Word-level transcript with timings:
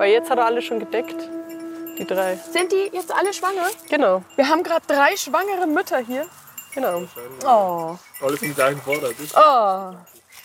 Weil 0.00 0.12
jetzt 0.12 0.30
hat 0.30 0.38
er 0.38 0.46
alle 0.46 0.62
schon 0.62 0.78
gedeckt. 0.78 1.28
Die 1.98 2.06
drei. 2.06 2.34
Sind 2.50 2.72
die 2.72 2.88
jetzt 2.94 3.12
alle 3.14 3.34
schwanger? 3.34 3.66
Genau, 3.90 4.22
Wir 4.34 4.48
haben 4.48 4.62
gerade 4.62 4.80
drei 4.86 5.14
schwangere 5.14 5.66
Mütter 5.66 5.98
hier. 5.98 6.26
genau. 6.74 7.02
Oh. 7.44 7.98
Alles 8.24 8.40
im 8.40 8.54
gleichen 8.54 8.80
Oh. 8.86 9.92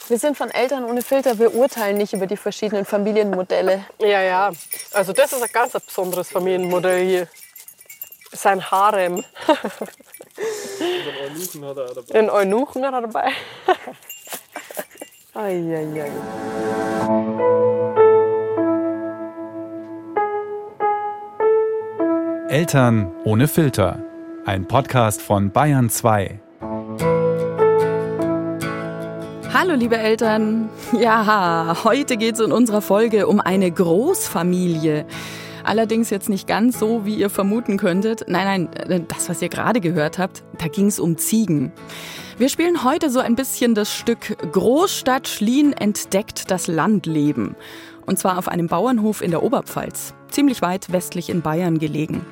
Wir 0.10 0.20
sind 0.20 0.38
von 0.38 0.52
Eltern 0.52 0.84
ohne 0.84 1.02
Filter. 1.02 1.40
Wir 1.40 1.56
urteilen 1.56 1.98
nicht 1.98 2.12
über 2.12 2.28
die 2.28 2.36
verschiedenen 2.36 2.84
Familienmodelle. 2.84 3.86
Ja, 4.00 4.22
ja. 4.22 4.52
Also 4.92 5.14
das 5.14 5.32
ist 5.32 5.42
ein 5.42 5.50
ganz 5.54 5.72
besonderes 5.72 6.30
Familienmodell 6.30 7.06
hier. 7.06 7.28
Sein 8.34 8.70
Harem. 8.70 9.24
Eunuchen 11.24 11.66
hat 11.66 11.78
er 11.78 11.94
dabei. 11.94 12.12
Den 12.14 12.30
Eunuchen 12.30 12.86
hat 12.86 12.94
er 12.94 13.02
dabei. 13.04 13.32
Eieiei. 15.34 16.12
Eltern 22.56 23.12
ohne 23.26 23.50
Filter. 23.50 24.02
Ein 24.46 24.66
Podcast 24.66 25.22
von 25.22 25.52
Bayern 25.52 25.90
2. 25.90 26.40
Hallo 29.54 29.74
liebe 29.74 29.98
Eltern. 29.98 30.70
Ja, 30.98 31.76
heute 31.84 32.16
geht 32.16 32.36
es 32.36 32.40
in 32.40 32.54
unserer 32.54 32.82
Folge 32.82 33.28
um 33.28 33.42
eine 33.42 33.70
Großfamilie. 33.70 35.06
Allerdings 35.66 36.10
jetzt 36.10 36.30
nicht 36.30 36.48
ganz 36.48 36.80
so, 36.80 37.06
wie 37.06 37.16
ihr 37.16 37.30
vermuten 37.30 37.76
könntet. 37.76 38.24
Nein, 38.30 38.70
nein, 38.88 39.06
das, 39.10 39.28
was 39.28 39.42
ihr 39.42 39.50
gerade 39.50 39.82
gehört 39.82 40.18
habt, 40.18 40.46
da 40.58 40.70
ging 40.70 40.88
es 40.88 40.98
um 40.98 41.18
Ziegen. 41.18 41.74
Wir 42.38 42.48
spielen 42.48 42.86
heute 42.86 43.10
so 43.10 43.20
ein 43.20 43.36
bisschen 43.36 43.76
das 43.76 43.94
Stück 43.94 44.38
Großstadt 44.54 45.28
Schlien 45.28 45.74
entdeckt 45.74 46.52
das 46.52 46.68
Landleben. 46.68 47.58
Und 48.06 48.20
zwar 48.20 48.38
auf 48.38 48.48
einem 48.48 48.68
Bauernhof 48.68 49.22
in 49.22 49.32
der 49.32 49.44
Oberpfalz, 49.44 50.14
ziemlich 50.30 50.62
weit 50.62 50.92
westlich 50.92 51.30
in 51.30 51.42
Bayern 51.42 51.80
gelegen. 51.80 52.26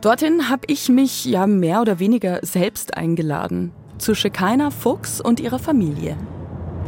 Dorthin 0.00 0.50
habe 0.50 0.62
ich 0.66 0.88
mich 0.88 1.24
ja 1.24 1.46
mehr 1.46 1.80
oder 1.80 1.98
weniger 1.98 2.40
selbst 2.42 2.96
eingeladen. 2.96 3.72
Zu 3.98 4.14
Shekinah 4.14 4.70
Fuchs 4.70 5.20
und 5.20 5.40
ihrer 5.40 5.58
Familie. 5.58 6.16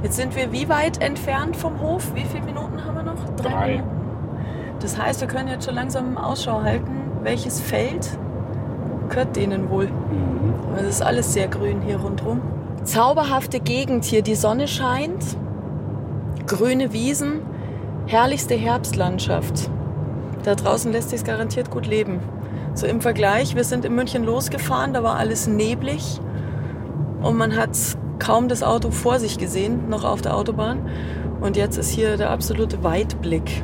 Jetzt 0.03 0.17
sind 0.17 0.37
wir 0.37 0.53
wie 0.53 0.69
weit 0.69 1.03
entfernt 1.03 1.57
vom 1.57 1.81
Hof? 1.81 2.15
Wie 2.15 2.25
viele 2.25 2.45
Minuten 2.45 2.85
haben 2.85 2.95
wir 2.95 3.03
noch? 3.03 3.37
Drei. 3.37 3.79
Minuten? 3.79 3.99
Das 4.81 4.97
heißt, 4.97 5.21
wir 5.21 5.29
können 5.29 5.49
jetzt 5.49 5.65
schon 5.65 5.75
langsam 5.75 6.17
Ausschau 6.17 6.63
halten, 6.63 7.11
welches 7.23 7.61
Feld 7.61 8.09
gehört 9.09 9.35
denen 9.37 9.71
wohl. 9.71 9.91
Es 10.77 10.87
ist 10.87 11.03
alles 11.03 11.33
sehr 11.33 11.49
grün 11.49 11.81
hier 11.81 11.97
rundherum. 11.97 12.41
Zauberhafte 12.85 13.59
Gegend 13.59 14.05
hier, 14.05 14.23
die 14.23 14.37
Sonne 14.37 14.69
scheint, 14.69 15.25
grüne 16.47 16.93
Wiesen, 16.93 17.41
herrlichste 18.09 18.55
Herbstlandschaft. 18.55 19.71
Da 20.43 20.55
draußen 20.55 20.91
lässt 20.91 21.11
sich 21.11 21.25
garantiert 21.25 21.71
gut 21.71 21.87
leben. 21.87 22.21
So 22.73 22.87
im 22.87 23.03
Vergleich, 23.03 23.55
wir 23.55 23.65
sind 23.65 23.85
in 23.85 23.95
München 23.95 24.25
losgefahren, 24.25 24.95
da 24.95 25.03
war 25.03 25.17
alles 25.17 25.47
neblig 25.47 26.19
und 27.21 27.37
man 27.37 27.55
hat 27.55 27.77
kaum 28.19 28.49
das 28.49 28.63
Auto 28.63 28.91
vor 28.91 29.19
sich 29.19 29.37
gesehen, 29.37 29.91
noch 29.91 30.05
auf 30.05 30.23
der 30.23 30.35
Autobahn. 30.35 30.89
Und 31.43 31.59
jetzt 31.59 31.77
ist 31.77 31.91
hier 31.91 32.17
der 32.17 32.31
absolute 32.31 32.83
Weitblick. 32.83 33.63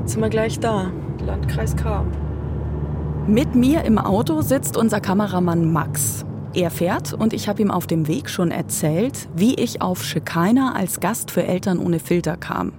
Jetzt 0.00 0.12
sind 0.12 0.20
wir 0.20 0.28
gleich 0.28 0.60
da, 0.60 0.92
Landkreis 1.24 1.74
Cham. 1.76 2.08
Mit 3.26 3.54
mir 3.54 3.84
im 3.84 3.96
Auto 3.96 4.42
sitzt 4.42 4.76
unser 4.76 5.00
Kameramann 5.00 5.72
Max. 5.72 6.26
Er 6.52 6.70
fährt 6.70 7.14
und 7.14 7.32
ich 7.32 7.48
habe 7.48 7.62
ihm 7.62 7.70
auf 7.70 7.86
dem 7.86 8.06
Weg 8.06 8.28
schon 8.28 8.50
erzählt, 8.50 9.28
wie 9.34 9.54
ich 9.54 9.80
auf 9.80 10.02
Shekinah 10.02 10.74
als 10.74 11.00
Gast 11.00 11.30
für 11.30 11.44
Eltern 11.44 11.78
ohne 11.78 12.00
Filter 12.00 12.36
kam. 12.36 12.72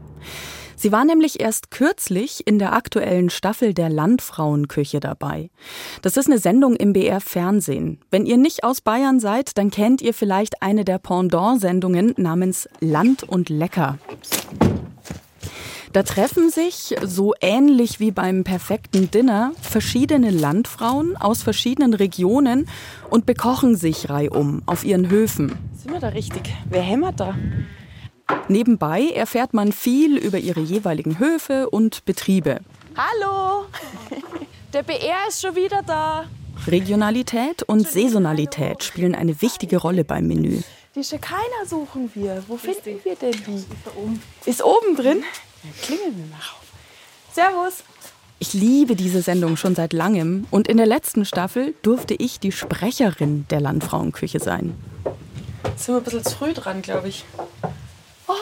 Sie 0.76 0.94
war 0.94 1.04
nämlich 1.04 1.42
erst 1.42 1.72
kürzlich 1.72 2.48
in 2.48 2.58
der 2.58 2.72
aktuellen 2.72 3.30
Staffel 3.30 3.74
der 3.74 3.90
Landfrauenküche 3.90 5.02
dabei. 5.02 5.50
Das 6.02 6.16
ist 6.16 6.28
eine 6.28 6.40
Sendung 6.40 6.78
im 6.78 6.94
BR 6.94 7.20
Fernsehen. 7.20 8.00
Wenn 8.12 8.26
ihr 8.26 8.38
nicht 8.38 8.64
aus 8.64 8.80
Bayern 8.80 9.20
seid, 9.20 9.58
dann 9.58 9.72
kennt 9.72 10.02
ihr 10.02 10.14
vielleicht 10.14 10.62
eine 10.62 10.86
der 10.86 10.98
Pendant-Sendungen 10.98 12.14
namens 12.16 12.70
Land 12.80 13.24
und 13.24 13.50
Lecker. 13.50 13.98
Da 15.92 16.04
treffen 16.04 16.50
sich, 16.50 16.96
so 17.04 17.34
ähnlich 17.42 18.00
wie 18.00 18.12
beim 18.12 18.44
perfekten 18.44 19.10
Dinner, 19.12 19.54
verschiedene 19.60 20.30
Landfrauen 20.30 21.18
aus 21.18 21.42
verschiedenen 21.42 21.94
Regionen 21.94 22.70
und 23.10 23.26
bekochen 23.26 23.76
sich 23.76 24.10
reihum 24.10 24.62
auf 24.68 24.86
ihren 24.86 25.10
Höfen. 25.10 25.58
Sind 25.76 25.92
wir 25.92 26.00
da 26.00 26.10
richtig? 26.10 26.54
Wer 26.70 26.84
hämmert 26.84 27.20
da? 27.20 27.36
Nebenbei 28.48 29.10
erfährt 29.10 29.54
man 29.54 29.72
viel 29.72 30.18
über 30.18 30.38
ihre 30.38 30.60
jeweiligen 30.62 31.20
Höfe 31.20 31.70
und 31.70 32.06
Betriebe. 32.06 32.60
Hallo! 32.96 33.66
Der 34.74 34.84
BR 34.84 35.28
ist 35.28 35.42
schon 35.42 35.56
wieder 35.56 35.82
da. 35.82 36.26
Regionalität 36.68 37.64
und 37.64 37.88
Saisonalität 37.88 38.84
spielen 38.84 39.16
eine 39.16 39.42
wichtige 39.42 39.78
Rolle 39.78 40.04
beim 40.04 40.28
Menü. 40.28 40.62
Die 40.96 41.04
Shekinah 41.04 41.66
suchen 41.66 42.12
wir. 42.14 42.44
Wo 42.48 42.58
finden 42.58 43.00
wir 43.04 43.16
denn 43.16 43.32
die? 43.32 44.50
Ist 44.50 44.64
oben 44.64 44.96
drin? 44.96 45.24
Dann 45.64 45.74
klingeln 45.82 46.16
wir 46.18 46.26
mal. 46.26 46.40
Servus. 47.32 47.84
Ich 48.40 48.54
liebe 48.54 48.96
diese 48.96 49.22
Sendung 49.22 49.58
schon 49.58 49.76
seit 49.76 49.94
langem 49.94 50.48
und 50.50 50.68
in 50.68 50.78
der 50.78 50.86
letzten 50.86 51.26
Staffel 51.26 51.76
durfte 51.82 52.14
ich 52.14 52.40
die 52.40 52.52
Sprecherin 52.52 53.46
der 53.50 53.60
Landfrauenküche 53.60 54.40
sein. 54.40 54.76
Jetzt 55.66 55.86
sind 55.86 55.96
wir 55.96 56.00
ein 56.00 56.04
bisschen 56.04 56.24
zu 56.24 56.38
früh 56.38 56.54
dran, 56.54 56.82
glaube 56.82 57.10
ich. 57.10 57.26
Oh! 58.28 58.34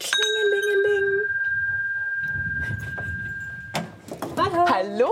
Klingelingeling. 0.00 1.28
Hallo! 4.36 5.06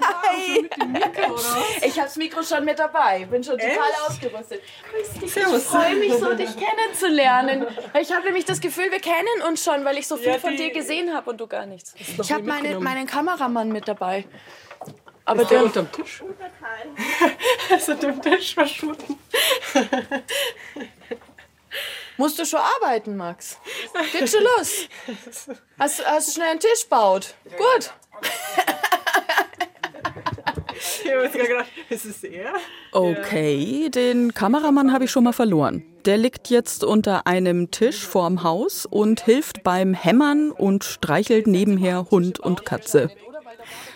Hi. 0.00 0.68
Ich 1.86 1.89
habe 2.00 2.08
das 2.08 2.16
Mikro 2.16 2.42
schon 2.42 2.64
mit 2.64 2.78
dabei. 2.78 3.26
Bin 3.26 3.42
schon 3.44 3.58
total 3.58 3.92
ausgerüstet. 4.06 4.62
Grüß 4.90 5.20
dich. 5.20 5.36
Ich 5.36 5.62
freue 5.62 5.96
mich 5.96 6.12
so, 6.14 6.34
dich 6.34 6.50
kennenzulernen. 6.56 7.66
Ich 8.00 8.12
habe 8.12 8.24
nämlich 8.24 8.44
das 8.44 8.60
Gefühl, 8.60 8.90
wir 8.90 9.00
kennen 9.00 9.42
uns 9.48 9.62
schon, 9.64 9.84
weil 9.84 9.98
ich 9.98 10.06
so 10.06 10.16
viel 10.16 10.38
von 10.38 10.56
dir 10.56 10.70
gesehen 10.70 11.14
habe 11.14 11.30
und 11.30 11.40
du 11.40 11.46
gar 11.46 11.66
nichts. 11.66 11.94
Ich 12.20 12.32
habe 12.32 12.42
meine, 12.44 12.78
meinen 12.80 13.06
Kameramann 13.06 13.70
mit 13.70 13.88
dabei. 13.88 14.24
Aber 15.24 15.44
der 15.44 15.62
unterm 15.62 15.90
Tisch. 15.92 16.24
ist 17.76 17.88
unter 17.88 18.10
dem 18.10 18.20
Tisch 18.20 18.54
verschwunden. 18.54 19.18
Musst 22.16 22.38
du 22.38 22.44
schon 22.44 22.60
arbeiten, 22.60 23.16
Max? 23.16 23.58
Geht 24.12 24.28
schon 24.28 24.42
los. 24.42 24.88
Hast, 25.78 26.04
hast 26.04 26.28
du 26.28 26.32
schnell 26.32 26.50
einen 26.50 26.60
Tisch 26.60 26.82
gebaut? 26.82 27.34
Gut. 27.56 27.92
Okay, 32.92 33.88
den 33.90 34.34
Kameramann 34.34 34.92
habe 34.92 35.04
ich 35.04 35.10
schon 35.10 35.24
mal 35.24 35.32
verloren. 35.32 35.84
Der 36.06 36.16
liegt 36.16 36.48
jetzt 36.48 36.82
unter 36.82 37.26
einem 37.26 37.70
Tisch 37.70 38.06
vorm 38.06 38.42
Haus 38.42 38.86
und 38.86 39.20
hilft 39.20 39.62
beim 39.62 39.94
Hämmern 39.94 40.50
und 40.50 40.84
streichelt 40.84 41.46
nebenher 41.46 42.06
Hund 42.10 42.40
und 42.40 42.64
Katze. 42.64 43.10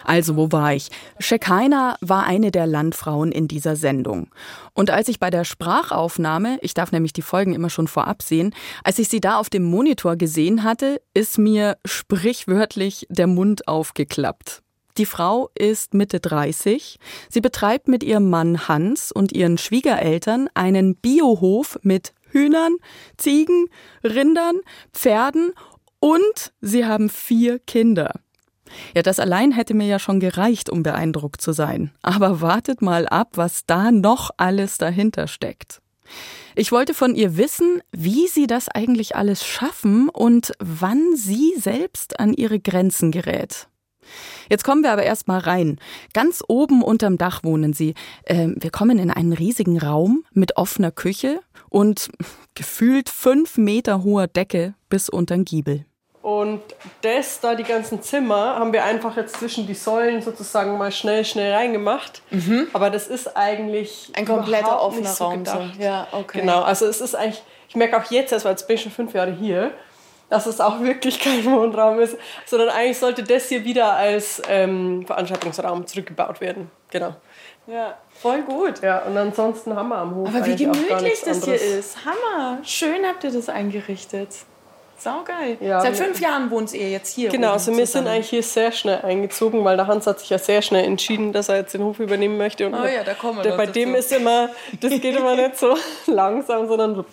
Also, 0.05 0.37
wo 0.37 0.53
war 0.53 0.75
ich? 0.75 0.91
Shekinah 1.19 1.97
war 2.01 2.25
eine 2.25 2.51
der 2.51 2.67
Landfrauen 2.67 3.33
in 3.33 3.49
dieser 3.49 3.77
Sendung. 3.77 4.29
Und 4.75 4.91
als 4.91 5.09
ich 5.09 5.19
bei 5.19 5.31
der 5.31 5.45
Sprachaufnahme, 5.45 6.59
ich 6.61 6.75
darf 6.75 6.93
nämlich 6.93 7.13
die 7.13 7.23
Folgen 7.23 7.55
immer 7.55 7.71
schon 7.71 7.89
vorab 7.89 8.23
sehen, 8.23 8.55
als 8.83 8.99
ich 8.99 9.09
sie 9.09 9.21
da 9.21 9.39
auf 9.39 9.49
dem 9.49 9.65
Monitor 9.65 10.17
gesehen 10.17 10.63
hatte, 10.63 11.01
ist 11.15 11.39
mir 11.39 11.79
sprichwörtlich 11.87 13.07
der 13.09 13.27
Mund 13.27 13.67
aufgeklappt. 13.67 14.64
Die 14.97 15.07
Frau 15.07 15.51
ist 15.59 15.93
Mitte 15.93 16.21
30. 16.21 16.99
Sie 17.29 17.41
betreibt 17.41 17.89
mit 17.89 18.05
ihrem 18.05 18.31
Mann 18.31 18.69
Hans 18.69 19.11
und 19.11 19.33
ihren 19.33 19.59
Schwiegereltern 19.59 20.49
einen 20.55 20.95
Biohof 20.95 21.79
mit 21.83 22.15
Hühnern, 22.31 22.77
Ziegen, 23.17 23.67
Rindern, 24.05 24.61
Pferden 24.93 25.53
und 25.99 26.53
sie 26.61 26.85
haben 26.85 27.09
vier 27.09 27.59
Kinder. 27.59 28.21
Ja, 28.95 29.03
das 29.03 29.19
allein 29.19 29.53
hätte 29.53 29.75
mir 29.75 29.87
ja 29.87 29.99
schon 29.99 30.21
gereicht, 30.21 30.71
um 30.71 30.83
beeindruckt 30.83 31.41
zu 31.41 31.53
sein. 31.53 31.93
Aber 32.03 32.41
wartet 32.41 32.81
mal 32.81 33.09
ab, 33.09 33.33
was 33.35 33.67
da 33.67 33.91
noch 33.91 34.31
alles 34.37 34.79
dahinter 34.79 35.27
steckt. 35.27 35.81
Ich 36.55 36.71
wollte 36.71 36.95
von 36.95 37.17
ihr 37.17 37.37
wissen, 37.37 37.83
wie 37.91 38.29
sie 38.29 38.47
das 38.47 38.69
eigentlich 38.69 39.17
alles 39.17 39.45
schaffen 39.45 40.09
und 40.09 40.53
wann 40.61 41.17
sie 41.17 41.55
selbst 41.57 42.21
an 42.21 42.33
ihre 42.33 42.61
Grenzen 42.61 43.11
gerät. 43.11 43.69
Jetzt 44.49 44.65
kommen 44.65 44.83
wir 44.83 44.93
aber 44.93 45.03
erst 45.03 45.29
mal 45.29 45.39
rein. 45.39 45.79
Ganz 46.13 46.43
oben 46.49 46.83
unterm 46.83 47.19
Dach 47.19 47.43
wohnen 47.45 47.73
sie. 47.73 47.95
Ähm, 48.27 48.57
wir 48.59 48.71
kommen 48.71 48.99
in 48.99 49.11
einen 49.11 49.33
riesigen 49.33 49.79
Raum 49.79 50.25
mit 50.33 50.57
offener 50.57 50.91
Küche 50.91 51.41
und 51.69 52.11
gefühlt 52.55 53.09
fünf 53.09 53.57
Meter 53.57 54.03
hoher 54.05 54.27
Decke 54.27 54.75
bis 54.89 55.09
untern 55.09 55.45
Giebel. 55.45 55.85
Und 56.25 56.63
das 57.03 57.41
da, 57.41 57.55
die 57.55 57.65
ganzen 57.65 58.01
Zimmer, 58.01 58.57
haben 58.59 58.73
wir 58.73 58.83
einfach 58.83 59.15
jetzt 59.15 59.37
zwischen 59.37 59.67
die 59.67 59.75
Säulen 59.75 60.23
sozusagen 60.23 60.79
mal 60.79 60.91
schnell, 60.91 61.23
schnell 61.23 61.53
reingemacht. 61.53 62.23
Aber 62.73 62.89
das 62.89 63.09
ist 63.09 63.37
eigentlich 63.37 64.11
Ein 64.15 64.25
kompletter 64.25 64.81
offener 64.81 65.11
so 65.11 65.25
Raum. 65.25 65.45
So. 65.45 65.69
Ja, 65.79 66.09
okay. 66.13 66.41
Genau, 66.41 66.63
also 66.63 66.87
es 66.87 67.03
ist 67.03 67.15
eigentlich, 67.15 67.43
ich 67.69 67.77
merke 67.77 67.99
auch 67.99 68.11
jetzt 68.11 68.33
erst, 68.33 68.47
weil 68.47 68.53
jetzt 68.53 68.67
bin 68.67 68.77
ich 68.77 68.83
schon 68.83 68.93
fünf 68.93 69.13
Jahre 69.13 69.33
hier, 69.33 69.73
dass 70.31 70.47
es 70.47 70.61
auch 70.61 70.81
wirklich 70.81 71.21
kein 71.21 71.45
Wohnraum 71.45 72.01
ist, 72.01 72.17
sondern 72.47 72.71
eigentlich 72.71 72.99
sollte 72.99 73.23
das 73.23 73.49
hier 73.49 73.65
wieder 73.65 73.93
als 73.93 74.43
ähm, 74.49 75.05
Veranstaltungsraum 75.07 75.87
zurückgebaut 75.87 76.41
werden. 76.41 76.71
Genau. 76.91 77.15
Ja, 77.67 77.97
voll 78.21 78.43
gut. 78.43 78.83
Ja, 78.83 78.99
und 79.01 79.17
ansonsten 79.17 79.71
wir 79.71 79.79
am 79.79 80.15
Hof. 80.15 80.29
Aber 80.29 80.45
wie 80.47 80.57
gemütlich 80.57 81.23
das 81.25 81.45
hier 81.45 81.55
ist. 81.55 81.97
Hammer. 82.05 82.59
Schön 82.63 83.07
habt 83.07 83.25
ihr 83.25 83.31
das 83.31 83.49
eingerichtet. 83.49 84.29
Saugeil. 84.97 85.57
Ja, 85.61 85.81
Seit 85.81 85.97
fünf 85.97 86.21
Jahren 86.21 86.51
wohnt 86.51 86.73
ihr 86.73 86.89
jetzt 86.89 87.15
hier. 87.15 87.29
Genau, 87.31 87.53
also 87.53 87.77
wir 87.77 87.87
sind 87.87 88.07
eigentlich 88.07 88.31
hier 88.31 88.43
sehr 88.43 88.71
schnell 88.73 89.03
eingezogen, 89.03 89.65
weil 89.65 89.77
der 89.77 89.87
Hans 89.87 90.07
hat 90.07 90.21
sich 90.21 90.31
ja 90.31 90.39
sehr 90.39 90.63
schnell 90.63 90.85
entschieden, 90.85 91.33
dass 91.33 91.49
er 91.49 91.57
jetzt 91.57 91.75
den 91.75 91.83
Hof 91.83 91.99
übernehmen 91.99 92.39
möchte. 92.39 92.67
Und 92.67 92.75
Oh 92.75 92.87
ja, 92.87 93.03
da 93.05 93.15
kommen 93.15 93.39
wir 93.39 93.43
der, 93.43 93.57
bei 93.57 93.67
dazu. 93.67 93.81
dem 93.81 93.95
ist 93.95 94.13
immer, 94.13 94.51
das 94.81 94.91
geht 95.01 95.17
immer 95.17 95.35
nicht 95.35 95.59
so 95.59 95.77
langsam, 96.07 96.69
sondern 96.69 97.05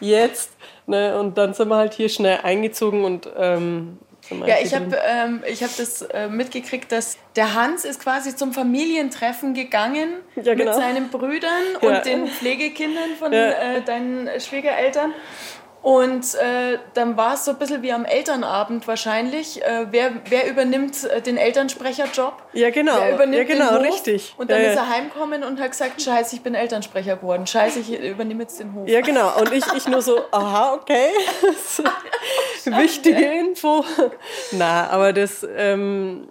jetzt. 0.00 0.50
Ne? 0.86 1.18
Und 1.18 1.38
dann 1.38 1.54
sind 1.54 1.68
wir 1.68 1.76
halt 1.76 1.94
hier 1.94 2.08
schnell 2.08 2.40
eingezogen 2.42 3.04
und 3.04 3.28
ähm, 3.36 3.98
Ja, 4.46 4.56
ich 4.62 4.74
habe 4.74 4.96
ähm, 5.06 5.42
ich 5.46 5.62
hab 5.62 5.74
das 5.76 6.02
äh, 6.02 6.28
mitgekriegt, 6.28 6.90
dass 6.92 7.16
der 7.36 7.54
Hans 7.54 7.84
ist 7.84 8.00
quasi 8.00 8.34
zum 8.36 8.52
Familientreffen 8.52 9.54
gegangen 9.54 10.14
Ja, 10.36 10.54
genau. 10.54 10.64
mit 10.72 10.74
seinen 10.74 11.08
Brüdern 11.10 11.50
Ja. 11.80 11.88
und 11.88 12.06
den 12.06 12.26
Pflegekindern 12.26 13.10
von 13.18 13.32
Ja. 13.32 13.50
äh, 13.76 13.82
deinen 13.82 14.28
Schwiegereltern. 14.40 15.12
Und 15.84 16.34
äh, 16.36 16.78
dann 16.94 17.18
war 17.18 17.34
es 17.34 17.44
so 17.44 17.50
ein 17.50 17.58
bisschen 17.58 17.82
wie 17.82 17.92
am 17.92 18.06
Elternabend 18.06 18.88
wahrscheinlich. 18.88 19.62
Äh, 19.62 19.88
wer, 19.90 20.12
wer 20.30 20.48
übernimmt 20.48 21.04
äh, 21.04 21.20
den 21.20 21.36
Elternsprecherjob? 21.36 22.42
Ja, 22.54 22.70
genau. 22.70 22.96
Wer 22.98 23.14
übernimmt 23.16 23.36
ja, 23.50 23.54
genau, 23.54 23.76
den 23.76 23.88
Hof? 23.88 23.94
richtig. 23.94 24.34
Und 24.38 24.50
dann 24.50 24.62
ja, 24.62 24.70
ist 24.70 24.76
er 24.78 24.88
heimgekommen 24.88 25.44
und 25.44 25.60
hat 25.60 25.72
gesagt, 25.72 26.00
scheiße, 26.00 26.36
ich 26.36 26.42
bin 26.42 26.54
Elternsprecher 26.54 27.16
geworden. 27.16 27.46
Scheiße, 27.46 27.80
ich 27.80 28.00
übernehme 28.00 28.44
jetzt 28.44 28.58
den 28.60 28.72
Hof. 28.72 28.88
Ja, 28.88 29.02
genau. 29.02 29.38
Und 29.38 29.52
ich, 29.52 29.62
ich 29.76 29.86
nur 29.86 30.00
so, 30.00 30.22
aha, 30.30 30.72
okay. 30.72 31.10
Wichtige 32.64 33.22
Info. 33.22 33.84
Na, 34.52 34.88
aber 34.88 35.12
das, 35.12 35.46
ähm, 35.54 36.28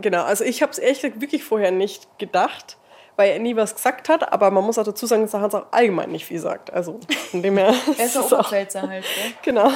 genau. 0.00 0.22
Also 0.22 0.44
ich 0.44 0.62
habe 0.62 0.70
es 0.70 0.78
ehrlich 0.78 1.00
gesagt 1.00 1.20
wirklich 1.20 1.42
vorher 1.42 1.72
nicht 1.72 2.20
gedacht, 2.20 2.76
weil 3.16 3.30
er 3.32 3.38
nie 3.38 3.56
was 3.56 3.74
gesagt 3.74 4.08
hat. 4.08 4.32
Aber 4.32 4.50
man 4.50 4.64
muss 4.64 4.78
auch 4.78 4.84
dazu 4.84 5.06
sagen, 5.06 5.22
dass 5.22 5.30
der 5.32 5.40
Hans 5.40 5.54
auch 5.54 5.66
allgemein 5.72 6.10
nicht 6.10 6.24
viel 6.26 6.38
sagt. 6.40 6.72
Also 6.72 7.00
von 7.30 7.42
dem 7.42 7.56
her. 7.56 7.74
Er 7.98 8.06
ist 8.06 8.14
der 8.14 8.22
auch- 8.22 8.26
Oberpfälzer 8.32 8.82
halt, 8.82 9.04
gell? 9.04 9.32
Genau. 9.42 9.70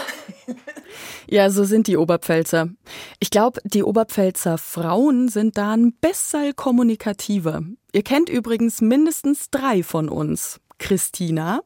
Ja, 1.27 1.51
so 1.51 1.65
sind 1.65 1.87
die 1.87 1.97
Oberpfälzer. 1.97 2.69
Ich 3.21 3.31
glaube, 3.31 3.61
die 3.65 3.83
Oberpfälzer 3.83 4.57
Frauen 4.59 5.29
sind 5.29 5.59
da 5.59 5.73
ein 5.73 5.93
bisschen 5.93 6.57
kommunikativer. 6.57 7.63
Ihr 7.93 8.03
kennt 8.03 8.29
übrigens 8.29 8.81
mindestens 8.81 9.51
drei 9.51 9.83
von 9.83 10.09
uns. 10.09 10.61
Christina, 10.79 11.61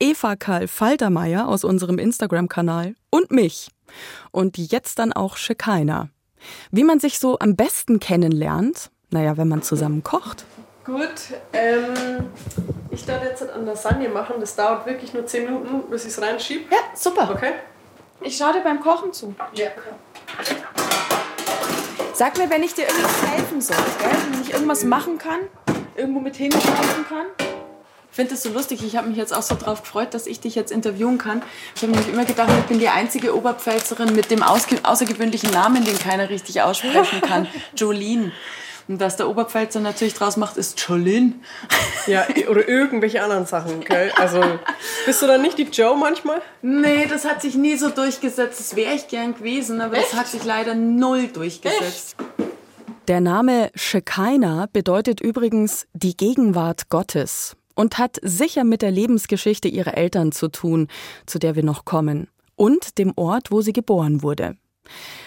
Eva 0.00 0.34
Karl 0.36 0.66
Faltermeier 0.66 1.46
aus 1.48 1.62
unserem 1.64 1.98
Instagram-Kanal 1.98 2.94
und 3.10 3.30
mich. 3.30 3.70
Und 4.32 4.58
jetzt 4.58 4.98
dann 4.98 5.12
auch 5.12 5.36
Shekinah. 5.36 6.08
Wie 6.72 6.84
man 6.84 6.98
sich 7.00 7.18
so 7.20 7.38
am 7.38 7.54
besten 7.56 8.00
kennenlernt? 8.00 8.90
Naja, 9.10 9.36
wenn 9.36 9.48
man 9.48 9.62
zusammen 9.62 10.02
kocht. 10.02 10.44
Gut. 10.86 11.34
Ähm, 11.52 12.30
ich 12.92 13.04
darf 13.04 13.24
jetzt 13.24 13.42
an 13.50 13.66
Lasagne 13.66 14.08
machen. 14.08 14.36
Das 14.38 14.54
dauert 14.54 14.86
wirklich 14.86 15.12
nur 15.12 15.26
10 15.26 15.44
Minuten, 15.44 15.90
bis 15.90 16.04
ich 16.04 16.12
es 16.12 16.22
reinschiebe. 16.22 16.72
Ja, 16.72 16.78
super. 16.94 17.28
Okay? 17.34 17.54
Ich 18.20 18.36
schaue 18.36 18.52
dir 18.52 18.60
beim 18.60 18.80
Kochen 18.80 19.12
zu. 19.12 19.34
Ja. 19.54 19.70
Sag 22.14 22.38
mir, 22.38 22.48
wenn 22.48 22.62
ich 22.62 22.72
dir 22.72 22.86
irgendwas 22.86 23.26
helfen 23.26 23.60
soll, 23.60 23.76
gell? 23.98 24.10
wenn 24.30 24.42
ich 24.42 24.52
irgendwas 24.52 24.84
machen 24.84 25.18
kann, 25.18 25.40
irgendwo 25.96 26.20
mit 26.20 26.36
hinschreiben 26.36 27.04
kann. 27.08 27.26
Ich 28.10 28.16
finde 28.16 28.30
das 28.30 28.44
so 28.44 28.50
lustig. 28.50 28.82
Ich 28.84 28.96
habe 28.96 29.08
mich 29.08 29.18
jetzt 29.18 29.34
auch 29.34 29.42
so 29.42 29.56
drauf 29.56 29.82
gefreut, 29.82 30.14
dass 30.14 30.26
ich 30.28 30.38
dich 30.40 30.54
jetzt 30.54 30.70
interviewen 30.70 31.18
kann. 31.18 31.42
Ich 31.74 31.82
habe 31.82 31.92
nämlich 31.92 32.08
immer 32.08 32.24
gedacht, 32.24 32.48
ich 32.60 32.64
bin 32.66 32.78
die 32.78 32.88
einzige 32.88 33.36
Oberpfälzerin 33.36 34.14
mit 34.14 34.30
dem 34.30 34.42
außergewöhnlichen 34.42 35.50
Namen, 35.50 35.84
den 35.84 35.98
keiner 35.98 36.30
richtig 36.30 36.62
aussprechen 36.62 37.20
kann. 37.20 37.48
Jolene. 37.76 38.32
Und 38.88 39.00
was 39.00 39.16
der 39.16 39.28
Oberpfälzer 39.28 39.80
natürlich 39.80 40.14
draus 40.14 40.36
macht, 40.36 40.56
ist 40.56 40.80
Jolene. 40.80 41.34
Ja, 42.06 42.24
oder 42.48 42.68
irgendwelche 42.68 43.20
anderen 43.22 43.46
Sachen, 43.46 43.78
okay? 43.78 44.12
Also, 44.16 44.40
bist 45.06 45.22
du 45.22 45.26
dann 45.26 45.42
nicht 45.42 45.58
die 45.58 45.64
Joe 45.64 45.96
manchmal? 45.96 46.40
Nee, 46.62 47.06
das 47.06 47.24
hat 47.24 47.42
sich 47.42 47.56
nie 47.56 47.76
so 47.76 47.90
durchgesetzt. 47.90 48.60
Das 48.60 48.76
wäre 48.76 48.94
ich 48.94 49.08
gern 49.08 49.34
gewesen, 49.34 49.80
aber 49.80 49.96
das 49.96 50.14
hat 50.14 50.28
sich 50.28 50.44
leider 50.44 50.76
null 50.76 51.26
durchgesetzt. 51.28 52.16
Der 53.08 53.20
Name 53.20 53.70
Shekinah 53.74 54.66
bedeutet 54.72 55.20
übrigens 55.20 55.86
die 55.92 56.16
Gegenwart 56.16 56.88
Gottes 56.88 57.56
und 57.74 57.98
hat 57.98 58.18
sicher 58.22 58.64
mit 58.64 58.82
der 58.82 58.90
Lebensgeschichte 58.90 59.68
ihrer 59.68 59.96
Eltern 59.96 60.32
zu 60.32 60.48
tun, 60.48 60.88
zu 61.26 61.38
der 61.38 61.56
wir 61.56 61.62
noch 61.62 61.84
kommen, 61.84 62.28
und 62.56 62.98
dem 62.98 63.12
Ort, 63.16 63.50
wo 63.50 63.60
sie 63.60 63.72
geboren 63.72 64.22
wurde. 64.22 64.56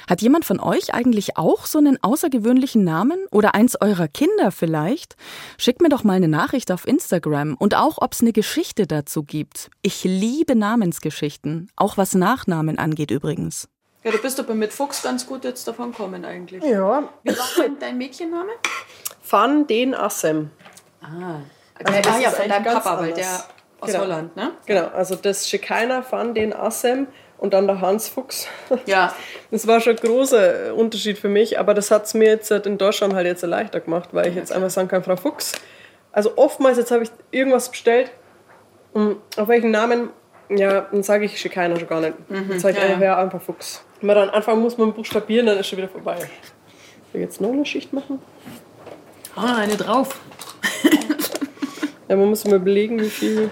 Hat 0.10 0.22
jemand 0.22 0.46
von 0.46 0.60
euch 0.60 0.94
eigentlich 0.94 1.38
auch 1.38 1.66
so 1.66 1.78
einen 1.78 2.02
außergewöhnlichen 2.02 2.84
Namen 2.84 3.20
oder 3.32 3.56
eins 3.56 3.80
eurer 3.80 4.08
Kinder 4.08 4.52
vielleicht? 4.52 5.16
Schickt 5.58 5.82
mir 5.82 5.90
doch 5.90 6.04
mal 6.04 6.14
eine 6.14 6.28
Nachricht 6.28 6.72
auf 6.72 6.88
Instagram 6.88 7.56
und 7.56 7.76
auch, 7.76 7.98
ob 8.02 8.14
es 8.14 8.22
eine 8.22 8.34
Geschichte 8.34 8.88
dazu 8.88 9.24
gibt. 9.24 9.70
Ich 9.82 10.04
liebe 10.04 10.56
Namensgeschichten, 10.56 11.70
auch 11.76 11.98
was 11.98 12.16
Nachnamen 12.16 12.80
angeht 12.80 13.12
übrigens. 13.12 13.68
Ja, 14.04 14.12
du 14.12 14.18
bist 14.20 14.40
aber 14.40 14.56
mit 14.56 14.72
Fuchs 14.72 15.04
ganz 15.04 15.26
gut 15.26 15.44
jetzt 15.44 15.68
davon 15.68 15.94
kommen 15.94 16.24
eigentlich. 16.24 16.64
Ja. 16.64 17.04
Wie 17.24 17.38
war 17.38 17.46
dein, 17.58 17.78
dein 17.80 17.98
Mädchenname? 17.98 18.52
Van 19.30 19.68
den 19.68 19.94
Assem. 19.94 20.50
Ah, 21.02 21.42
Also 21.76 22.02
das 22.02 22.16
ah 22.16 22.20
ja, 22.20 22.30
von 22.32 22.50
deinem 22.50 22.64
Papa, 22.64 22.98
weil 23.00 23.10
anders. 23.12 23.16
der 23.18 23.46
aus 23.82 23.92
Genau. 23.92 24.00
Holland, 24.04 24.36
ne? 24.36 24.52
Genau, 24.66 24.88
also 24.88 25.16
das 25.16 25.48
Shekinah 25.48 26.04
Van 26.10 26.34
den 26.34 26.54
Assem 26.54 27.08
und 27.40 27.54
dann 27.54 27.68
der 27.68 27.82
Hans 27.82 28.08
Fuchs. 28.08 28.48
Ja. 28.86 29.14
Das 29.52 29.66
war 29.66 29.82
schon 29.82 29.98
ein 29.98 30.00
großer 30.00 30.76
Unterschied 30.76 31.18
für 31.18 31.28
mich, 31.28 31.58
aber 31.58 31.74
das 31.74 31.90
hat 31.90 32.06
es 32.06 32.14
mir 32.14 32.28
jetzt 32.28 32.52
in 32.52 32.78
Deutschland 32.78 33.16
halt 33.16 33.26
jetzt 33.26 33.42
leichter 33.42 33.80
gemacht, 33.80 34.10
weil 34.12 34.28
ich 34.28 34.36
jetzt 34.36 34.52
einfach 34.52 34.70
sagen 34.70 34.88
kann, 34.88 35.04
Frau 35.04 35.16
Fuchs. 35.16 35.54
Also 36.12 36.34
oftmals, 36.36 36.78
jetzt 36.78 36.92
habe 36.92 37.02
ich 37.02 37.10
irgendwas 37.32 37.72
bestellt, 37.72 38.12
und 38.94 39.18
auf 39.38 39.48
welchen 39.48 39.72
Namen, 39.72 40.10
ja, 40.50 40.82
dann 40.82 41.02
sage 41.02 41.26
ich 41.26 41.40
Shekinah 41.40 41.78
schon 41.78 41.88
gar 41.88 42.02
nicht. 42.02 42.14
Dann 42.30 42.60
sage 42.60 42.78
ich 42.78 42.84
ja, 42.84 42.90
einfach, 42.90 43.02
ja, 43.02 43.18
einfach 43.18 43.42
Fuchs. 43.42 43.84
Wenn 44.02 44.08
man 44.08 44.16
dann 44.18 44.30
anfangen 44.30 44.62
muss, 44.62 44.78
man 44.78 44.94
buchstabieren, 44.94 45.48
dann 45.48 45.58
ist 45.58 45.68
schon 45.68 45.78
wieder 45.78 45.90
vorbei. 45.90 46.18
Soll 46.18 46.30
ich 47.14 47.22
jetzt 47.22 47.42
noch 47.42 47.52
eine 47.52 47.66
Schicht 47.66 47.92
machen? 47.92 48.20
Ah, 49.36 49.56
eine 49.56 49.76
drauf. 49.78 50.20
Ja, 52.08 52.16
man 52.16 52.30
muss 52.30 52.44
mal 52.46 52.60
belegen, 52.60 53.00
wie 53.00 53.10
viel. 53.10 53.52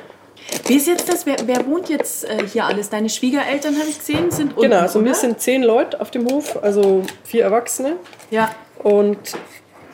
Wie 0.66 0.76
ist 0.76 0.88
jetzt 0.88 1.08
das? 1.10 1.26
Wer, 1.26 1.38
wer 1.46 1.66
wohnt 1.66 1.90
jetzt 1.90 2.24
äh, 2.26 2.46
hier 2.48 2.66
alles? 2.66 2.90
Deine 2.90 3.10
Schwiegereltern, 3.10 3.78
habe 3.78 3.88
ich 3.90 4.00
gesehen, 4.00 4.32
sind 4.32 4.50
unten, 4.58 4.62
Genau, 4.70 4.82
also 4.82 5.00
oder? 5.00 5.08
wir 5.10 5.16
sind 5.16 5.40
zehn 5.40 5.64
Leute 5.64 6.00
auf 6.02 6.12
dem 6.12 6.26
Hof, 6.30 6.58
also 6.62 7.04
vier 7.24 7.44
Erwachsene 7.44 7.98
Ja. 8.32 8.50
und 8.84 9.18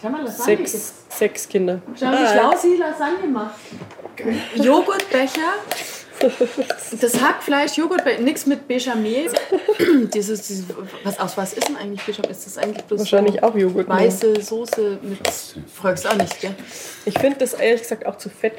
Schau 0.02 0.10
mal, 0.10 0.28
sechs, 0.28 0.94
sechs 1.10 1.48
Kinder. 1.48 1.82
Schau, 2.00 2.08
wie 2.12 2.28
schlau 2.28 2.58
sie 2.58 2.76
Lasagne 2.78 3.28
macht. 3.28 3.56
Joghurtbecher. 4.56 5.54
Das 7.02 7.22
Hackfleisch, 7.22 7.74
Joghurtbecher, 7.78 8.22
nichts 8.22 8.46
mit 8.46 8.68
Bechamel. 8.68 9.30
dieses, 10.14 10.42
dieses, 10.48 10.66
was, 11.04 11.20
aus 11.20 11.36
was 11.38 11.54
ist 11.54 11.68
denn 11.68 11.76
eigentlich 11.78 12.04
Bechamel? 12.04 12.32
Ist 12.32 12.46
das 12.46 12.58
eigentlich 12.58 12.84
bloß 12.86 13.00
Wahrscheinlich 13.00 13.36
so 13.42 13.48
auch 13.48 13.56
Joghurt. 13.56 13.88
ne? 13.90 13.96
weiße 13.96 14.42
Soße 14.42 15.00
mit... 15.02 15.20
Fragst 15.74 16.08
auch 16.08 16.16
nicht, 16.16 16.40
gell? 16.40 16.56
Ich 17.06 17.18
finde 17.20 17.38
das 17.40 17.54
ehrlich 17.54 17.82
gesagt 17.82 18.06
auch 18.06 18.18
zu 18.18 18.30
fett, 18.30 18.54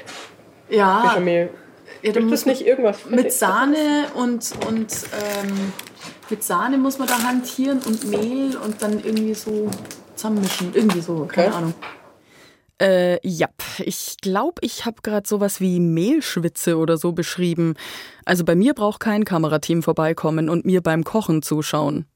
Ja, 0.69 1.03
Bechamel. 1.03 1.51
Ja 2.05 2.13
Gibt 2.13 2.33
es 2.33 2.47
nicht 2.47 2.67
irgendwas 2.67 3.07
mit? 3.07 3.33
Sahne 3.33 4.07
und, 4.15 4.53
und 4.69 4.93
ähm, 5.13 5.73
mit 6.31 6.43
Sahne 6.43 6.79
muss 6.79 6.99
man 6.99 7.09
da 7.09 7.23
hantieren 7.23 7.81
und 7.87 8.05
Mehl 8.05 8.57
und 8.57 8.83
dann 8.83 9.03
irgendwie 9.03 9.35
so 9.35 9.71
zusammenmischen. 10.15 10.75
Irgendwie 10.75 11.01
so, 11.01 11.27
keine 11.27 11.49
Okay. 11.49 11.57
Ahnung. 11.57 11.75
Äh, 12.81 13.27
ja, 13.27 13.49
ich 13.79 14.17
glaube, 14.21 14.55
ich 14.61 14.85
habe 14.85 14.97
gerade 15.03 15.29
sowas 15.29 15.61
wie 15.61 15.79
Mehlschwitze 15.79 16.77
oder 16.77 16.97
so 16.97 17.13
beschrieben. 17.13 17.75
Also 18.25 18.45
bei 18.45 18.57
mir 18.57 18.75
braucht 18.75 19.01
kein 19.01 19.25
Kamerateam 19.25 19.83
vorbeikommen 19.83 20.49
und 20.51 20.65
mir 20.65 20.83
beim 20.83 21.05
Kochen 21.05 21.41
zuschauen. 21.43 22.07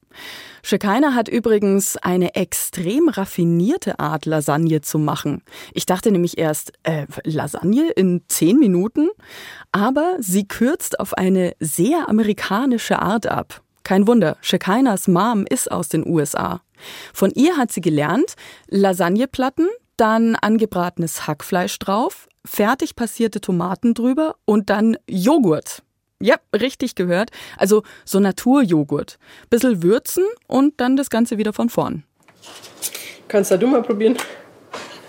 Shekinah 0.62 1.14
hat 1.14 1.28
übrigens 1.28 1.96
eine 1.96 2.34
extrem 2.34 3.08
raffinierte 3.08 3.98
Art, 3.98 4.26
Lasagne 4.26 4.80
zu 4.80 4.98
machen. 4.98 5.42
Ich 5.72 5.86
dachte 5.86 6.10
nämlich 6.10 6.38
erst, 6.38 6.72
äh, 6.82 7.06
Lasagne 7.24 7.90
in 7.90 8.22
zehn 8.28 8.58
Minuten? 8.58 9.08
Aber 9.72 10.16
sie 10.18 10.46
kürzt 10.46 11.00
auf 11.00 11.14
eine 11.14 11.54
sehr 11.60 12.08
amerikanische 12.08 13.00
Art 13.00 13.26
ab. 13.26 13.62
Kein 13.84 14.06
Wunder, 14.06 14.36
Shekinahs 14.42 15.08
Mom 15.08 15.46
ist 15.48 15.70
aus 15.70 15.88
den 15.88 16.06
USA. 16.06 16.60
Von 17.14 17.30
ihr 17.30 17.56
hat 17.56 17.72
sie 17.72 17.80
gelernt, 17.80 18.34
Lasagneplatten, 18.68 19.68
dann 19.96 20.36
angebratenes 20.36 21.26
Hackfleisch 21.26 21.78
drauf, 21.78 22.28
fertig 22.44 22.96
passierte 22.96 23.40
Tomaten 23.40 23.94
drüber 23.94 24.36
und 24.44 24.70
dann 24.70 24.96
Joghurt. 25.08 25.82
Ja, 26.20 26.36
richtig 26.54 26.94
gehört. 26.94 27.30
Also 27.56 27.82
so 28.04 28.18
Naturjoghurt. 28.18 29.18
Bisschen 29.50 29.82
würzen 29.82 30.24
und 30.46 30.80
dann 30.80 30.96
das 30.96 31.10
Ganze 31.10 31.38
wieder 31.38 31.52
von 31.52 31.68
vorn. 31.68 32.02
Kannst 33.28 33.50
du 33.50 33.66
mal 33.66 33.82
probieren? 33.82 34.16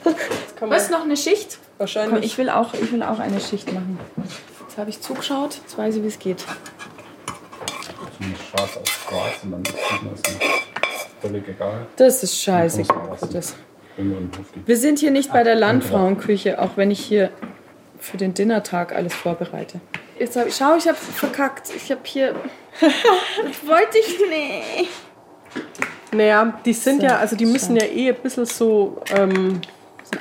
Was, 0.60 0.90
noch 0.90 1.04
eine 1.04 1.16
Schicht? 1.16 1.58
wahrscheinlich. 1.80 2.14
Komm, 2.14 2.24
ich 2.24 2.38
will 2.38 2.50
auch, 2.50 2.74
ich 2.74 2.92
will 2.92 3.02
auch 3.02 3.20
eine 3.20 3.40
Schicht 3.40 3.74
machen. 3.74 3.98
Jetzt 4.68 4.78
habe 4.78 4.90
ich 4.90 5.02
zugeschaut, 5.02 5.56
jetzt 5.56 5.78
weiß 5.78 5.96
ich, 5.96 6.04
wie 6.04 6.08
es 6.08 6.20
geht. 6.20 6.46
schwarz 8.50 8.78
auf 8.78 8.88
schwarz 8.88 9.44
und 9.44 9.52
dann 9.52 9.66
sieht 9.66 10.04
man 10.04 10.14
es 10.14 10.22
nicht. 10.34 10.46
Völlig 11.22 11.48
egal. 11.48 11.88
Das 11.96 12.24
ist 12.24 12.40
scheiße. 12.40 12.84
Das. 13.32 13.56
Wir 14.66 14.78
sind 14.78 15.00
hier 15.00 15.12
nicht 15.12 15.34
bei 15.34 15.44
der 15.44 15.56
Landfrauenküche, 15.56 16.62
auch 16.62 16.78
wenn 16.78 16.92
ich 16.92 17.00
hier 17.00 17.32
für 18.00 18.16
den 18.18 18.34
Dinnertag 18.34 18.94
alles 18.94 19.14
vorbereite. 19.14 19.82
Jetzt 20.20 20.36
hab 20.36 20.48
ich, 20.48 20.56
schau, 20.56 20.76
ich 20.76 20.88
habe 20.88 20.98
verkackt. 20.98 21.70
Ich 21.76 21.90
habe 21.92 22.02
hier. 22.04 22.36
das 22.82 22.92
wollte 23.68 23.98
ich 23.98 24.20
nicht. 24.20 24.90
Naja, 26.12 26.60
die 26.66 26.74
sind 26.74 27.02
ja, 27.02 27.18
also 27.18 27.36
die 27.36 27.46
müssen 27.46 27.76
ja 27.76 27.86
eh 27.86 28.10
ein 28.10 28.16
bisschen 28.16 28.46
so 28.46 29.02
ähm, 29.16 29.62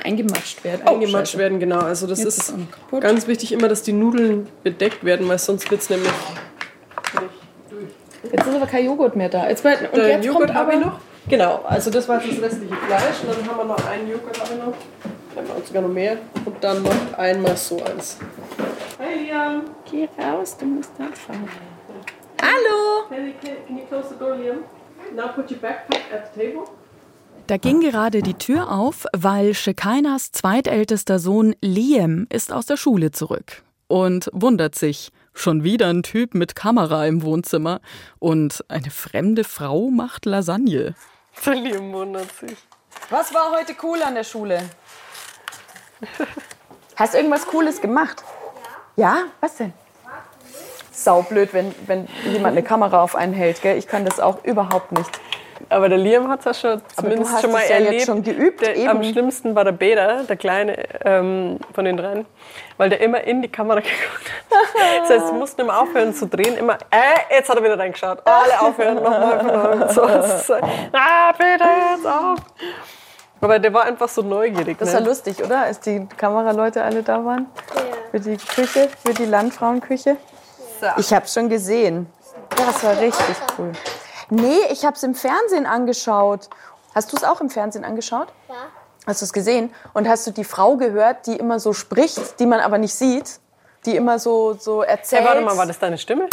eingematscht 0.03 0.63
werden. 0.63 0.87
eingematscht 0.87 1.37
werden, 1.37 1.59
genau. 1.59 1.79
Also 1.79 2.07
das 2.07 2.19
Jetzt 2.19 2.27
ist 2.27 2.49
ist 2.49 3.01
ganz 3.01 3.27
wichtig 3.27 3.51
immer, 3.51 3.67
dass 3.67 3.81
die 3.83 3.93
Nudeln 3.93 4.47
bedeckt 4.63 5.03
werden, 5.03 5.27
weil 5.27 5.39
sonst 5.39 5.69
wird 5.69 5.81
es 5.81 5.89
nämlich. 5.89 6.11
Jetzt 8.31 8.47
ist 8.47 8.55
aber 8.55 8.67
kein 8.67 8.85
Joghurt 8.85 9.15
mehr 9.15 9.29
da. 9.29 9.49
Jetzt, 9.49 9.65
und 9.65 9.95
Der 9.95 10.09
jetzt 10.09 10.25
Joghurt 10.25 10.47
kommt 10.47 10.53
habe 10.53 10.73
aber 10.73 10.79
ich 10.79 10.85
noch. 10.85 10.99
Genau, 11.27 11.63
also 11.67 11.91
das 11.91 12.07
war 12.07 12.23
jetzt 12.23 12.37
das 12.37 12.43
restliche 12.51 12.75
Fleisch 12.75 13.15
und 13.23 13.37
dann 13.37 13.49
haben 13.49 13.57
wir 13.57 13.65
noch 13.65 13.87
einen 13.87 14.09
Joghurt 14.09 14.39
habe 14.39 14.53
ich 14.53 14.59
noch. 14.59 14.73
Dann 15.35 15.47
haben 15.49 15.57
wir 15.59 15.65
sogar 15.65 15.81
noch 15.81 15.89
mehr. 15.89 16.17
Und 16.45 16.63
dann 16.63 16.83
noch 16.83 17.17
einmal 17.17 17.57
so 17.57 17.81
eins. 17.83 18.17
Hey 18.97 19.25
Liam! 19.25 19.63
Geh 19.91 20.07
raus, 20.17 20.55
du 20.57 20.65
musst 20.65 20.91
da 20.97 21.05
fahren. 21.05 21.49
Hallo! 22.41 23.07
Can 23.09 23.27
you, 23.27 23.33
can 23.67 23.77
you 23.77 23.85
close 23.87 24.09
the 24.09 24.15
door, 24.15 24.35
Liam? 24.35 24.63
Now 25.15 25.29
put 25.29 25.49
your 25.49 25.59
backpack 25.59 26.11
at 26.13 26.33
the 26.33 26.39
table. 26.41 26.63
Da 27.47 27.57
ging 27.57 27.81
gerade 27.81 28.21
die 28.21 28.35
Tür 28.35 28.71
auf, 28.71 29.05
weil 29.11 29.55
Shekainas 29.55 30.31
zweitältester 30.31 31.17
Sohn 31.17 31.55
Liam 31.61 32.27
ist 32.29 32.53
aus 32.53 32.67
der 32.67 32.77
Schule 32.77 33.09
zurück 33.11 33.63
und 33.87 34.29
wundert 34.33 34.75
sich. 34.75 35.11
Schon 35.33 35.63
wieder 35.63 35.87
ein 35.87 36.03
Typ 36.03 36.33
mit 36.35 36.55
Kamera 36.55 37.07
im 37.07 37.23
Wohnzimmer 37.23 37.79
und 38.19 38.63
eine 38.67 38.91
fremde 38.91 39.43
Frau 39.43 39.89
macht 39.89 40.25
Lasagne. 40.25 40.95
Der 41.45 41.55
Liam 41.55 41.91
wundert 41.93 42.31
sich. 42.33 42.57
Was 43.09 43.33
war 43.33 43.51
heute 43.51 43.73
cool 43.81 44.01
an 44.03 44.15
der 44.15 44.23
Schule? 44.23 44.61
Hast 46.95 47.13
du 47.13 47.17
irgendwas 47.17 47.47
Cooles 47.47 47.81
gemacht? 47.81 48.23
Ja? 48.99 49.19
Was 49.39 49.55
denn? 49.55 49.73
Saublöd, 50.91 51.53
wenn, 51.53 51.73
wenn 51.87 52.07
jemand 52.25 52.57
eine 52.57 52.63
Kamera 52.63 53.01
auf 53.01 53.15
einen 53.15 53.33
hält, 53.33 53.61
gell? 53.61 53.77
Ich 53.77 53.87
kann 53.87 54.03
das 54.03 54.19
auch 54.19 54.43
überhaupt 54.43 54.91
nicht. 54.91 55.09
Aber 55.69 55.87
der 55.87 55.97
Liam 55.97 56.27
hat 56.27 56.39
es 56.39 56.45
ja 56.45 56.53
schon 56.53 56.71
Aber 56.71 56.81
du 56.81 56.95
zumindest 56.95 57.31
hast 57.31 57.41
schon 57.41 57.51
mal 57.53 57.61
es 57.63 57.69
ja 57.69 57.75
erlebt. 57.75 57.93
jetzt 57.93 58.05
schon 58.07 58.23
geübt, 58.23 58.61
der, 58.61 58.75
eben. 58.75 58.89
Am 58.89 59.03
schlimmsten 59.03 59.55
war 59.55 59.63
der 59.63 59.71
Beda, 59.71 60.23
der 60.23 60.35
Kleine 60.35 60.83
ähm, 61.05 61.59
von 61.73 61.85
den 61.85 61.95
dreien, 61.95 62.25
weil 62.75 62.89
der 62.89 62.99
immer 62.99 63.21
in 63.23 63.41
die 63.41 63.47
Kamera 63.47 63.79
geguckt 63.79 64.31
hat. 64.51 65.01
Das 65.01 65.09
heißt, 65.09 65.27
sie 65.27 65.33
mussten 65.33 65.61
immer 65.61 65.81
aufhören 65.81 66.13
zu 66.13 66.27
drehen, 66.27 66.57
immer, 66.57 66.77
äh, 66.91 67.35
jetzt 67.35 67.49
hat 67.49 67.55
er 67.55 67.63
wieder 67.63 67.79
reingeschaut. 67.79 68.19
Alle 68.25 68.59
aufhören, 68.61 68.95
nochmal 68.95 69.43
neuem. 69.43 69.89
So, 69.89 70.01
ah, 70.91 71.31
bitte, 71.37 71.63
jetzt 71.95 72.05
auf. 72.05 72.39
Aber 73.41 73.59
der 73.59 73.73
war 73.73 73.83
einfach 73.83 74.09
so 74.09 74.21
neugierig. 74.21 74.77
Das 74.77 74.93
war 74.93 74.99
ne? 74.99 75.07
lustig, 75.07 75.43
oder? 75.43 75.61
Als 75.61 75.79
die 75.79 76.05
Kameraleute 76.17 76.83
alle 76.83 77.03
da 77.03 77.23
waren? 77.23 77.47
Für 78.11 78.19
die 78.19 78.37
Küche, 78.37 78.89
für 79.03 79.13
die 79.13 79.25
Landfrauenküche? 79.25 80.17
Ich 80.97 81.13
habe 81.13 81.27
schon 81.27 81.49
gesehen. 81.49 82.07
Das 82.55 82.83
war 82.83 82.99
richtig 82.99 83.35
cool. 83.57 83.71
Nee, 84.29 84.59
ich 84.69 84.85
habe 84.85 84.95
es 84.95 85.03
im 85.03 85.15
Fernsehen 85.15 85.65
angeschaut. 85.65 86.49
Hast 86.93 87.11
du 87.11 87.17
es 87.17 87.23
auch 87.23 87.41
im 87.41 87.49
Fernsehen 87.49 87.83
angeschaut? 87.83 88.27
Ja. 88.47 88.55
Hast 89.07 89.21
du 89.21 89.25
es 89.25 89.33
gesehen? 89.33 89.73
Und 89.93 90.07
hast 90.07 90.27
du 90.27 90.31
die 90.31 90.43
Frau 90.43 90.77
gehört, 90.77 91.25
die 91.27 91.35
immer 91.35 91.59
so 91.59 91.73
spricht, 91.73 92.39
die 92.39 92.45
man 92.45 92.59
aber 92.59 92.77
nicht 92.77 92.93
sieht? 92.93 93.39
Die 93.85 93.95
immer 93.95 94.19
so, 94.19 94.53
so 94.53 94.83
erzählt? 94.83 95.21
Hey, 95.21 95.29
warte 95.29 95.41
mal, 95.41 95.57
war 95.57 95.65
das 95.65 95.79
deine 95.79 95.97
Stimme? 95.97 96.27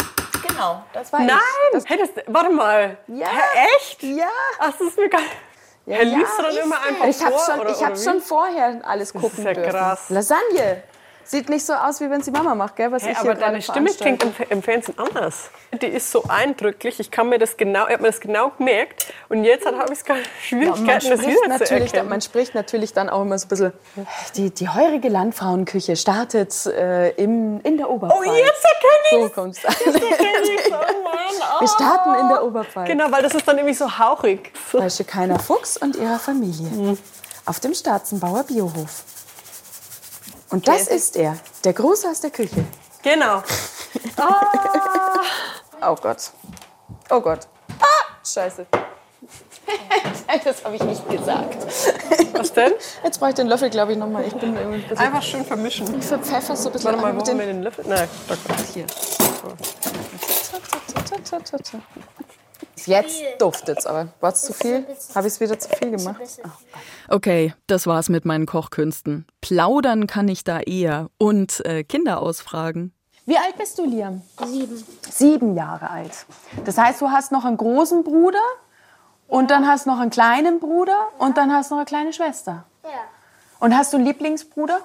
Genau, 0.47 0.83
das 0.93 1.11
war 1.13 1.21
Nein! 1.21 1.37
ich. 1.71 1.73
Das, 1.73 1.83
hey, 1.87 1.97
das, 1.97 2.23
warte 2.27 2.51
mal. 2.51 2.97
Ja. 3.07 3.27
Hä, 3.27 3.67
echt? 3.77 4.03
ja. 4.03 4.27
Ach, 4.59 4.71
das 4.77 4.87
ist 4.89 4.97
mir 4.97 5.09
geil. 5.09 5.21
Ja, 5.87 5.97
Ja, 5.97 6.03
liest 6.03 6.31
ja. 6.37 6.43
dann 6.43 6.57
immer 6.57 6.81
einfach 6.83 7.05
Ich 7.07 7.23
habe 7.25 7.31
vor? 7.35 7.45
schon, 7.45 7.59
oder, 7.59 7.69
ich 7.71 7.77
oder 7.77 7.85
hab 7.87 7.97
wie? 7.97 8.03
schon 8.03 8.21
vorher 8.21 8.81
alles 8.83 9.13
gucken 9.13 9.43
ja 9.43 9.53
dürfen. 9.53 9.71
krass. 9.71 10.09
Lasagne. 10.09 10.83
Sieht 11.27 11.49
nicht 11.49 11.65
so 11.65 11.73
aus, 11.73 11.99
wie 11.99 12.09
wenn 12.09 12.21
sie 12.23 12.31
Mama 12.31 12.55
macht, 12.55 12.77
gell? 12.77 12.89
Was 12.89 13.03
Hey, 13.03 13.11
ich 13.11 13.17
aber 13.17 13.35
deine 13.35 13.59
gerade 13.59 13.61
Stimme 13.61 13.89
klingt 13.89 14.23
im, 14.23 14.33
im 14.49 14.63
Fernsehen 14.63 14.97
anders. 14.97 15.49
Die 15.81 15.87
ist 15.87 16.09
so 16.09 16.23
eindrücklich. 16.29 17.01
Ich 17.01 17.11
kann 17.11 17.27
mir 17.27 17.37
das 17.37 17.57
genau, 17.57 17.85
ich 17.87 17.93
habe 17.93 18.03
mir 18.03 18.11
das 18.11 18.21
genau 18.21 18.51
gemerkt. 18.57 19.07
Und 19.27 19.43
jetzt 19.43 19.65
habe 19.65 19.91
ich 19.91 20.05
gar 20.05 20.15
Ja, 20.17 20.23
Schwierigkeiten, 20.41 21.09
man, 21.09 21.17
das 21.17 21.19
spricht 21.19 21.43
wieder 21.43 21.65
zu 21.65 21.73
erkennen. 21.73 22.09
man 22.09 22.21
spricht 22.21 22.55
natürlich 22.55 22.93
dann 22.93 23.09
auch 23.09 23.23
immer 23.23 23.37
so 23.37 23.45
ein 23.45 23.49
bisschen. 23.49 23.73
Die, 24.37 24.51
die 24.51 24.69
heurige 24.69 25.09
Landfrauenküche 25.09 25.97
startet 25.97 26.65
äh, 26.65 27.09
im, 27.21 27.59
in 27.61 27.75
der 27.75 27.89
Oberpfalz. 27.89 28.25
Oh, 28.25 28.33
jetzt 28.33 28.65
erkenne 28.65 29.33
So 29.35 29.45
ich 29.47 29.57
es. 29.57 30.71
Oh 30.71 30.73
Mann, 31.03 31.59
Wir 31.59 31.61
oh. 31.61 31.67
starten 31.67 32.21
in 32.21 32.29
der 32.29 32.43
Oberpfalz. 32.45 32.87
Genau, 32.87 33.11
weil 33.11 33.21
das 33.21 33.35
ist 33.35 33.45
dann 33.45 33.57
irgendwie 33.57 33.75
so 33.75 33.99
hauchig. 33.99 34.53
So. 34.71 34.77
Bei 34.77 34.89
Schekainer 34.89 35.39
Fuchs 35.39 35.75
und 35.75 35.97
ihrer 35.97 36.19
Familie. 36.19 36.97
Auf 37.45 37.59
dem 37.59 37.73
Staatzenbauer 37.73 38.43
Biohof. 38.43 39.03
Und 40.49 40.67
das 40.67 40.87
ist 40.87 41.15
er, 41.15 41.37
der 41.63 41.73
Große 41.73 42.09
aus 42.09 42.21
der 42.21 42.31
Küche. 42.31 42.65
Genau. 43.03 43.43
Oh 45.79 45.95
Gott. 46.01 46.31
Oh 47.11 47.21
Gott. 47.21 47.47
Ah, 47.79 48.25
scheiße. 48.25 48.65
Das 50.43 50.63
habe 50.63 50.75
ich 50.75 50.83
nicht 50.83 51.07
gesagt. 51.09 51.55
Was 52.33 52.51
denn? 52.53 52.73
Jetzt 53.03 53.19
brauche 53.19 53.29
ich 53.29 53.35
den 53.35 53.47
Löffel, 53.47 53.69
glaube 53.69 53.91
ich, 53.91 53.97
nochmal. 53.97 54.25
Ich 54.25 54.33
bin 54.33 54.55
irgendwie 54.55 54.77
ein 54.77 54.81
bisschen 54.81 54.97
Einfach 54.97 55.21
schön 55.21 55.45
vermischen. 55.45 55.99
Ich 55.99 56.05
verpfeffer 56.05 56.55
so 56.55 56.69
ein 56.69 56.73
bisschen 56.73 56.91
Warte 56.91 57.01
mal, 57.01 57.13
mit 57.13 57.27
den 57.27 57.39
wir 57.39 57.45
den 57.45 57.63
Löffel? 57.63 57.85
Nein, 57.87 58.09
da 58.27 58.35
kommt 58.35 58.59
Hier. 58.73 58.85
Jetzt 62.85 63.23
duftet's, 63.39 63.85
aber 63.85 64.09
war 64.19 64.31
es 64.31 64.43
zu 64.43 64.53
viel? 64.53 64.85
Habe 65.15 65.27
ich 65.27 65.33
es 65.33 65.39
wieder 65.39 65.57
zu 65.57 65.69
viel 65.69 65.91
gemacht? 65.91 66.21
Okay, 67.09 67.53
das 67.67 67.87
war's 67.87 68.09
mit 68.09 68.25
meinen 68.25 68.45
Kochkünsten. 68.45 69.25
Plaudern 69.41 70.07
kann 70.07 70.27
ich 70.27 70.43
da 70.43 70.59
eher 70.59 71.09
und 71.17 71.65
äh, 71.65 71.83
Kinder 71.83 72.21
ausfragen. 72.21 72.93
Wie 73.25 73.37
alt 73.37 73.57
bist 73.57 73.77
du, 73.77 73.85
Liam? 73.85 74.21
Sieben. 74.45 74.85
Sieben 75.09 75.55
Jahre 75.55 75.89
alt. 75.89 76.25
Das 76.63 76.77
heißt, 76.77 77.01
du 77.01 77.09
hast 77.09 77.31
noch 77.31 77.43
einen 77.43 77.57
großen 77.57 78.03
Bruder 78.03 78.39
und 79.27 79.51
dann 79.51 79.67
hast 79.67 79.85
noch 79.85 79.99
einen 79.99 80.11
kleinen 80.11 80.59
Bruder 80.59 81.09
und 81.17 81.37
dann 81.37 81.51
hast 81.51 81.71
noch 81.71 81.77
eine 81.77 81.85
kleine 81.85 82.13
Schwester. 82.13 82.63
Ja. 82.83 82.89
Und 83.59 83.75
hast 83.75 83.91
du 83.91 83.97
einen 83.97 84.05
Lieblingsbruder? 84.05 84.79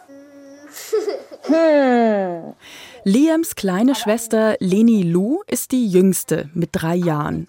Liams 3.05 3.57
kleine 3.57 3.97
Schwester 3.97 4.57
Leni 4.61 5.03
Lu 5.03 5.41
ist 5.49 5.73
die 5.73 5.89
jüngste 5.89 6.51
mit 6.55 6.71
drei 6.71 6.95
Jahren. 6.95 7.49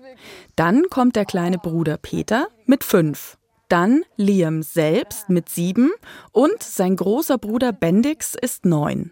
Dann 0.56 0.90
kommt 0.90 1.16
der 1.16 1.26
kleine 1.26 1.60
Bruder 1.60 1.98
Peter 1.98 2.48
mit 2.66 2.84
fünf. 2.84 3.38
Dann 3.70 4.04
Liam 4.18 4.64
selbst 4.64 5.30
mit 5.30 5.50
sieben 5.50 5.92
und 6.32 6.64
sein 6.64 6.96
großer 6.96 7.38
Bruder 7.38 7.72
Bendix 7.72 8.34
ist 8.34 8.66
neun. 8.66 9.12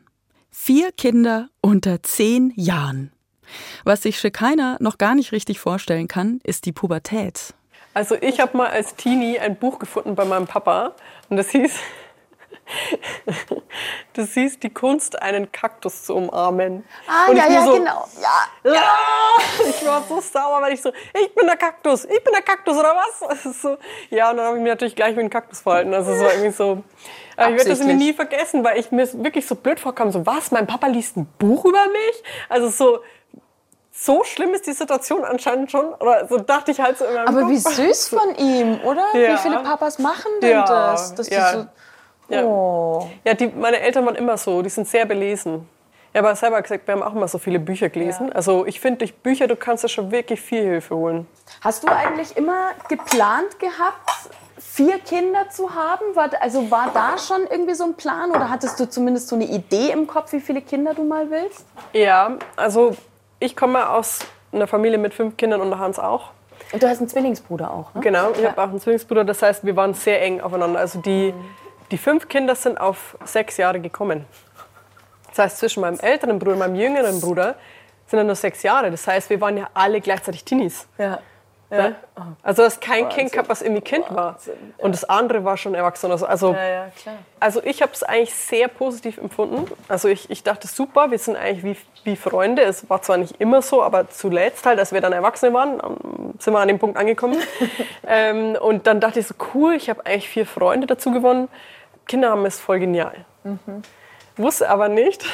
Vier 0.50 0.92
Kinder 0.92 1.50
unter 1.62 2.02
zehn 2.02 2.54
Jahren. 2.56 3.12
Was 3.84 4.02
sich 4.02 4.20
Shekinah 4.20 4.78
noch 4.80 4.98
gar 4.98 5.14
nicht 5.14 5.34
richtig 5.34 5.60
vorstellen 5.60 6.08
kann, 6.08 6.40
ist 6.44 6.66
die 6.66 6.72
Pubertät. 6.72 7.54
Also 7.94 8.16
ich 8.16 8.40
habe 8.40 8.58
mal 8.58 8.70
als 8.70 8.96
Teenie 8.96 9.38
ein 9.38 9.58
Buch 9.58 9.78
gefunden 9.78 10.16
bei 10.16 10.26
meinem 10.26 10.48
Papa 10.48 10.96
und 11.30 11.38
das 11.38 11.50
hieß, 11.50 11.74
das 14.14 14.30
hieß 14.34 14.60
die 14.60 14.74
Kunst, 14.74 15.22
einen 15.22 15.52
Kaktus 15.52 16.04
zu 16.06 16.16
umarmen. 16.16 16.86
Ah, 17.08 17.30
und 17.30 17.38
ja, 17.38 17.50
ja, 17.50 17.64
so, 17.64 17.74
genau. 17.74 18.08
Ja. 18.22 18.74
Ja, 18.74 18.96
ich 19.70 19.86
war 19.86 20.04
so 20.08 20.20
sauer, 20.22 20.62
weil 20.62 20.74
ich 20.74 20.82
so, 20.82 20.92
ich 21.14 21.34
bin 21.36 21.48
der 21.48 21.58
Kaktus, 21.58 22.06
ich 22.06 22.24
bin 22.24 22.34
der 22.34 22.42
Kaktus 22.44 22.78
oder 22.78 22.96
was? 22.96 23.52
So, 23.62 23.78
ja, 24.10 24.32
und 24.32 24.38
dann 24.38 24.46
habe 24.46 24.58
ich 24.58 24.64
mich 24.64 24.72
natürlich 24.72 24.96
gleich 24.96 25.16
wie 25.16 25.22
ein 25.22 25.30
Kaktus 25.30 25.62
verhalten. 25.62 25.94
Also 25.94 26.12
es 26.12 26.22
war 26.22 26.32
irgendwie 26.32 26.52
so, 26.52 26.84
aber 27.38 27.50
ich 27.52 27.58
werde 27.58 27.70
das 27.70 27.80
irgendwie 27.80 28.06
nie 28.06 28.14
vergessen, 28.14 28.64
weil 28.64 28.80
ich 28.80 28.92
mir 28.92 29.08
wirklich 29.24 29.46
so 29.48 29.56
blöd 29.56 29.80
vorkam, 29.80 30.12
so 30.12 30.26
was, 30.26 30.52
mein 30.52 30.68
Papa 30.68 30.88
liest 30.88 31.18
ein 31.18 31.26
Buch 31.38 31.66
über 31.66 31.86
mich? 31.88 32.24
Also 32.50 32.70
so, 32.70 33.00
so 33.92 34.24
schlimm 34.24 34.54
ist 34.54 34.66
die 34.68 34.74
Situation 34.74 35.24
anscheinend 35.24 35.72
schon. 35.72 35.94
Oder 35.96 36.28
so 36.28 36.38
dachte 36.38 36.72
ich 36.72 36.80
halt 36.80 36.98
so 36.98 37.06
in 37.06 37.14
meinem 37.14 37.28
Aber 37.28 37.50
wie 37.50 37.62
Kopf. 37.62 37.76
süß 37.76 38.10
von 38.10 38.36
ihm, 38.36 38.80
oder? 38.84 39.06
Ja. 39.14 39.34
Wie 39.34 39.38
viele 39.38 39.60
Papas 39.60 40.00
machen 40.00 40.32
denn 40.42 40.52
Ja, 40.52 40.66
das? 40.66 41.14
Dass 41.16 41.30
ja. 41.30 41.52
die 41.52 41.58
so, 41.60 41.68
Ja. 42.32 42.44
oh. 42.44 43.10
Ja, 43.24 43.34
die, 43.34 43.48
meine 43.48 43.80
Eltern 43.80 44.06
waren 44.06 44.16
immer 44.16 44.38
so, 44.38 44.62
die 44.62 44.70
sind 44.70 44.88
sehr 44.88 45.06
belesen. 45.06 45.68
Ja, 46.14 46.20
aber 46.20 46.36
selber 46.36 46.62
gesagt, 46.62 46.88
wir 46.88 46.94
haben 46.94 47.04
auch 47.04 47.14
immer 47.16 47.28
so 47.28 47.38
viele 47.38 47.60
Bücher 47.60 47.90
gelesen. 47.90 48.34
Also 48.34 48.66
ich 48.66 48.82
finde, 48.82 49.00
durch 49.00 49.16
Bücher, 49.16 49.48
du 49.48 49.56
kannst 49.56 49.84
da 49.84 49.88
schon 49.88 50.12
wirklich 50.12 50.42
viel 50.42 50.62
Hilfe 50.62 50.96
holen. 50.96 51.26
Hast 51.62 51.84
du 51.84 51.88
eigentlich 51.88 52.36
immer 52.36 52.72
geplant 52.90 53.60
gehabt, 53.60 54.10
vier 54.58 55.00
Kinder 55.00 55.50
zu 55.50 55.74
haben? 55.74 56.04
War, 56.14 56.30
also 56.42 56.70
war 56.70 56.92
da 56.94 57.18
schon 57.18 57.48
irgendwie 57.50 57.76
so 57.76 57.86
ein 57.86 57.94
Plan 57.94 58.32
oder 58.32 58.50
hattest 58.50 58.78
du 58.80 58.90
zumindest 58.90 59.30
so 59.30 59.36
eine 59.36 59.46
Idee 59.46 59.92
im 59.92 60.06
Kopf, 60.06 60.34
wie 60.34 60.42
viele 60.42 60.62
Kinder 60.62 60.94
du 60.94 61.04
mal 61.04 61.30
willst? 61.32 61.66
Ja, 61.94 62.38
also 62.58 62.96
ich 63.40 63.56
komme 63.56 63.90
aus 63.90 64.20
einer 64.52 64.68
Familie 64.68 64.98
mit 64.98 65.14
fünf 65.14 65.38
Kindern 65.38 65.62
und 65.62 65.80
Hans 65.80 65.98
auch. 65.98 66.32
Und 66.74 66.84
du 66.84 66.88
hast 66.88 67.00
einen 67.00 67.10
Zwillingsbruder 67.10 67.72
auch, 67.72 67.94
ne? 67.94 68.02
Genau, 68.02 68.32
ich 68.32 68.46
habe 68.46 68.62
auch 68.62 68.70
einen 68.70 68.80
Zwillingsbruder, 68.80 69.24
das 69.24 69.42
heißt, 69.42 69.66
wir 69.66 69.76
waren 69.76 69.94
sehr 69.94 70.22
eng 70.22 70.42
aufeinander. 70.42 70.80
Also 70.80 71.00
die, 71.00 71.34
die 71.92 71.98
fünf 71.98 72.28
Kinder 72.28 72.56
sind 72.56 72.80
auf 72.80 73.18
sechs 73.26 73.58
Jahre 73.58 73.80
gekommen. 73.80 74.26
Das 75.30 75.40
heißt, 75.40 75.58
zwischen 75.60 75.82
meinem 75.82 76.00
älteren 76.00 76.40
Bruder 76.40 76.54
und 76.54 76.60
meinem 76.60 76.76
jüngeren 76.76 77.22
Bruder 77.22 77.56
sind 78.08 78.20
ja 78.20 78.24
nur 78.24 78.36
sechs 78.36 78.64
Jahre. 78.64 78.92
Das 78.92 79.08
heißt, 79.08 79.30
wir 79.30 79.40
waren 79.40 79.58
ja 79.58 79.70
alle 79.74 80.02
gleichzeitig 80.02 80.44
Teenies. 80.44 80.88
Ja. 80.98 81.20
Ne? 81.72 81.96
Also 82.44 82.64
dass 82.64 82.82
kein 82.82 83.08
Kind 83.08 83.32
gehabt, 83.32 83.48
was 83.48 83.62
irgendwie 83.62 83.82
Kind 83.82 84.04
war. 84.14 84.38
Und 84.78 84.94
das 84.94 85.06
andere 85.06 85.46
war 85.46 85.56
schon 85.56 85.74
erwachsen. 85.74 86.12
Also, 86.12 86.26
also, 86.26 86.52
Ja, 86.54 86.68
ja, 86.68 86.88
klar. 87.02 87.16
also 87.40 87.64
ich 87.64 87.82
habe 87.82 87.94
es 87.94 88.04
eigentlich 88.04 88.36
sehr 88.36 88.68
positiv 88.68 89.18
empfunden. 89.18 89.72
Also 89.88 90.10
ich, 90.10 90.30
ich 90.30 90.44
dachte, 90.44 90.68
super, 90.68 91.12
wir 91.12 91.18
sind 91.18 91.38
eigentlich 91.38 91.64
wie, 91.64 91.78
wie 92.12 92.16
Freunde. 92.18 92.64
Es 92.64 92.90
war 92.90 93.02
zwar 93.02 93.16
nicht 93.16 93.40
immer 93.40 93.62
so, 93.62 93.82
aber 93.82 94.10
zuletzt 94.10 94.66
halt, 94.66 94.80
als 94.80 94.92
wir 94.92 95.00
dann 95.00 95.14
Erwachsene 95.14 95.54
waren, 95.54 95.76
ähm, 95.82 96.34
sind 96.40 96.54
wir 96.54 96.60
an 96.60 96.68
dem 96.68 96.78
Punkt 96.78 96.98
angekommen. 96.98 97.38
ähm, 98.06 98.58
und 98.60 98.86
dann 98.86 99.00
dachte 99.00 99.22
ich 99.22 99.28
so, 99.28 99.36
cool, 99.54 99.76
ich 99.76 99.90
habe 99.90 100.06
eigentlich 100.06 100.28
vier 100.28 100.46
Freunde 100.46 100.88
dazu 100.88 101.12
gewonnen. 101.12 101.48
Kinder 102.08 102.32
haben 102.32 102.46
es 102.46 102.60
voll 102.60 102.80
genial. 102.80 103.26
Wusste 104.38 104.70
aber 104.70 104.90
nicht, 104.90 105.26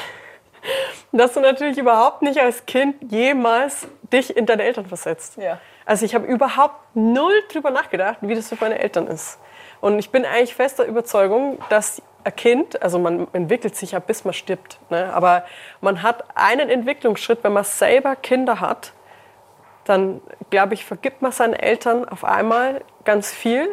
dass 1.11 1.33
du 1.33 1.39
natürlich 1.39 1.77
überhaupt 1.77 2.21
nicht 2.21 2.39
als 2.39 2.65
Kind 2.65 2.95
jemals 3.11 3.87
dich 4.11 4.35
in 4.35 4.45
deine 4.45 4.63
Eltern 4.63 4.85
versetzt. 4.85 5.37
Ja. 5.37 5.59
Also 5.85 6.05
ich 6.05 6.15
habe 6.15 6.25
überhaupt 6.25 6.95
null 6.95 7.33
drüber 7.51 7.71
nachgedacht, 7.71 8.17
wie 8.21 8.35
das 8.35 8.49
für 8.49 8.57
meine 8.59 8.79
Eltern 8.79 9.07
ist. 9.07 9.39
Und 9.79 9.99
ich 9.99 10.09
bin 10.09 10.25
eigentlich 10.25 10.55
fester 10.55 10.85
Überzeugung, 10.85 11.59
dass 11.69 12.01
ein 12.23 12.35
Kind, 12.35 12.81
also 12.81 12.99
man 12.99 13.27
entwickelt 13.33 13.75
sich 13.75 13.91
ja 13.91 13.99
bis 13.99 14.25
man 14.25 14.33
stirbt, 14.33 14.79
ne? 14.89 15.13
aber 15.13 15.45
man 15.81 16.01
hat 16.03 16.25
einen 16.35 16.69
Entwicklungsschritt, 16.69 17.43
wenn 17.43 17.53
man 17.53 17.63
selber 17.63 18.15
Kinder 18.15 18.59
hat, 18.59 18.91
dann 19.85 20.21
glaube 20.49 20.73
ich, 20.73 20.83
vergibt 20.83 21.21
man 21.21 21.31
seinen 21.31 21.53
Eltern 21.53 22.07
auf 22.07 22.25
einmal 22.25 22.81
ganz 23.05 23.31
viel, 23.31 23.69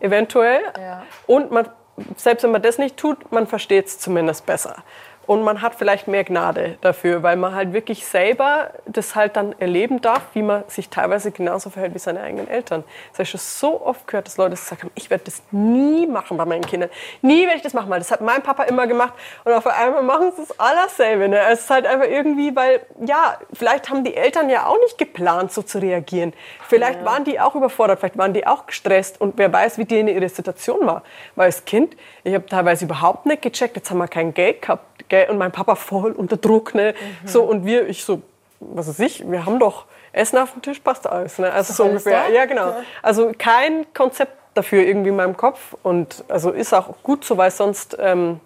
eventuell. 0.00 0.60
Ja. 0.80 1.02
Und 1.26 1.50
man, 1.50 1.68
selbst 2.16 2.42
wenn 2.42 2.52
man 2.52 2.62
das 2.62 2.78
nicht 2.78 2.96
tut, 2.96 3.32
man 3.32 3.46
versteht 3.46 3.86
es 3.86 3.98
zumindest 3.98 4.46
besser. 4.46 4.82
Und 5.28 5.42
man 5.42 5.60
hat 5.60 5.74
vielleicht 5.74 6.08
mehr 6.08 6.24
Gnade 6.24 6.78
dafür, 6.80 7.22
weil 7.22 7.36
man 7.36 7.54
halt 7.54 7.74
wirklich 7.74 8.06
selber 8.06 8.70
das 8.86 9.14
halt 9.14 9.36
dann 9.36 9.54
erleben 9.60 10.00
darf, 10.00 10.22
wie 10.32 10.40
man 10.40 10.64
sich 10.68 10.88
teilweise 10.88 11.32
genauso 11.32 11.68
verhält 11.68 11.92
wie 11.92 11.98
seine 11.98 12.22
eigenen 12.22 12.48
Eltern. 12.48 12.82
Das 13.10 13.18
habe 13.18 13.22
ich 13.24 13.28
schon 13.28 13.40
so 13.40 13.84
oft 13.84 14.06
gehört, 14.06 14.26
dass 14.26 14.38
Leute 14.38 14.52
gesagt 14.52 14.84
haben, 14.84 14.90
ich 14.94 15.10
werde 15.10 15.24
das 15.24 15.42
nie 15.50 16.06
machen 16.06 16.38
bei 16.38 16.46
meinen 16.46 16.64
Kindern. 16.64 16.88
Nie 17.20 17.42
werde 17.42 17.58
ich 17.58 17.62
das 17.62 17.74
machen, 17.74 17.90
weil 17.90 17.98
das 17.98 18.10
hat 18.10 18.22
mein 18.22 18.42
Papa 18.42 18.62
immer 18.62 18.86
gemacht. 18.86 19.12
Und 19.44 19.52
auf 19.52 19.66
einmal 19.66 20.02
machen 20.02 20.32
sie 20.34 20.46
das 20.48 20.58
allerselbe. 20.58 21.28
Ne? 21.28 21.38
Es 21.50 21.60
ist 21.60 21.70
halt 21.70 21.84
einfach 21.84 22.08
irgendwie, 22.08 22.56
weil, 22.56 22.80
ja, 23.04 23.38
vielleicht 23.52 23.90
haben 23.90 24.04
die 24.04 24.14
Eltern 24.14 24.48
ja 24.48 24.64
auch 24.64 24.78
nicht 24.80 24.96
geplant, 24.96 25.52
so 25.52 25.60
zu 25.60 25.78
reagieren. 25.78 26.32
Vielleicht 26.66 27.04
waren 27.04 27.24
die 27.24 27.38
auch 27.38 27.54
überfordert, 27.54 27.98
vielleicht 27.98 28.16
waren 28.16 28.32
die 28.32 28.46
auch 28.46 28.64
gestresst. 28.64 29.20
Und 29.20 29.36
wer 29.36 29.52
weiß, 29.52 29.76
wie 29.76 29.84
die 29.84 29.98
in 30.00 30.08
ihrer 30.08 30.30
Situation 30.30 30.86
war. 30.86 31.02
Weil 31.36 31.48
als 31.48 31.66
Kind, 31.66 31.98
ich 32.28 32.34
habe 32.34 32.46
teilweise 32.46 32.84
überhaupt 32.84 33.26
nicht 33.26 33.42
gecheckt, 33.42 33.76
jetzt 33.76 33.90
haben 33.90 33.98
wir 33.98 34.08
kein 34.08 34.34
Geld 34.34 34.62
gehabt. 34.62 35.08
Gell? 35.08 35.28
Und 35.30 35.38
mein 35.38 35.52
Papa 35.52 35.74
voll 35.74 36.12
unter 36.12 36.36
Druck. 36.36 36.74
Ne? 36.74 36.94
So, 37.24 37.42
und 37.42 37.64
wir, 37.64 37.88
ich 37.88 38.04
so, 38.04 38.22
was 38.60 38.88
weiß 38.88 39.00
ich, 39.00 39.30
wir 39.30 39.46
haben 39.46 39.58
doch 39.58 39.86
Essen 40.12 40.38
auf 40.38 40.52
dem 40.52 40.62
Tisch, 40.62 40.80
passt 40.80 41.06
alles. 41.06 41.38
Ne? 41.38 41.52
Also 41.52 41.72
so 41.72 41.84
ungefähr. 41.84 42.24
da? 42.24 42.28
Ja, 42.28 42.44
genau. 42.44 42.74
Also 43.02 43.32
kein 43.36 43.86
Konzept 43.94 44.32
dafür 44.54 44.82
irgendwie 44.84 45.10
in 45.10 45.16
meinem 45.16 45.36
Kopf. 45.36 45.74
Und 45.82 46.24
also 46.28 46.50
ist 46.50 46.72
auch 46.74 46.94
gut 47.02 47.24
so, 47.24 47.36
weil 47.36 47.50
sonst 47.50 47.96
ähm, 48.00 48.40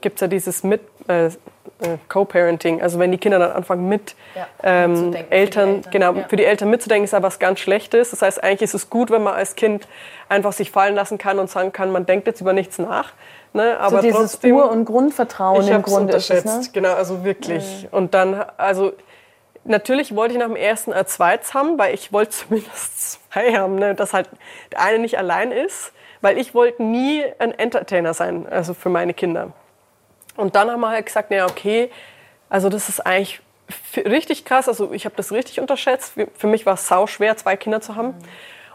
gibt 0.00 0.16
es 0.16 0.20
ja 0.20 0.26
dieses 0.26 0.64
mit 0.64 0.82
äh, 1.08 1.30
äh, 1.84 1.98
Co-Parenting. 2.08 2.82
Also 2.82 2.98
wenn 2.98 3.12
die 3.12 3.18
Kinder 3.18 3.38
dann 3.38 3.52
anfangen 3.52 3.88
mit 3.88 4.14
Ja, 4.34 4.46
ähm, 4.62 5.12
für 5.12 5.18
Eltern, 5.18 5.28
Eltern, 5.30 5.82
genau, 5.90 6.12
ja. 6.14 6.24
für 6.28 6.36
die 6.36 6.44
Eltern 6.44 6.70
mitzudenken, 6.70 7.04
ist 7.04 7.12
ja 7.12 7.22
was 7.22 7.38
ganz 7.38 7.60
Schlechtes. 7.60 8.10
Das 8.10 8.22
heißt, 8.22 8.42
eigentlich 8.42 8.62
ist 8.62 8.74
es 8.74 8.90
gut, 8.90 9.10
wenn 9.10 9.22
man 9.22 9.34
als 9.34 9.54
Kind 9.54 9.86
einfach 10.28 10.52
sich 10.52 10.70
fallen 10.70 10.94
lassen 10.94 11.18
kann 11.18 11.38
und 11.38 11.50
sagen 11.50 11.72
kann, 11.72 11.90
man 11.90 12.06
denkt 12.06 12.26
jetzt 12.26 12.40
über 12.40 12.52
nichts 12.52 12.78
nach. 12.78 13.12
Ne? 13.52 13.78
Aber 13.78 13.96
So 13.96 14.02
dieses 14.02 14.32
trotzdem, 14.32 14.56
Ur- 14.56 14.70
und 14.70 14.84
Grundvertrauen 14.84 15.62
ich 15.62 15.70
im 15.70 15.82
Grunde 15.82 16.16
ist 16.16 16.30
es, 16.30 16.44
ne? 16.44 16.60
genau, 16.72 16.94
also 16.94 17.24
wirklich. 17.24 17.88
Und 17.92 18.12
dann, 18.14 18.44
also 18.56 18.92
natürlich 19.64 20.14
wollte 20.16 20.34
ich 20.34 20.40
nach 20.40 20.48
dem 20.48 20.56
ersten 20.56 20.92
ein 20.92 21.06
zweites 21.06 21.54
haben, 21.54 21.78
weil 21.78 21.94
ich 21.94 22.12
wollte 22.12 22.30
zumindest 22.48 23.22
zwei 23.32 23.54
haben, 23.54 23.76
ne? 23.76 23.94
dass 23.94 24.12
halt 24.12 24.28
der 24.72 24.80
eine 24.80 24.98
nicht 24.98 25.18
allein 25.18 25.52
ist, 25.52 25.92
weil 26.20 26.38
ich 26.38 26.54
wollte 26.54 26.82
nie 26.82 27.22
ein 27.38 27.56
Entertainer 27.56 28.14
sein, 28.14 28.46
also 28.48 28.74
für 28.74 28.88
meine 28.88 29.14
Kinder. 29.14 29.52
Und 30.36 30.54
dann 30.56 30.70
haben 30.70 30.80
wir 30.80 30.90
halt 30.90 31.06
gesagt, 31.06 31.30
ja 31.30 31.46
okay, 31.46 31.90
also 32.48 32.68
das 32.68 32.88
ist 32.88 33.00
eigentlich 33.00 33.40
richtig 33.96 34.44
krass, 34.44 34.68
also 34.68 34.92
ich 34.92 35.04
habe 35.04 35.16
das 35.16 35.32
richtig 35.32 35.60
unterschätzt. 35.60 36.14
Für- 36.36 36.46
mich 36.46 36.66
war 36.66 36.74
es 36.74 36.86
sau 36.86 37.06
schwer, 37.06 37.36
zwei 37.36 37.56
Kinder 37.56 37.80
zu 37.80 37.96
haben. 37.96 38.14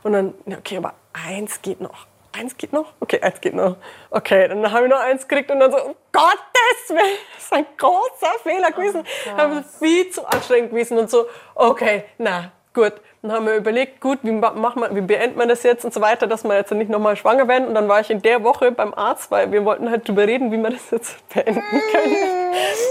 Und 0.04 0.14
dann, 0.14 0.34
ja, 0.46 0.58
okay, 0.58 0.78
aber 0.78 0.94
eins 1.14 1.62
geht 1.62 1.82
noch. 1.82 2.08
Eins 2.32 2.56
geht 2.58 2.74
noch? 2.74 2.94
Okay, 3.00 3.20
eins 3.22 3.42
geht 3.42 3.54
noch. 3.54 3.78
Okay, 4.12 4.48
dann 4.48 4.72
habe 4.72 4.86
ich 4.86 4.90
noch 4.92 5.00
eins 5.00 5.28
gekriegt 5.28 5.52
und 5.52 5.60
dann 5.60 5.72
so, 5.72 5.78
um 5.84 5.96
Gottes 6.12 6.90
Willen, 6.90 7.00
das 7.36 7.44
ist 7.44 7.54
ein 7.54 7.66
großer 7.78 8.40
Fehler 8.44 8.72
gewesen. 8.72 9.04
das 9.36 9.66
ist 9.66 9.80
viel 9.80 10.10
zu 10.10 10.26
anstrengend 10.26 10.70
gewesen 10.72 10.98
und 10.98 11.10
so, 11.10 11.26
okay, 11.56 12.06
na, 12.18 12.52
gut. 12.74 12.94
Dann 13.22 13.34
haben 13.34 13.46
wir 13.48 13.56
überlegt, 13.56 14.00
gut, 14.00 14.20
wie, 14.24 14.32
ma- 14.32 14.52
machen 14.52 14.82
wir, 14.82 14.96
wie 14.96 15.02
beendet 15.02 15.36
man 15.38 15.50
das 15.50 15.64
jetzt 15.64 15.84
und 15.84 15.94
so 15.94 16.00
weiter, 16.00 16.26
dass 16.26 16.44
wir 16.46 16.56
jetzt 16.56 16.72
nicht 16.72 16.90
nochmal 16.90 17.18
schwanger 17.18 17.48
werden. 17.50 17.68
Und 17.68 17.76
dann 17.76 17.88
war 17.90 18.00
ich 18.00 18.10
in 18.10 18.22
der 18.22 18.44
Woche 18.44 18.72
beim 18.72 18.94
Arzt, 18.94 19.30
weil 19.30 19.52
wir 19.52 19.66
wollten 19.66 19.90
halt 19.90 20.08
drüber 20.08 20.26
reden, 20.26 20.52
wie 20.52 20.58
wir 20.58 20.70
das 20.70 20.90
jetzt 20.92 21.28
beenden 21.34 21.62
können. 21.92 22.16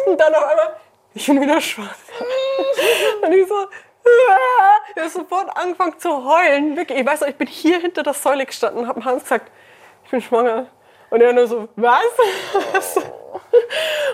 Und 0.06 0.20
dann 0.20 0.34
auf 0.34 0.44
einmal, 0.44 0.76
ich 1.14 1.26
bin 1.26 1.40
wieder 1.40 1.60
schwanger. 1.60 1.88
Und 3.22 3.32
ich 3.32 3.48
so, 3.48 3.54
ich 4.94 5.00
habe 5.00 5.08
sofort 5.10 5.56
angefangen 5.56 5.98
zu 5.98 6.24
heulen. 6.24 6.76
Wirklich, 6.76 6.98
ich 7.00 7.06
weiß 7.06 7.20
noch, 7.22 7.28
ich 7.28 7.36
bin 7.36 7.46
hier 7.48 7.78
hinter 7.80 8.02
der 8.02 8.14
Säule 8.14 8.44
gestanden 8.46 8.82
und 8.82 8.88
habe 8.88 9.04
Hans 9.04 9.22
gesagt, 9.22 9.50
ich 10.04 10.10
bin 10.10 10.20
schwanger. 10.22 10.66
Und 11.10 11.20
er 11.22 11.32
nur 11.32 11.46
so, 11.46 11.68
was? 11.76 12.96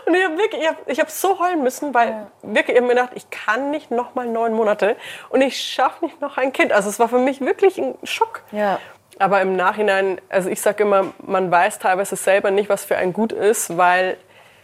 Und 0.06 0.14
ich 0.14 0.24
habe 0.24 0.36
wirklich, 0.38 0.62
ich 0.62 0.68
habe 0.68 0.78
ich 0.86 1.00
hab 1.00 1.10
so 1.10 1.38
heulen 1.38 1.62
müssen, 1.62 1.94
weil 1.94 2.26
wirklich, 2.42 2.76
ich 2.76 2.82
habe 2.82 2.86
mir 2.86 2.94
gedacht, 2.94 3.12
ich 3.14 3.30
kann 3.30 3.70
nicht 3.70 3.90
noch 3.90 4.14
mal 4.14 4.26
neun 4.26 4.52
Monate 4.54 4.96
und 5.30 5.40
ich 5.40 5.56
schaffe 5.60 6.04
nicht 6.04 6.20
noch 6.20 6.36
ein 6.36 6.52
Kind. 6.52 6.72
Also 6.72 6.88
es 6.88 6.98
war 6.98 7.08
für 7.08 7.18
mich 7.18 7.40
wirklich 7.40 7.78
ein 7.78 7.94
Schock. 8.04 8.42
Ja. 8.52 8.78
Aber 9.18 9.40
im 9.40 9.56
Nachhinein, 9.56 10.20
also 10.28 10.50
ich 10.50 10.60
sage 10.60 10.82
immer, 10.82 11.06
man 11.24 11.50
weiß 11.50 11.78
teilweise 11.78 12.16
selber 12.16 12.50
nicht, 12.50 12.68
was 12.68 12.84
für 12.84 12.96
ein 12.96 13.12
Gut 13.12 13.32
ist, 13.32 13.76
weil 13.76 14.16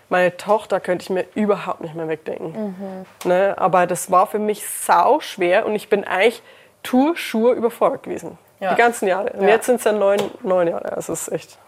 meine 0.08 0.36
Tochter 0.36 0.80
könnte 0.80 1.04
ich 1.04 1.10
mir 1.10 1.24
überhaupt 1.34 1.80
nicht 1.80 1.94
mehr 1.94 2.08
wegdenken. 2.08 3.06
Ne? 3.24 3.54
Aber 3.56 3.86
das 3.86 4.10
war 4.10 4.26
für 4.26 4.40
mich 4.40 4.68
sau 4.68 5.20
schwer 5.20 5.66
und 5.66 5.74
ich 5.74 5.88
bin 5.88 6.04
eigentlich 6.04 6.42
Tour-Schur 6.82 7.52
überfordert 7.52 8.02
gewesen. 8.02 8.38
Ja. 8.58 8.70
Die 8.74 8.76
ganzen 8.76 9.06
Jahre. 9.08 9.30
Und 9.30 9.42
Ja. 9.44 9.50
jetzt 9.54 9.66
sind 9.66 9.76
es 9.76 9.84
ja 9.84 9.92
neun, 9.92 10.18
neun 10.42 10.68
Jahre. 10.68 10.92
Also 10.92 11.12
es 11.12 11.28
ist 11.28 11.32
echt. 11.32 11.58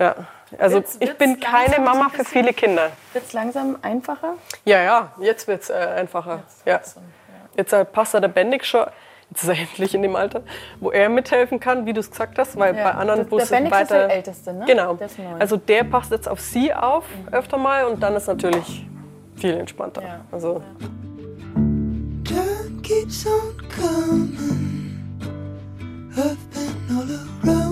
Ja. 0.00 0.14
Also 0.58 0.76
Wird's- 0.76 0.96
ich 0.98 1.06
wird's 1.08 1.18
bin 1.18 1.38
keine 1.38 1.78
Mama 1.78 2.08
für 2.08 2.24
viele 2.24 2.52
Kinder. 2.52 2.90
Wird 3.12 3.24
es 3.26 3.32
langsam 3.32 3.76
einfacher? 3.82 4.34
Ja, 4.64 4.80
ja, 4.82 5.12
jetzt 5.20 5.46
wird 5.46 5.62
es 5.62 5.70
äh, 5.70 5.74
einfacher. 5.74 6.42
ja. 6.64 6.80
Jetzt 7.56 7.72
äh, 7.72 7.84
passt 7.84 8.14
er 8.14 8.20
der 8.20 8.28
Bendig 8.28 8.64
schon, 8.64 8.86
jetzt 9.30 9.42
ist 9.42 9.48
er 9.48 9.58
endlich 9.58 9.94
in 9.94 10.02
dem 10.02 10.16
Alter, 10.16 10.42
wo 10.80 10.90
er 10.90 11.08
mithelfen 11.08 11.60
kann, 11.60 11.84
wie 11.86 11.92
du 11.92 12.00
es 12.00 12.10
gesagt 12.10 12.38
hast, 12.38 12.58
weil 12.58 12.74
Ja. 12.76 12.84
bei 12.84 12.90
anderen 12.94 13.20
Der- 13.24 13.30
wo 13.30 13.38
der 13.38 13.46
Bendig 13.46 13.72
ist 13.72 13.78
weiter... 13.80 14.06
der 14.08 14.16
Älteste, 14.16 14.52
ne? 14.54 14.64
Genau. 14.66 14.94
Der. 14.94 15.08
Also 15.38 15.56
der 15.56 15.84
passt 15.84 16.10
jetzt 16.10 16.28
auf 16.28 16.40
sie 16.40 16.72
auf 16.74 17.04
öfter 17.30 17.56
mal 17.58 17.84
und 17.84 18.00
dann 18.02 18.16
ist 18.16 18.26
natürlich 18.26 18.86
viel 19.36 19.54
entspannter. 19.56 20.02
Ja. 20.02 20.20
Also 20.32 20.62
Time 22.24 22.80
keeps 22.82 23.26
on 23.26 23.56
coming. 23.68 24.98
I've 26.16 26.36
been 26.52 26.96
all 26.96 27.52
around. 27.54 27.69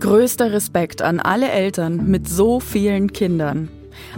Größter 0.00 0.50
Respekt 0.50 1.02
an 1.02 1.20
alle 1.20 1.50
Eltern 1.50 2.06
mit 2.06 2.28
so 2.28 2.60
vielen 2.60 3.12
Kindern. 3.12 3.68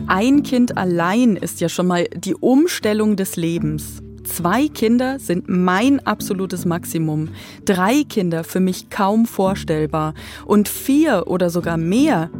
Ein 0.06 0.44
Kind 0.44 0.76
allein 0.76 1.34
ist 1.34 1.60
ja 1.60 1.68
schon 1.68 1.88
mal 1.88 2.04
die 2.14 2.36
Umstellung 2.36 3.16
des 3.16 3.34
Lebens. 3.34 4.02
Zwei 4.22 4.68
Kinder 4.68 5.18
sind 5.18 5.48
mein 5.48 5.98
absolutes 6.06 6.64
Maximum. 6.64 7.30
Drei 7.64 8.04
Kinder 8.04 8.44
für 8.44 8.60
mich 8.60 8.88
kaum 8.88 9.26
vorstellbar. 9.26 10.14
Und 10.44 10.68
vier 10.68 11.24
oder 11.26 11.50
sogar 11.50 11.76
mehr 11.76 12.30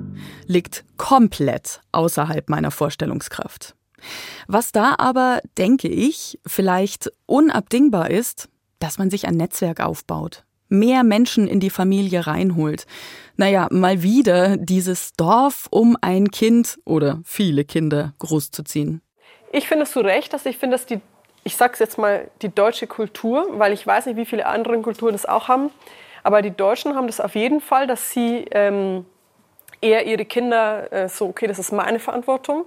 liegt 0.47 0.85
komplett 0.97 1.81
außerhalb 1.91 2.49
meiner 2.49 2.71
Vorstellungskraft. 2.71 3.75
Was 4.47 4.71
da 4.71 4.95
aber, 4.99 5.41
denke 5.57 5.89
ich, 5.89 6.39
vielleicht 6.47 7.11
unabdingbar 7.27 8.11
ist, 8.11 8.49
dass 8.79 8.99
man 8.99 9.11
sich 9.11 9.27
ein 9.27 9.35
Netzwerk 9.35 9.81
aufbaut, 9.81 10.45
mehr 10.69 11.03
Menschen 11.05 11.49
in 11.49 11.61
die 11.61 11.71
Familie 11.71 12.27
reinholt. 12.27 12.87
Naja, 13.37 13.69
mal 13.71 14.03
wieder 14.03 14.57
dieses 14.57 15.13
Dorf, 15.15 15.67
um 15.71 15.97
ein 16.01 16.31
Kind 16.31 16.79
oder 16.85 17.21
viele 17.25 17.65
Kinder 17.65 18.15
großzuziehen. 18.19 19.01
ich 19.53 19.69
finde 19.69 19.85
es 19.85 19.93
zu 19.93 20.01
Recht, 20.01 20.33
dass 20.33 20.47
ich 20.47 20.59
finde, 20.59 20.75
dass 20.75 20.87
die, 20.87 21.01
ich 21.45 21.57
sag's 21.57 21.79
jetzt 21.79 21.99
mal, 21.99 22.31
die 22.43 22.55
deutsche 22.55 22.87
Kultur, 22.87 23.47
weil 23.59 23.73
ich 23.73 23.87
weiß 23.87 24.07
nicht, 24.07 24.17
wie 24.17 24.27
viele 24.27 24.47
andere 24.47 24.81
Kulturen 24.83 25.13
das 25.13 25.27
auch 25.27 25.49
haben, 25.49 25.71
aber 26.23 26.43
die 26.43 26.51
Deutschen 26.51 26.95
haben 26.95 27.07
das 27.07 27.21
auf 27.21 27.35
jeden 27.35 27.61
Fall, 27.61 27.87
dass 27.87 28.11
sie 28.11 28.45
ähm, 28.51 29.07
eher 29.81 30.07
ihre 30.07 30.25
Kinder 30.25 30.93
äh, 30.93 31.09
so, 31.09 31.27
okay, 31.27 31.47
das 31.47 31.59
ist 31.59 31.73
meine 31.73 31.99
Verantwortung. 31.99 32.65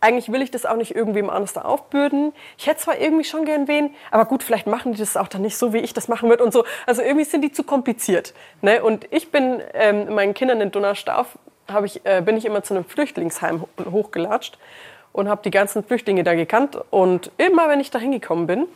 Eigentlich 0.00 0.32
will 0.32 0.42
ich 0.42 0.50
das 0.50 0.66
auch 0.66 0.76
nicht 0.76 0.94
irgendwem 0.94 1.30
anders 1.30 1.52
da 1.52 1.62
aufbürden. 1.62 2.32
Ich 2.58 2.66
hätte 2.66 2.80
zwar 2.80 2.98
irgendwie 2.98 3.24
schon 3.24 3.44
gern 3.44 3.68
wen, 3.68 3.94
aber 4.10 4.24
gut, 4.24 4.42
vielleicht 4.42 4.66
machen 4.66 4.92
die 4.92 4.98
das 4.98 5.16
auch 5.16 5.28
dann 5.28 5.42
nicht 5.42 5.56
so, 5.56 5.72
wie 5.72 5.78
ich 5.78 5.94
das 5.94 6.08
machen 6.08 6.28
würde 6.28 6.42
und 6.42 6.52
so. 6.52 6.64
Also 6.86 7.02
irgendwie 7.02 7.24
sind 7.24 7.42
die 7.42 7.52
zu 7.52 7.62
kompliziert. 7.62 8.34
Ne? 8.62 8.82
Und 8.82 9.06
ich 9.12 9.30
bin 9.30 9.62
ähm, 9.74 10.14
meinen 10.14 10.34
Kindern 10.34 10.60
in 10.60 10.70
Donaustauf, 10.70 11.38
ich, 11.84 12.04
äh, 12.04 12.20
bin 12.20 12.36
ich 12.36 12.44
immer 12.44 12.62
zu 12.62 12.74
einem 12.74 12.84
Flüchtlingsheim 12.84 13.62
ho- 13.62 13.68
hochgelatscht 13.92 14.58
und 15.12 15.28
habe 15.28 15.42
die 15.44 15.50
ganzen 15.50 15.84
Flüchtlinge 15.84 16.24
da 16.24 16.34
gekannt. 16.34 16.78
Und 16.90 17.30
immer, 17.38 17.68
wenn 17.68 17.80
ich 17.80 17.90
da 17.90 17.98
hingekommen 17.98 18.46
bin, 18.46 18.66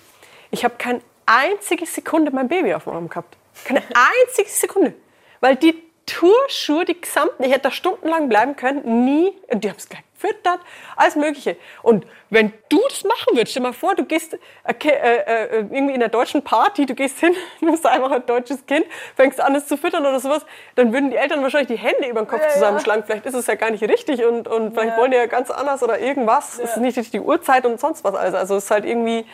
ich 0.51 0.64
habe 0.64 0.75
keine 0.79 1.01
einzige 1.27 1.87
Sekunde 1.87 2.31
mein 2.31 2.46
Baby 2.49 2.72
auf 2.75 2.85
dem 2.85 2.92
Arm 2.92 3.09
gehabt. 3.09 3.37
Keine 3.64 3.83
einzige 4.22 4.49
Sekunde. 4.49 4.94
Weil 5.40 5.57
die 5.57 5.75
Tourschuhe, 6.07 6.85
die 6.85 7.01
gesamten, 7.01 7.42
ich 7.42 7.51
hätte 7.51 7.62
da 7.62 7.71
stundenlang 7.71 8.29
bleiben 8.29 8.55
können, 8.57 9.05
nie, 9.05 9.33
und 9.49 9.64
die 9.64 9.69
haben 9.69 9.77
es 9.77 9.88
gleich 9.88 10.03
gefüttert, 10.14 10.61
alles 10.97 11.14
Mögliche. 11.16 11.57
Und 11.83 12.07
wenn 12.31 12.53
du 12.71 12.81
das 12.88 13.05
machen 13.05 13.35
würdest, 13.37 13.51
stell 13.51 13.62
mal 13.62 13.73
vor, 13.75 13.95
du 13.97 14.05
gehst 14.05 14.35
äh, 14.64 14.73
ke- 14.73 14.99
äh, 14.99 15.16
äh, 15.16 15.57
irgendwie 15.71 15.92
in 15.95 16.01
der 16.01 16.09
deutschen 16.09 16.42
Party, 16.42 16.87
du 16.87 16.95
gehst 16.95 17.19
hin, 17.19 17.35
du 17.61 17.71
bist 17.71 17.85
einfach 17.85 18.11
ein 18.12 18.25
deutsches 18.25 18.64
Kind, 18.66 18.87
fängst 19.14 19.40
an, 19.40 19.55
es 19.57 19.66
zu 19.66 19.77
füttern 19.77 20.07
oder 20.07 20.19
sowas, 20.21 20.47
dann 20.77 20.92
würden 20.92 21.11
die 21.11 21.16
Eltern 21.16 21.42
wahrscheinlich 21.42 21.77
die 21.79 21.85
Hände 21.85 22.09
über 22.09 22.23
den 22.23 22.29
Kopf 22.29 22.40
zusammenschlagen. 22.55 23.05
Vielleicht 23.05 23.27
ist 23.27 23.35
es 23.35 23.47
ja 23.47 23.57
gar 23.57 23.71
nicht 23.71 23.83
richtig 23.83 24.25
und, 24.25 24.49
und 24.49 24.73
vielleicht 24.75 24.97
wollen 24.97 25.11
die 25.11 25.16
ja 25.19 25.27
ganz 25.27 25.51
anders 25.51 25.83
oder 25.83 25.99
irgendwas. 25.99 26.59
Es 26.61 26.71
ist 26.71 26.77
nicht 26.79 26.97
richtig 26.97 27.11
die 27.11 27.21
Uhrzeit 27.21 27.66
und 27.66 27.79
sonst 27.79 28.03
was. 28.05 28.14
Also, 28.14 28.37
also 28.38 28.57
es 28.57 28.64
ist 28.64 28.71
halt 28.71 28.85
irgendwie, 28.87 29.27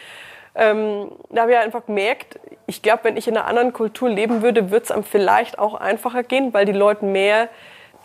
ähm, 0.55 1.13
da 1.31 1.43
habe 1.43 1.53
ich 1.53 1.59
einfach 1.59 1.87
gemerkt, 1.87 2.39
ich 2.73 2.81
glaube, 2.81 3.05
wenn 3.05 3.19
ich 3.19 3.29
in 3.29 3.37
einer 3.37 3.47
anderen 3.47 3.75
Kultur 3.75 4.09
leben 4.09 4.41
würde, 4.41 4.71
würde 4.71 4.85
es 4.85 4.91
einem 4.91 5.05
vielleicht 5.05 5.59
auch 5.59 5.75
einfacher 5.75 6.23
gehen, 6.23 6.55
weil 6.55 6.65
die 6.65 6.73
Leute 6.73 7.05
mehr, 7.05 7.51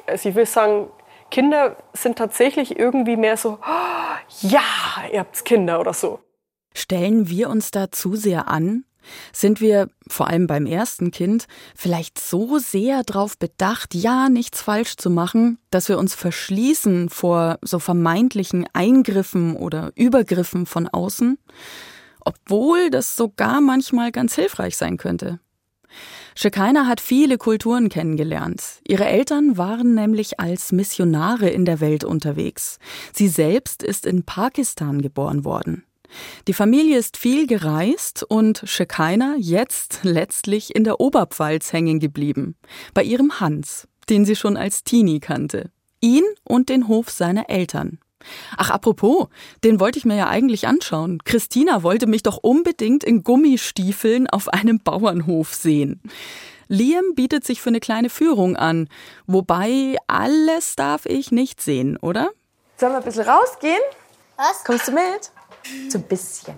also 0.08 0.28
ich 0.28 0.36
will 0.36 0.46
sagen, 0.46 0.90
Kinder 1.32 1.78
sind 1.94 2.18
tatsächlich 2.18 2.78
irgendwie 2.78 3.16
mehr 3.16 3.38
so, 3.38 3.60
"Oh, 3.62 4.48
ja, 4.48 4.62
ihr 5.10 5.22
habt 5.22 5.46
Kinder 5.46 5.80
oder 5.80 5.94
so. 5.94 6.20
Stellen 6.74 7.30
wir 7.30 7.50
uns 7.50 7.72
da 7.72 7.92
zu 7.92 8.18
sehr 8.18 8.50
an? 8.50 8.84
Sind 9.32 9.62
wir, 9.62 9.88
vor 10.10 10.28
allem 10.28 10.48
beim 10.48 10.66
ersten 10.66 11.12
Kind, 11.12 11.48
vielleicht 11.74 12.20
so 12.20 12.58
sehr 12.58 13.04
darauf 13.04 13.38
bedacht, 13.38 13.96
ja, 13.96 14.28
nichts 14.28 14.62
falsch 14.62 14.98
zu 14.98 15.10
machen, 15.10 15.60
dass 15.72 15.88
wir 15.88 15.98
uns 15.98 16.14
verschließen 16.14 17.08
vor 17.10 17.58
so 17.62 17.80
vermeintlichen 17.80 18.68
Eingriffen 18.74 19.56
oder 19.56 19.94
Übergriffen 19.96 20.66
von 20.66 20.90
außen? 20.90 21.38
Obwohl 22.28 22.90
das 22.90 23.16
sogar 23.16 23.62
manchmal 23.62 24.12
ganz 24.12 24.36
hilfreich 24.36 24.76
sein 24.76 24.98
könnte. 24.98 25.40
Shekinah 26.36 26.86
hat 26.86 27.00
viele 27.00 27.38
Kulturen 27.38 27.88
kennengelernt. 27.88 28.82
Ihre 28.86 29.06
Eltern 29.06 29.58
waren 29.58 29.96
nämlich 29.96 30.38
als 30.38 30.74
Missionare 30.74 31.48
in 31.48 31.64
der 31.64 31.80
Welt 31.80 32.04
unterwegs. 32.04 32.80
Sie 33.14 33.30
selbst 33.30 33.82
ist 33.82 34.06
in 34.06 34.24
Pakistan 34.24 35.02
geboren 35.02 35.46
worden. 35.46 35.86
Die 36.50 36.54
Familie 36.54 36.98
ist 36.98 37.16
viel 37.16 37.48
gereist 37.48 38.24
und 38.28 38.62
Shekinah 38.66 39.36
jetzt 39.38 40.00
letztlich 40.04 40.76
in 40.76 40.84
der 40.84 41.00
Oberpfalz 41.00 41.72
hängen 41.72 42.02
geblieben. 42.02 42.58
Bei 42.94 43.04
ihrem 43.04 43.40
Hans, 43.40 43.88
den 44.10 44.26
sie 44.26 44.36
schon 44.36 44.58
als 44.58 44.84
Teenie 44.84 45.22
kannte. 45.22 45.72
Ihn 46.02 46.26
und 46.44 46.68
den 46.68 46.90
Hof 46.90 47.10
seiner 47.10 47.50
Eltern. 47.50 48.00
Ach, 48.58 48.70
apropos, 48.70 49.28
den 49.64 49.80
wollte 49.80 50.00
ich 50.00 50.06
mir 50.06 50.16
ja 50.16 50.28
eigentlich 50.28 50.68
anschauen. 50.68 51.20
Christina 51.24 51.84
wollte 51.84 52.08
mich 52.08 52.24
doch 52.24 52.38
unbedingt 52.38 53.04
in 53.04 53.24
Gummistiefeln 53.24 54.28
auf 54.28 54.50
einem 54.50 54.80
Bauernhof 54.80 55.54
sehen. 55.54 56.02
Liam 56.68 57.16
bietet 57.16 57.46
sich 57.46 57.62
für 57.62 57.70
eine 57.70 57.80
kleine 57.80 58.10
Führung 58.10 58.56
an. 58.56 58.90
Wobei, 59.26 59.96
alles 60.08 60.76
darf 60.76 61.06
ich 61.06 61.32
nicht 61.32 61.62
sehen, 61.62 61.98
oder? 61.98 62.30
Sollen 62.78 62.92
wir 62.94 62.98
ein 62.98 63.04
bisschen 63.04 63.28
rausgehen? 63.28 63.82
Was? 64.36 64.64
Kommst 64.64 64.88
du 64.88 64.92
mit? 64.92 65.32
So 65.90 65.98
ein 65.98 66.04
bisschen. 66.04 66.56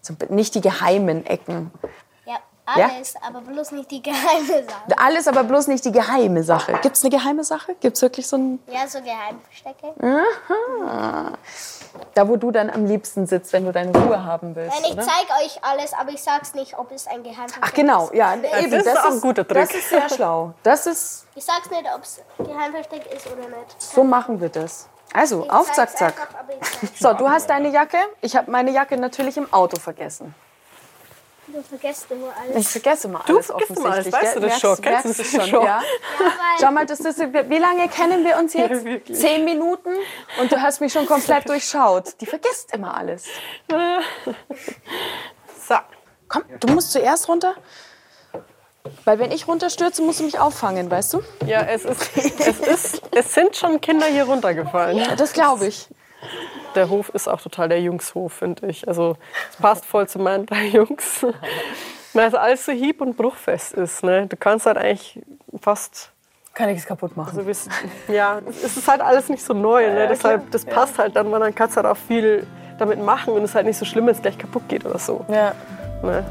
So, 0.00 0.14
nicht 0.30 0.54
die 0.54 0.60
geheimen 0.60 1.24
Ecken. 1.26 1.70
Ja, 2.76 2.88
alles, 2.94 3.14
aber 3.26 3.40
bloß 3.40 3.72
nicht 3.72 3.90
die 3.90 4.00
geheime 4.02 4.64
Sache. 4.64 4.96
Alles 4.96 5.26
aber 5.28 5.42
bloß 5.44 5.66
nicht 5.66 5.84
die 5.84 5.90
geheime 5.90 6.44
Sache. 6.44 6.72
Gibt 6.80 6.96
es 6.96 7.02
eine 7.02 7.10
geheime 7.10 7.42
Sache? 7.42 7.74
Gibt 7.80 7.96
es 7.96 8.02
wirklich 8.02 8.26
so 8.26 8.36
ein... 8.36 8.60
Ja, 8.68 8.86
so 8.86 9.00
Geheimverstecke. 9.00 9.94
Da, 12.14 12.28
wo 12.28 12.36
du 12.36 12.50
dann 12.50 12.70
am 12.70 12.86
liebsten 12.86 13.26
sitzt, 13.26 13.52
wenn 13.52 13.64
du 13.66 13.72
deine 13.72 13.90
Ruhe 13.92 14.24
haben 14.24 14.54
willst, 14.54 14.80
Nein, 14.80 14.92
ich 14.92 14.94
zeige 14.94 15.44
euch 15.44 15.62
alles, 15.62 15.92
aber 15.92 16.10
ich 16.10 16.22
sag's 16.22 16.54
nicht, 16.54 16.78
ob 16.78 16.90
es 16.92 17.06
ein 17.06 17.22
Geheimversteck 17.22 17.62
Ach 17.62 17.72
genau, 17.74 18.04
ist. 18.06 18.14
ja, 18.14 18.34
eben. 18.34 18.70
das 18.70 18.86
ist 18.86 18.98
auch 18.98 19.10
ein 19.10 19.20
guter 19.20 19.46
Trick. 19.46 19.62
Das 19.68 19.74
ist 19.74 19.88
sehr 19.88 20.08
schlau. 20.08 20.54
Das 20.62 20.86
ist... 20.86 21.26
Ich 21.34 21.44
sag's 21.44 21.68
nicht, 21.68 21.84
ob 21.94 22.02
es 22.02 22.20
Geheimversteck 22.38 23.12
ist 23.12 23.26
oder 23.26 23.48
nicht. 23.48 23.82
So 23.82 24.04
machen 24.04 24.40
wir 24.40 24.48
das. 24.48 24.88
Also, 25.12 25.44
Ich 25.44 25.50
auf, 25.50 25.70
zack, 25.72 25.90
zack. 25.96 26.14
einfach, 26.18 26.88
So, 26.98 27.12
du 27.12 27.28
hast 27.28 27.50
deine 27.50 27.68
Jacke. 27.70 27.98
Ich 28.22 28.34
habe 28.36 28.50
meine 28.50 28.70
Jacke 28.70 28.96
natürlich 28.96 29.36
im 29.36 29.52
Auto 29.52 29.78
vergessen. 29.78 30.34
Du 31.52 31.62
vergisst 31.62 32.10
immer 32.10 32.32
alles. 32.40 32.56
Ich 32.56 32.68
vergesse 32.68 33.08
mal 33.08 33.22
Du 33.26 33.34
alles 33.34 33.46
vergisst 33.46 33.70
immer 33.76 33.90
alles, 33.90 34.06
offensichtlich. 34.06 34.22
weißt 34.22 34.36
du 34.36 34.40
das 34.40 34.60
schon? 34.60 34.76
Merkst- 34.76 34.82
Kennst 35.02 35.04
du 35.04 35.22
das 35.22 35.30
du 35.32 35.38
schon? 35.40 35.48
schon? 35.48 35.64
Ja? 35.66 35.80
Ja, 36.20 36.26
Schau 36.60 36.70
mal, 36.72 36.86
das 36.86 37.00
ist, 37.00 37.18
wie 37.20 37.58
lange 37.58 37.88
kennen 37.88 38.24
wir 38.24 38.36
uns 38.38 38.54
jetzt? 38.54 38.84
wirklich. 38.84 39.18
Zehn 39.18 39.44
Minuten 39.44 39.90
und 40.40 40.50
du 40.50 40.60
hast 40.62 40.80
mich 40.80 40.92
schon 40.92 41.06
komplett 41.06 41.48
durchschaut. 41.48 42.20
Die 42.20 42.26
vergisst 42.26 42.72
immer 42.74 42.96
alles. 42.96 43.26
So. 45.68 45.76
Komm, 46.28 46.42
du 46.60 46.72
musst 46.72 46.92
zuerst 46.92 47.28
runter. 47.28 47.54
Weil 49.04 49.18
wenn 49.20 49.30
ich 49.30 49.46
runterstürze, 49.46 50.02
musst 50.02 50.18
du 50.20 50.24
mich 50.24 50.38
auffangen, 50.40 50.90
weißt 50.90 51.14
du? 51.14 51.22
Ja, 51.46 51.60
es 51.62 51.84
ist, 51.84 52.10
es 52.16 52.58
ist, 52.58 53.02
es 53.12 53.32
sind 53.34 53.54
schon 53.56 53.80
Kinder 53.80 54.06
hier 54.06 54.24
runtergefallen. 54.24 54.96
Ja, 54.98 55.14
das 55.14 55.32
glaube 55.32 55.66
ich. 55.66 55.88
Der 56.74 56.88
Hof 56.88 57.10
ist 57.10 57.28
auch 57.28 57.40
total 57.40 57.68
der 57.68 57.80
Jungshof, 57.80 58.32
finde 58.32 58.66
ich. 58.66 58.88
Also 58.88 59.16
es 59.50 59.56
passt 59.56 59.84
voll 59.84 60.08
zu 60.08 60.18
meinen 60.18 60.46
drei 60.46 60.66
Jungs. 60.66 61.24
Weil 62.14 62.28
es 62.28 62.34
alles 62.34 62.66
so 62.66 62.72
hieb- 62.72 63.00
und 63.00 63.16
bruchfest 63.16 63.72
ist. 63.72 64.02
Ne? 64.04 64.26
Du 64.26 64.36
kannst 64.36 64.66
halt 64.66 64.76
eigentlich 64.76 65.20
fast 65.62 66.12
Kann 66.54 66.68
nichts 66.68 66.86
kaputt 66.86 67.16
machen. 67.16 67.30
Also 67.36 67.46
wisst- 67.46 67.70
ja, 68.08 68.40
es 68.62 68.76
ist 68.76 68.86
halt 68.88 69.00
alles 69.00 69.28
nicht 69.30 69.42
so 69.42 69.54
neu. 69.54 69.88
Ne? 69.90 70.08
Deshalb, 70.08 70.50
das 70.50 70.64
passt 70.66 70.98
halt 70.98 71.16
dann, 71.16 71.30
weil 71.32 71.40
dann 71.40 71.54
kannst 71.54 71.76
du 71.76 71.82
halt 71.82 71.86
auch 71.86 71.96
viel 72.00 72.46
damit 72.78 73.02
machen 73.02 73.32
und 73.34 73.42
es 73.44 73.50
ist 73.50 73.54
halt 73.54 73.66
nicht 73.66 73.78
so 73.78 73.84
schlimm, 73.84 74.06
wenn 74.06 74.14
es 74.14 74.20
gleich 74.22 74.36
kaputt 74.36 74.68
geht 74.68 74.84
oder 74.84 74.98
so. 74.98 75.24
Ja. 75.28 75.54
Ne? 76.02 76.24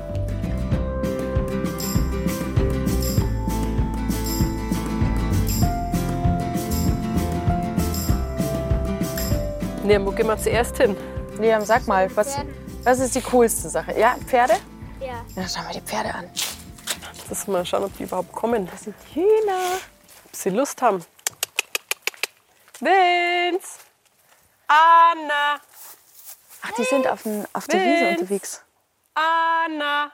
Ne, 9.84 10.06
wo 10.06 10.12
gehen 10.12 10.28
wir 10.28 10.38
zuerst 10.38 10.78
hin? 10.78 10.96
Liam, 11.40 11.66
sag 11.66 11.88
mal, 11.88 12.16
was, 12.16 12.38
was 12.84 13.00
ist 13.00 13.16
die 13.16 13.22
coolste 13.22 13.68
Sache? 13.68 13.98
Ja, 13.98 14.16
Pferde? 14.28 14.54
Ja. 15.00 15.26
Ja, 15.36 15.48
schauen 15.48 15.66
wir 15.68 15.74
die 15.74 15.82
Pferde 15.82 16.14
an. 16.14 16.30
Das 17.28 17.48
mal 17.48 17.66
schauen, 17.66 17.86
ob 17.86 17.98
die 17.98 18.04
überhaupt 18.04 18.32
kommen. 18.32 18.68
Das 18.70 18.84
sind 18.84 18.96
Hühner. 19.14 19.80
Ob 20.26 20.36
sie 20.36 20.50
Lust 20.50 20.82
haben. 20.82 21.04
Vince! 22.80 23.80
Anna! 24.68 25.60
Ach, 26.62 26.72
die 26.78 26.84
sind 26.84 27.08
auf, 27.08 27.24
den, 27.24 27.46
auf 27.54 27.68
der 27.68 27.80
Wiese 27.80 28.10
unterwegs. 28.10 28.64
Anna! 29.16 30.12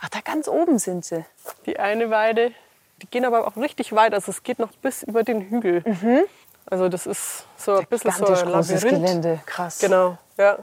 Ach, 0.00 0.08
da 0.08 0.20
ganz 0.20 0.48
oben 0.48 0.78
sind 0.78 1.04
sie. 1.04 1.24
Die 1.66 1.78
eine 1.78 2.10
Weide, 2.10 2.52
die 3.02 3.06
gehen 3.08 3.24
aber 3.24 3.46
auch 3.46 3.56
richtig 3.56 3.92
weit. 3.94 4.14
Also 4.14 4.30
es 4.30 4.42
geht 4.42 4.58
noch 4.58 4.72
bis 4.82 5.02
über 5.02 5.22
den 5.22 5.42
Hügel. 5.42 5.84
Also 6.66 6.88
das 6.88 7.06
ist 7.06 7.44
so 7.56 7.76
ein 7.76 7.86
bisschen 7.86 8.10
so 8.12 8.26
ein 8.26 8.34
großes 8.34 8.82
Labyrinth. 8.82 9.04
Gelände. 9.04 9.40
Krass. 9.46 9.78
Genau, 9.78 10.18
ja. 10.36 10.58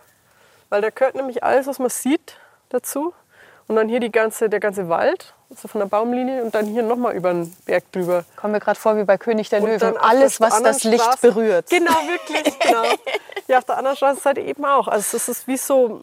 Weil 0.69 0.81
da 0.81 0.89
gehört 0.89 1.15
nämlich 1.15 1.43
alles, 1.43 1.67
was 1.67 1.79
man 1.79 1.89
sieht, 1.89 2.37
dazu. 2.69 3.13
Und 3.67 3.77
dann 3.77 3.87
hier 3.87 3.99
die 3.99 4.11
ganze, 4.11 4.49
der 4.49 4.59
ganze 4.59 4.89
Wald, 4.89 5.33
so 5.55 5.67
von 5.67 5.79
der 5.79 5.85
Baumlinie 5.85 6.43
und 6.43 6.53
dann 6.53 6.65
hier 6.65 6.83
nochmal 6.83 7.15
über 7.15 7.31
den 7.31 7.55
Berg 7.65 7.89
drüber. 7.93 8.25
Kommen 8.35 8.53
wir 8.53 8.59
gerade 8.59 8.77
vor 8.79 8.97
wie 8.97 9.03
bei 9.03 9.17
König 9.17 9.49
der 9.49 9.61
Und 9.61 9.69
Löwen. 9.69 9.95
Alles, 9.97 10.41
was 10.41 10.61
das 10.61 10.83
Licht 10.83 11.03
Straße- 11.03 11.21
berührt. 11.21 11.69
Genau, 11.69 11.91
wirklich, 11.91 12.59
genau. 12.59 12.83
Ja, 13.47 13.59
auf 13.59 13.65
der 13.65 13.77
anderen 13.77 13.95
Straßenseite 13.95 14.41
eben 14.41 14.65
auch. 14.65 14.87
Also 14.87 15.15
es 15.15 15.29
ist 15.29 15.47
wie 15.47 15.57
so, 15.57 16.01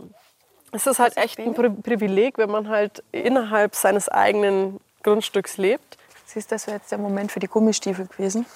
es 0.73 0.87
ist 0.87 0.99
halt 0.99 1.17
echt 1.19 1.39
ein 1.39 1.53
Pri 1.53 1.69
Privileg, 1.69 2.39
wenn 2.39 2.51
man 2.51 2.69
halt 2.69 3.03
innerhalb 3.13 3.75
seines 3.75 4.09
eigenen 4.09 4.81
Grundstücks 5.03 5.59
lebt. 5.59 5.99
Siehst 6.33 6.53
du, 6.53 6.55
das 6.55 6.69
wäre 6.69 6.77
jetzt 6.77 6.93
der 6.93 6.99
Moment 6.99 7.33
für 7.33 7.41
die 7.41 7.49
Gummistiefel 7.49 8.07
gewesen. 8.07 8.47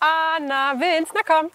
Anna, 0.00 0.80
Vince, 0.80 1.12
na 1.14 1.20
komm. 1.26 1.50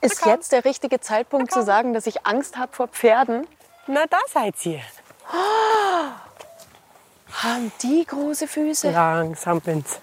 Ist 0.00 0.22
komm. 0.22 0.32
jetzt 0.32 0.52
der 0.52 0.64
richtige 0.64 1.00
Zeitpunkt 1.00 1.52
zu 1.52 1.62
sagen, 1.62 1.92
dass 1.92 2.06
ich 2.06 2.24
Angst 2.24 2.56
habe 2.56 2.74
vor 2.74 2.88
Pferden? 2.88 3.46
Na, 3.86 4.06
da 4.06 4.16
seid 4.32 4.54
ihr. 4.64 4.80
Haben 7.42 7.72
die 7.82 8.06
große 8.06 8.48
Füße? 8.48 8.90
Langsam, 8.90 9.60
Vince. 9.66 9.98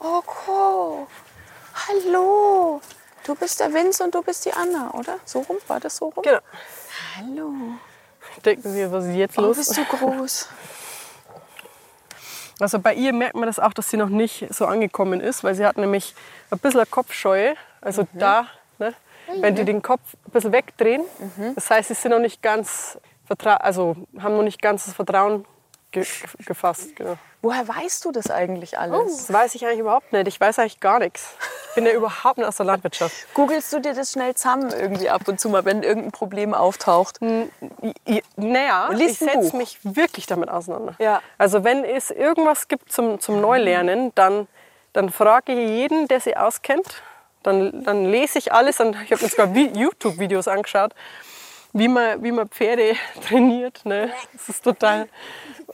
Oh, 0.00 0.20
cool. 0.46 1.06
Hallo. 1.88 2.82
Du 3.24 3.34
bist 3.36 3.58
der 3.58 3.72
Vince 3.72 4.04
und 4.04 4.14
du 4.14 4.20
bist 4.20 4.44
die 4.44 4.52
Anna, 4.52 4.90
oder? 4.92 5.18
So 5.24 5.40
rum? 5.40 5.56
War 5.66 5.80
das 5.80 5.96
so 5.96 6.08
rum? 6.08 6.22
Genau. 6.22 6.40
Hallo. 7.16 7.52
Denken 8.44 8.70
Sie, 8.70 8.92
was 8.92 9.06
ist 9.06 9.14
jetzt 9.14 9.38
Oh, 9.38 9.42
los? 9.42 9.56
bist 9.56 9.74
du 9.78 9.84
groß. 9.86 10.48
Also 12.60 12.78
bei 12.78 12.94
ihr 12.94 13.12
merkt 13.12 13.34
man 13.34 13.46
das 13.46 13.58
auch, 13.58 13.72
dass 13.72 13.90
sie 13.90 13.96
noch 13.96 14.08
nicht 14.08 14.46
so 14.54 14.66
angekommen 14.66 15.20
ist, 15.20 15.42
weil 15.44 15.54
sie 15.54 15.66
hat 15.66 15.76
nämlich 15.76 16.14
ein 16.50 16.58
bisschen 16.58 16.88
Kopfscheue. 16.90 17.54
Also 17.80 18.02
Mhm. 18.02 18.18
da, 18.18 18.46
ne, 18.78 18.94
wenn 19.40 19.54
die 19.54 19.64
den 19.64 19.82
Kopf 19.82 20.00
ein 20.26 20.30
bisschen 20.32 20.52
wegdrehen. 20.52 21.02
Mhm. 21.36 21.54
Das 21.54 21.70
heißt, 21.70 21.88
sie 21.88 21.94
sind 21.94 22.12
noch 22.12 22.18
nicht 22.20 22.42
ganz 22.42 22.98
also 23.46 23.96
haben 24.20 24.36
noch 24.36 24.42
nicht 24.42 24.60
ganz 24.60 24.84
das 24.84 24.94
Vertrauen 24.94 25.44
ge 25.94 26.06
gefasst. 26.44 26.94
Genau. 26.96 27.16
Woher 27.40 27.66
weißt 27.66 28.04
du 28.04 28.12
das 28.12 28.30
eigentlich 28.30 28.78
alles? 28.78 29.16
Das 29.26 29.32
weiß 29.32 29.54
ich 29.54 29.64
eigentlich 29.66 29.80
überhaupt 29.80 30.12
nicht. 30.12 30.28
Ich 30.28 30.40
weiß 30.40 30.58
eigentlich 30.58 30.80
gar 30.80 30.98
nichts. 30.98 31.34
Ich 31.70 31.74
bin 31.74 31.86
ja 31.86 31.92
überhaupt 32.00 32.38
nicht 32.38 32.46
aus 32.46 32.56
der 32.56 32.66
Landwirtschaft. 32.66 33.14
Googelst 33.34 33.72
du 33.72 33.80
dir 33.80 33.94
das 33.94 34.12
schnell 34.12 34.34
zusammen 34.34 34.70
irgendwie 34.70 35.08
ab 35.10 35.26
und 35.28 35.40
zu 35.40 35.48
mal, 35.48 35.64
wenn 35.64 35.82
irgendein 35.82 36.12
Problem 36.12 36.52
auftaucht? 36.54 37.20
I- 37.22 38.22
Naja, 38.36 38.90
ich 38.98 39.18
setze 39.18 39.56
mich 39.56 39.78
wirklich 39.82 40.26
damit 40.26 40.48
auseinander. 40.50 40.94
Ja. 40.98 41.22
Also 41.38 41.64
wenn 41.64 41.84
es 41.84 42.10
irgendwas 42.10 42.68
gibt 42.68 42.90
zum, 42.92 43.20
zum 43.20 43.40
Neulernen, 43.40 44.12
dann, 44.14 44.48
dann 44.92 45.10
frage 45.10 45.52
ich 45.52 45.68
jeden, 45.68 46.08
der 46.08 46.20
sich 46.20 46.36
auskennt. 46.36 47.02
Dann, 47.42 47.84
dann 47.84 48.06
lese 48.06 48.38
ich 48.38 48.54
alles. 48.54 48.80
Und 48.80 48.96
ich 49.04 49.12
habe 49.12 49.22
mir 49.22 49.28
sogar 49.28 49.48
Vi- 49.48 49.76
YouTube-Videos 49.76 50.48
angeschaut, 50.48 50.94
wie 51.74 51.88
man, 51.88 52.22
wie 52.22 52.32
man 52.32 52.48
Pferde 52.48 52.94
trainiert. 53.28 53.84
Ne? 53.84 54.10
Das 54.32 54.48
ist 54.48 54.64
total 54.64 55.08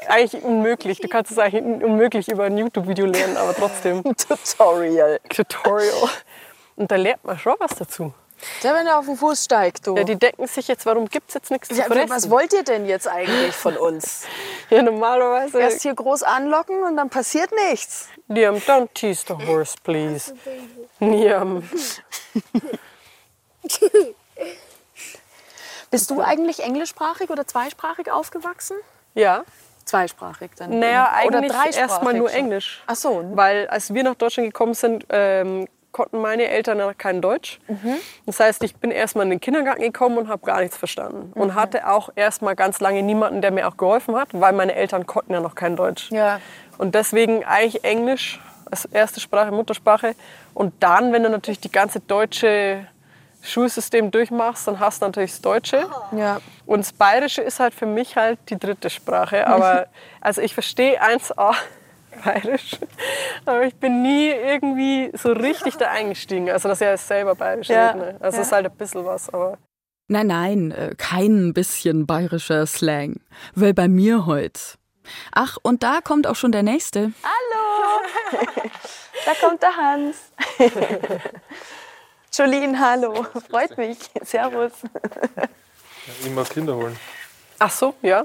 eigentlich 0.09 0.43
unmöglich. 0.43 0.99
Du 0.99 1.09
kannst 1.09 1.31
es 1.31 1.39
eigentlich 1.39 1.63
unmöglich 1.63 2.29
über 2.29 2.45
ein 2.45 2.57
YouTube-Video 2.59 3.07
lernen, 3.07 3.37
aber 3.37 3.55
trotzdem 3.55 4.03
Tutorial. 4.17 5.21
Tutorial. 5.29 6.09
Und 6.77 6.91
da 6.91 6.97
lernt 6.97 7.23
man 7.25 7.39
schon 7.39 7.55
was 7.61 7.77
dazu. 7.77 8.13
Der, 8.63 8.73
wenn 8.73 8.87
er 8.87 8.99
auf 8.99 9.05
den 9.05 9.17
Fuß 9.19 9.45
steigt, 9.45 9.87
du. 9.87 9.95
Ja, 9.95 10.05
die 10.05 10.17
denken 10.17 10.47
sich 10.47 10.67
jetzt, 10.67 10.87
warum 10.87 11.07
gibt 11.11 11.29
es 11.29 11.35
jetzt 11.35 11.51
nichts 11.51 11.69
zu 11.69 11.75
Ja, 11.75 11.85
fressen? 11.85 12.09
was 12.09 12.31
wollt 12.31 12.55
ihr 12.55 12.63
denn 12.63 12.87
jetzt 12.87 13.07
eigentlich 13.07 13.55
von 13.55 13.77
uns? 13.77 14.23
ja, 14.71 14.81
normalerweise. 14.81 15.61
Erst 15.61 15.83
hier 15.83 15.95
groß 15.95 16.23
anlocken 16.23 16.83
und 16.83 16.97
dann 16.97 17.11
passiert 17.11 17.51
nichts. 17.69 18.09
Liam, 18.29 18.57
don't 18.57 18.89
tease 18.95 19.25
the 19.29 19.35
horse, 19.47 19.75
please. 19.85 20.33
Liam. 21.01 21.63
Bist 25.91 26.11
du 26.11 26.21
eigentlich 26.21 26.63
englischsprachig 26.63 27.31
oder 27.31 27.47
zweisprachig 27.47 28.11
aufgewachsen? 28.11 28.77
Ja, 29.15 29.45
Zweisprachig 29.85 30.51
dann. 30.57 30.79
naja, 30.79 31.11
Oder 31.27 31.39
eigentlich 31.39 31.77
erstmal 31.77 32.15
nur. 32.15 32.33
Englisch. 32.33 32.83
Ach 32.87 32.95
so. 32.95 33.25
Weil 33.35 33.67
als 33.67 33.93
wir 33.93 34.05
nach 34.05 34.15
Deutschland 34.15 34.49
gekommen 34.49 34.75
sind, 34.75 35.05
ähm, 35.09 35.67
konnten 35.91 36.21
meine 36.21 36.47
Eltern 36.47 36.79
noch 36.79 36.97
kein 36.97 37.21
Deutsch. 37.21 37.59
Mhm. 37.67 37.97
Das 38.27 38.39
heißt, 38.39 38.63
ich 38.63 38.77
bin 38.77 38.93
erstmal 38.93 39.25
in 39.25 39.31
den 39.31 39.41
Kindergarten 39.41 39.83
gekommen 39.83 40.19
und 40.19 40.29
habe 40.29 40.47
gar 40.47 40.61
nichts 40.61 40.77
verstanden. 40.77 41.33
Mhm. 41.35 41.43
Und 41.43 41.55
hatte 41.57 41.89
auch 41.89 42.11
erstmal 42.15 42.55
ganz 42.55 42.79
lange 42.79 43.03
niemanden, 43.03 43.41
der 43.41 43.51
mir 43.51 43.67
auch 43.67 43.77
geholfen 43.77 44.15
hat, 44.15 44.29
weil 44.33 44.53
meine 44.53 44.75
Eltern 44.77 45.07
konnten 45.07 45.33
ja 45.33 45.41
noch 45.41 45.57
kein 45.57 45.75
Deutsch. 45.75 46.11
Ja. 46.13 46.41
Und 46.79 46.95
deswegen 46.95 47.45
eigentlich 47.45 47.83
Englisch 47.83 48.41
als 48.71 48.85
erste 48.85 49.19
Sprache, 49.19 49.51
Muttersprache. 49.51 50.15
Und 50.55 50.73
dann, 50.81 51.13
wenn 51.13 51.25
du 51.25 51.31
natürlich 51.31 51.61
die 51.61 51.73
ganze 51.73 51.99
deutsche 51.99 52.87
Schulsystem 53.43 54.11
durchmachst, 54.11 54.67
dann 54.67 54.81
hast 54.81 55.03
du 55.03 55.07
natürlich 55.07 55.33
das 55.33 55.41
Deutsche. 55.41 55.87
Ja. 56.17 56.41
Und 56.67 56.81
das 56.81 56.93
Bayerische 56.93 57.43
ist 57.43 57.61
halt 57.61 57.75
für 57.75 57.87
mich 57.87 58.17
halt 58.17 58.39
die 58.49 58.59
dritte 58.59 58.91
Sprache. 58.91 59.47
Aber 59.47 59.87
also 60.21 60.41
ich 60.41 60.55
verstehe 60.55 61.03
1a 61.03 61.55
Bayerisch, 62.25 62.77
aber 63.47 63.63
ich 63.63 63.75
bin 63.77 64.03
nie 64.03 64.29
irgendwie 64.29 65.11
so 65.15 65.33
richtig 65.33 65.77
da 65.77 65.91
eingestiegen. 65.91 66.51
Also 66.51 66.69
dass 66.69 66.81
ich 66.81 66.87
ja 66.87 66.97
selber 66.97 67.35
Bayerisch 67.35 67.69
Ja, 67.69 67.91
rede. 67.91 67.99
Ne? 67.99 68.17
Also 68.21 68.37
ja. 68.37 68.43
es 68.43 68.49
ist 68.49 68.53
halt 68.53 68.67
ein 68.67 68.77
bisschen 68.77 69.05
was, 69.07 69.33
aber 69.33 69.59
Nein, 70.13 70.27
nein, 70.27 70.71
äh, 70.73 70.97
kein 70.99 71.55
bisschen 71.55 72.05
bayerischer 72.05 72.67
Slang. 72.67 73.21
Weil 73.55 73.75
bei 73.75 73.87
mir 73.87 74.27
heute. 74.27 74.61
Ach, 75.31 75.57
und 75.63 75.85
da 75.85 76.01
kommt 76.03 76.27
auch 76.27 76.35
schon 76.35 76.51
der 76.53 76.65
nächste. 76.65 77.13
Da 79.27 79.35
kommt 79.35 79.63
der 79.63 79.77
Hans. 79.77 80.33
Jolene, 82.41 82.79
hallo. 82.81 83.27
Freut 83.51 83.77
mich. 83.77 83.99
Servus. 84.23 84.73
Ich 86.23 86.31
muss 86.31 86.49
Kinder 86.49 86.75
holen. 86.75 86.99
ach 87.59 87.71
so, 87.71 87.95
ja. 88.01 88.25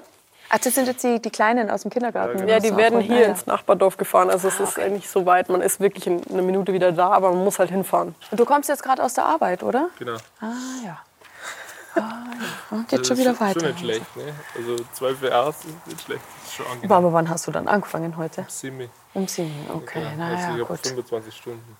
Ach, 0.49 0.58
das 0.60 0.73
sind 0.75 0.88
jetzt 0.88 1.04
die, 1.04 1.19
die 1.19 1.30
Kleinen 1.32 1.69
aus 1.69 1.82
dem 1.82 1.91
Kindergarten. 1.91 2.39
Ja, 2.39 2.45
Ja, 2.56 2.60
die 2.62 2.69
So 2.69 2.78
werden 2.78 3.01
hier 3.01 3.25
Ah, 3.25 3.30
ins 3.32 3.45
Nachbardorf 3.45 3.97
gefahren. 3.97 4.30
Also 4.30 4.47
es 4.47 4.60
ist 4.62 4.80
eigentlich 4.80 5.10
so 5.10 5.25
weit. 5.25 5.49
Man 5.49 5.60
ist 5.62 5.80
wirklich 5.82 6.08
in 6.08 6.21
einer 6.32 6.43
Minute 6.43 6.71
wieder 6.71 6.91
da, 6.93 7.10
aber 7.10 7.32
man 7.34 7.43
muss 7.43 7.60
halt 7.60 7.71
hinfahren. 7.71 8.15
ja. 8.32 8.38
Du 8.38 8.45
kommst 8.45 8.69
jetzt 8.69 8.84
gerade 8.84 9.04
aus 9.04 9.15
der 9.15 9.25
Arbeit, 9.25 9.63
oder? 9.63 9.89
Genau. 9.99 10.15
Ah 10.39 10.54
ja. 10.86 10.99
Ah, 11.95 12.23
ja. 12.71 12.86
Geht 12.88 13.06
schon 13.08 13.17
wieder 13.17 13.32
ist 13.32 13.41
weiter. 13.41 13.60
Schon 13.60 13.69
nicht 13.69 13.80
schlecht, 13.80 14.15
ne? 14.17 14.34
Also 14.56 14.75
12 14.93 15.23
Uhr 15.23 15.36
aus 15.36 15.56
ist 15.65 15.88
nicht 15.88 16.01
schlecht. 16.01 16.21
Das 16.41 16.47
ist 16.51 16.56
schon 16.56 16.65
angenehm. 16.67 16.91
Aber 16.91 17.12
wann 17.12 17.30
hast 17.30 17.47
du 17.47 17.51
dann 17.51 17.67
angefangen 17.67 18.15
heute? 18.15 18.45
Simi. 18.47 18.89
Um 19.13 19.28
sieben. 19.28 19.67
Okay, 19.73 20.06
also 20.06 20.17
naja, 20.17 20.36
ich 20.38 20.45
habe 20.45 20.65
gut. 20.65 20.80
25 20.88 21.36
Stunden. 21.36 21.78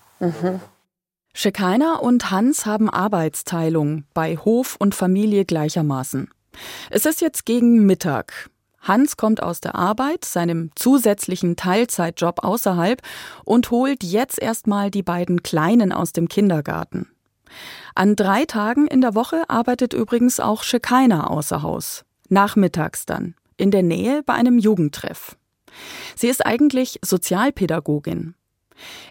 Shekinah 1.38 1.96
und 1.96 2.30
Hans 2.30 2.64
haben 2.64 2.88
Arbeitsteilung 2.88 4.04
bei 4.14 4.38
Hof 4.38 4.76
und 4.78 4.94
Familie 4.94 5.44
gleichermaßen. 5.44 6.30
Es 6.88 7.04
ist 7.04 7.20
jetzt 7.20 7.44
gegen 7.44 7.84
Mittag. 7.84 8.48
Hans 8.80 9.18
kommt 9.18 9.42
aus 9.42 9.60
der 9.60 9.74
Arbeit, 9.74 10.24
seinem 10.24 10.70
zusätzlichen 10.76 11.54
Teilzeitjob 11.54 12.42
außerhalb, 12.42 13.02
und 13.44 13.70
holt 13.70 14.02
jetzt 14.02 14.40
erstmal 14.40 14.90
die 14.90 15.02
beiden 15.02 15.42
Kleinen 15.42 15.92
aus 15.92 16.14
dem 16.14 16.28
Kindergarten. 16.28 17.06
An 17.94 18.16
drei 18.16 18.46
Tagen 18.46 18.86
in 18.86 19.02
der 19.02 19.14
Woche 19.14 19.42
arbeitet 19.50 19.92
übrigens 19.92 20.40
auch 20.40 20.62
Shekinah 20.62 21.26
außer 21.26 21.60
Haus. 21.60 22.06
Nachmittags 22.30 23.04
dann, 23.04 23.34
in 23.58 23.70
der 23.70 23.82
Nähe 23.82 24.22
bei 24.22 24.32
einem 24.32 24.58
Jugendtreff. 24.58 25.36
Sie 26.14 26.28
ist 26.28 26.46
eigentlich 26.46 26.98
Sozialpädagogin. 27.04 28.35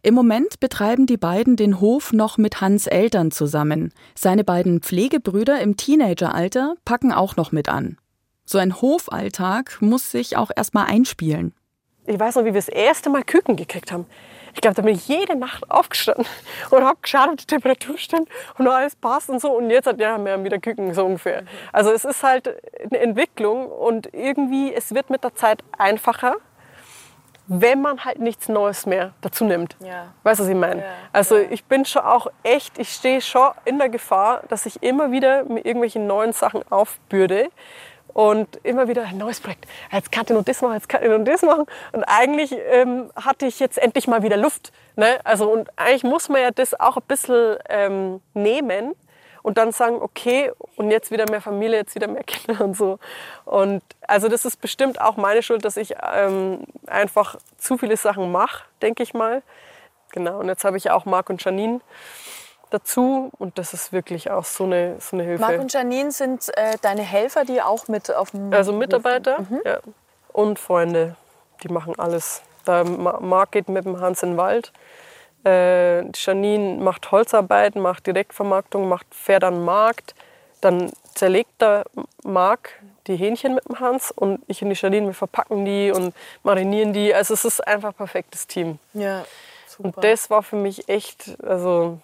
Im 0.04 0.14
Moment 0.14 0.60
betreiben 0.60 1.06
die 1.06 1.18
beiden 1.18 1.56
den 1.56 1.80
Hof 1.80 2.14
noch 2.14 2.38
mit 2.38 2.62
Hans 2.62 2.88
Eltern 2.88 3.32
zusammen. 3.32 3.94
Seine 4.16 4.44
beiden 4.44 4.82
Pflegebrüder 4.82 5.60
im 5.60 5.78
Teenageralter 5.78 6.76
packen 6.86 7.12
auch 7.12 7.36
noch 7.36 7.52
mit 7.52 7.70
an. 7.70 7.98
So 8.46 8.58
ein 8.58 8.82
Hofalltag 8.82 9.82
muss 9.82 10.12
sich 10.12 10.38
auch 10.38 10.52
erstmal 10.56 10.86
einspielen. 10.86 11.54
Ich 12.08 12.20
weiß 12.20 12.36
noch, 12.36 12.44
wie 12.44 12.54
wir 12.54 12.54
das 12.54 12.70
erste 12.70 13.10
Mal 13.10 13.24
Küken 13.24 13.56
gekriegt 13.56 13.92
haben. 13.92 14.06
Ich 14.54 14.62
glaube, 14.62 14.76
da 14.76 14.84
bin 14.84 14.96
ich 14.96 15.08
jede 15.08 15.36
Nacht 15.36 15.70
aufgestanden 15.70 16.26
und 16.70 16.84
habe 16.84 16.98
geschaut, 17.02 17.30
ob 17.30 17.38
die 17.38 17.46
Temperatur 17.46 17.98
stimmt 17.98 18.30
und 18.58 18.68
alles 18.68 18.96
passt 18.96 19.30
und 19.30 19.42
so. 19.42 19.52
Und 19.52 19.70
jetzt 19.70 19.86
hat 19.86 20.00
ja, 20.00 20.14
haben 20.14 20.44
wieder 20.44 20.60
Küken, 20.60 20.94
so 20.94 21.06
ungefähr. 21.06 21.44
Also 21.74 21.92
es 21.92 22.06
ist 22.06 22.24
halt 22.24 22.56
eine 22.84 23.00
Entwicklung 23.00 23.68
und 23.68 24.14
irgendwie, 24.14 24.74
es 24.74 24.94
wird 24.94 25.10
mit 25.10 25.24
der 25.24 25.36
Zeit 25.36 25.64
einfacher, 25.78 26.36
wenn 27.48 27.82
man 27.82 28.04
halt 28.04 28.20
nichts 28.20 28.50
Neues 28.50 28.86
mehr 28.86 29.14
dazu 29.22 29.46
nimmt. 29.46 29.76
Ja. 29.80 30.08
Weißt 30.24 30.40
du, 30.40 30.44
was 30.44 30.50
ich 30.50 30.56
meine? 30.56 30.82
Ja, 30.82 30.88
Also 31.14 31.38
ich 31.38 31.66
bin 31.66 31.86
schon 31.86 32.02
auch 32.02 32.28
echt, 32.44 32.78
ich 32.80 32.90
stehe 32.90 33.22
schon 33.22 33.52
in 33.66 33.78
der 33.78 33.90
Gefahr, 33.90 34.42
dass 34.50 34.66
ich 34.66 34.82
immer 34.82 35.12
wieder 35.12 35.44
mit 35.44 35.66
irgendwelchen 35.66 36.08
neuen 36.08 36.34
Sachen 36.34 36.64
aufbürde 36.72 37.50
und 38.14 38.56
immer 38.64 38.88
wieder 38.88 39.04
ein 39.04 39.18
neues 39.18 39.42
Projekt. 39.42 39.66
Jetzt 39.92 40.12
kann 40.12 40.24
ich 40.26 40.32
noch 40.32 40.44
das 40.44 40.62
machen, 40.62 40.74
jetzt 40.76 40.90
kann 40.90 41.04
ich 41.04 41.10
noch 41.10 41.24
das 41.24 41.42
machen. 41.42 41.66
Und 41.92 42.04
eigentlich 42.06 42.56
ähm, 42.72 43.12
hatte 43.16 43.46
ich 43.46 43.60
jetzt 43.60 43.78
endlich 43.78 44.08
mal 44.08 44.24
wieder 44.24 44.38
Luft. 44.38 44.72
Ne? 44.96 45.20
Also 45.24 45.52
und 45.52 45.70
eigentlich 45.76 46.04
muss 46.04 46.30
man 46.30 46.42
ja 46.42 46.52
das 46.52 46.80
auch 46.80 46.98
ein 46.98 47.04
bisschen 47.08 47.58
ähm, 47.70 48.22
nehmen 48.34 48.96
und 49.46 49.60
dann 49.60 49.72
sagen, 49.72 50.02
okay, 50.02 50.52
und 50.76 50.90
jetzt 50.90 51.12
wieder 51.12 51.30
mehr 51.30 51.40
Familie, 51.40 51.78
jetzt 51.78 51.94
wieder 51.94 52.08
mehr 52.08 52.24
Kinder 52.28 52.64
und 52.64 52.76
so. 52.76 52.98
Und 53.46 53.84
also 54.02 54.28
das 54.28 54.44
ist 54.44 54.60
bestimmt 54.60 55.00
auch 55.00 55.18
meine 55.18 55.44
Schuld, 55.44 55.64
dass 55.64 55.78
ich 55.78 55.94
ähm, 56.14 56.64
einfach 56.88 57.36
zu 57.60 57.78
viele 57.78 57.96
Sachen 57.96 58.32
mache, 58.32 58.64
denke 58.82 59.04
ich 59.04 59.14
mal. 59.14 59.44
Genau, 60.12 60.40
und 60.40 60.48
jetzt 60.48 60.66
habe 60.66 60.78
ich 60.78 60.90
auch 60.90 61.06
Marc 61.06 61.30
und 61.30 61.44
Janine 61.44 61.80
dazu 62.72 63.30
und 63.38 63.60
das 63.60 63.76
ist 63.76 63.94
wirklich 63.94 64.32
auch 64.32 64.46
so 64.46 64.64
eine, 64.64 64.96
so 65.00 65.16
eine 65.16 65.24
Hilfe. 65.24 65.42
Marc 65.42 65.60
und 65.60 65.72
Janine 65.72 66.12
sind 66.12 66.50
äh, 66.58 66.78
deine 66.82 67.04
Helfer, 67.04 67.46
die 67.46 67.62
auch 67.62 67.88
mit 67.88 68.12
auf 68.12 68.32
dem 68.32 68.52
also 68.52 68.74
Mitarbeiter 68.74 69.42
Mhm. 69.42 69.62
ja. 69.64 69.78
und 70.34 70.58
Freunde, 70.58 71.16
die 71.62 71.68
machen 71.68 71.94
alles. 72.00 72.42
Da 72.66 72.84
Marc 72.84 73.52
geht 73.52 73.70
mit 73.70 73.86
dem 73.86 74.02
Hans 74.02 74.24
in 74.24 74.32
den 74.32 74.38
Wald. 74.38 74.72
Äh, 75.46 76.10
Janine 76.12 76.82
macht 76.84 77.12
Holzarbeiten, 77.12 77.82
macht 77.82 78.08
Direktvermarktung, 78.08 78.90
macht 78.90 79.08
fährt 79.12 79.44
an 79.44 79.56
den 79.56 79.66
Markt. 79.66 80.16
Dann 80.62 80.92
zerlegt 81.14 81.62
der 81.62 81.86
Marc 82.24 82.72
die 83.08 83.16
Hähnchen 83.16 83.56
mit 83.56 83.68
dem 83.68 83.80
Hans 83.80 84.12
und 84.12 84.42
ich 84.48 84.64
und 84.64 84.70
die 84.70 84.76
Janine, 84.76 85.08
wir 85.08 85.14
verpacken 85.14 85.66
die 85.66 85.92
und 85.92 86.16
marinieren 86.44 86.94
die. 86.94 87.14
Also 87.14 87.34
es 87.36 87.46
ist 87.46 87.66
einfach 87.68 87.90
ein 87.90 87.96
perfektes 87.96 88.48
Team. 88.48 88.80
Ja, 88.94 89.26
super. 89.68 89.98
Und 89.98 90.04
das 90.04 90.30
war 90.30 90.42
für 90.42 90.56
mich 90.56 90.90
echt 90.90 91.38
also, 91.44 92.00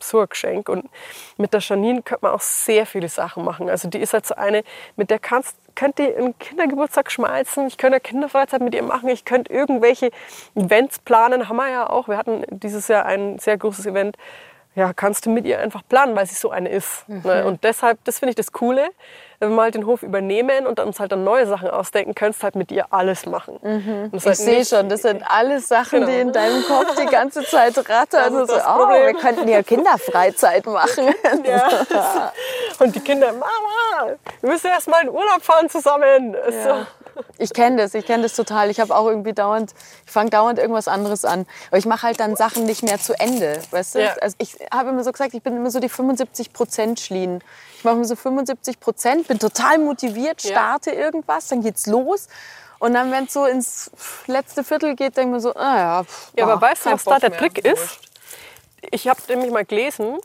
so 0.00 0.20
ein 0.20 0.28
Geschenk. 0.28 0.68
Und 0.68 0.88
mit 1.36 1.52
der 1.52 1.60
Janine 1.60 2.02
könnte 2.02 2.24
man 2.24 2.34
auch 2.34 2.40
sehr 2.40 2.86
viele 2.86 3.08
Sachen 3.08 3.44
machen. 3.44 3.68
Also 3.70 3.88
die 3.88 3.98
ist 3.98 4.12
halt 4.12 4.26
so 4.26 4.34
eine, 4.34 4.62
mit 4.96 5.10
der 5.10 5.18
kannst, 5.18 5.56
könnt 5.74 5.98
ihr 5.98 6.16
einen 6.16 6.38
Kindergeburtstag 6.38 7.10
schmeißen, 7.10 7.66
ich 7.66 7.78
könnte 7.78 7.96
eine 7.96 8.00
Kinderfreizeit 8.00 8.60
mit 8.60 8.74
ihr 8.74 8.82
machen, 8.82 9.08
ich 9.08 9.24
könnte 9.24 9.52
irgendwelche 9.52 10.10
Events 10.54 10.98
planen, 10.98 11.48
haben 11.48 11.56
wir 11.56 11.70
ja 11.70 11.88
auch. 11.88 12.08
Wir 12.08 12.16
hatten 12.16 12.44
dieses 12.50 12.88
Jahr 12.88 13.06
ein 13.06 13.38
sehr 13.38 13.56
großes 13.56 13.86
Event. 13.86 14.16
Ja, 14.76 14.92
kannst 14.92 15.24
du 15.24 15.30
mit 15.30 15.46
ihr 15.46 15.58
einfach 15.58 15.80
planen, 15.88 16.14
weil 16.14 16.26
sie 16.26 16.34
so 16.34 16.50
eine 16.50 16.68
ist. 16.68 17.08
Mhm. 17.08 17.22
Ne? 17.24 17.46
Und 17.46 17.64
deshalb, 17.64 17.98
das 18.04 18.18
finde 18.18 18.30
ich 18.30 18.36
das 18.36 18.52
Coole, 18.52 18.90
wenn 19.40 19.54
wir 19.54 19.62
halt 19.62 19.74
den 19.74 19.86
Hof 19.86 20.02
übernehmen 20.02 20.66
und 20.66 20.78
uns 20.80 21.00
halt 21.00 21.12
dann 21.12 21.24
neue 21.24 21.46
Sachen 21.46 21.68
ausdenken, 21.68 22.14
kannst 22.14 22.42
halt 22.42 22.56
mit 22.56 22.70
ihr 22.70 22.86
alles 22.90 23.24
machen. 23.26 23.58
Das 24.12 24.22
Ich 24.22 24.26
halt 24.26 24.36
sehe 24.36 24.64
schon, 24.64 24.88
das 24.88 25.02
sind 25.02 25.22
alles 25.26 25.68
Sachen, 25.68 26.00
Genau. 26.00 26.10
die 26.12 26.20
in 26.20 26.32
deinem 26.32 26.62
Kopf 26.64 26.94
die 26.94 27.06
ganze 27.06 27.42
Zeit 27.44 27.76
rattern. 27.78 28.34
Das 28.34 28.42
ist 28.42 28.50
so, 28.50 28.56
das 28.56 28.66
oh, 28.66 28.88
wir 28.88 29.14
könnten 29.14 29.48
ja 29.48 29.62
Kinderfreizeit 29.62 30.66
machen. 30.66 31.14
Ja. 31.44 32.32
Und 32.78 32.94
die 32.94 33.00
Kinder, 33.00 33.32
Mama, 33.32 34.16
wir 34.40 34.50
müssen 34.50 34.68
erst 34.68 34.88
mal 34.88 35.02
in 35.02 35.08
Urlaub 35.08 35.42
fahren 35.42 35.68
zusammen. 35.68 36.34
Ja. 36.34 36.62
So. 36.64 36.86
Ich 37.38 37.52
kenne 37.52 37.76
das, 37.76 37.94
ich 37.94 38.06
kenne 38.06 38.22
das 38.22 38.34
total. 38.34 38.70
Ich 38.70 38.80
habe 38.80 38.94
auch 38.94 39.06
irgendwie 39.08 39.32
dauernd, 39.32 39.74
ich 40.04 40.12
fange 40.12 40.30
dauernd 40.30 40.58
irgendwas 40.58 40.88
anderes 40.88 41.24
an. 41.24 41.46
Aber 41.68 41.78
ich 41.78 41.86
mache 41.86 42.02
halt 42.06 42.20
dann 42.20 42.36
Sachen 42.36 42.64
nicht 42.64 42.82
mehr 42.82 42.98
zu 42.98 43.18
Ende, 43.18 43.60
weißt 43.70 43.94
du? 43.96 44.02
Ja. 44.02 44.14
Also 44.20 44.36
ich 44.38 44.56
habe 44.72 44.90
immer 44.90 45.04
so 45.04 45.12
gesagt, 45.12 45.34
ich 45.34 45.42
bin 45.42 45.56
immer 45.56 45.70
so 45.70 45.80
die 45.80 45.88
75 45.88 46.52
Prozent 46.52 47.00
Schlien. 47.00 47.42
Ich 47.78 47.84
mache 47.84 47.96
immer 47.96 48.04
so 48.04 48.16
75 48.16 48.80
Prozent, 48.80 49.28
bin 49.28 49.38
total 49.38 49.78
motiviert, 49.78 50.42
Ja. 50.42 50.50
starte 50.50 50.90
irgendwas, 50.90 51.48
dann 51.48 51.62
geht's 51.62 51.86
los. 51.86 52.28
Und 52.78 52.94
dann, 52.94 53.10
wenn 53.10 53.24
es 53.24 53.32
so 53.32 53.46
ins 53.46 53.90
letzte 54.26 54.62
Viertel 54.62 54.94
geht, 54.96 55.16
denke 55.16 55.30
ich 55.30 55.34
mir 55.34 55.40
so, 55.40 55.54
ah 55.54 55.76
ja. 55.78 56.04
pff, 56.04 56.32
Ja, 56.36 56.46
aber 56.46 56.60
weißt 56.60 56.86
du, 56.86 56.90
was 56.92 57.04
da 57.04 57.18
der. 57.18 57.36
Trick 57.36 57.64
ist? 57.64 57.98
Ich 58.90 59.08
habe 59.08 59.20
nämlich 59.28 59.50
mal 59.50 59.64
gelesen, 59.64 60.18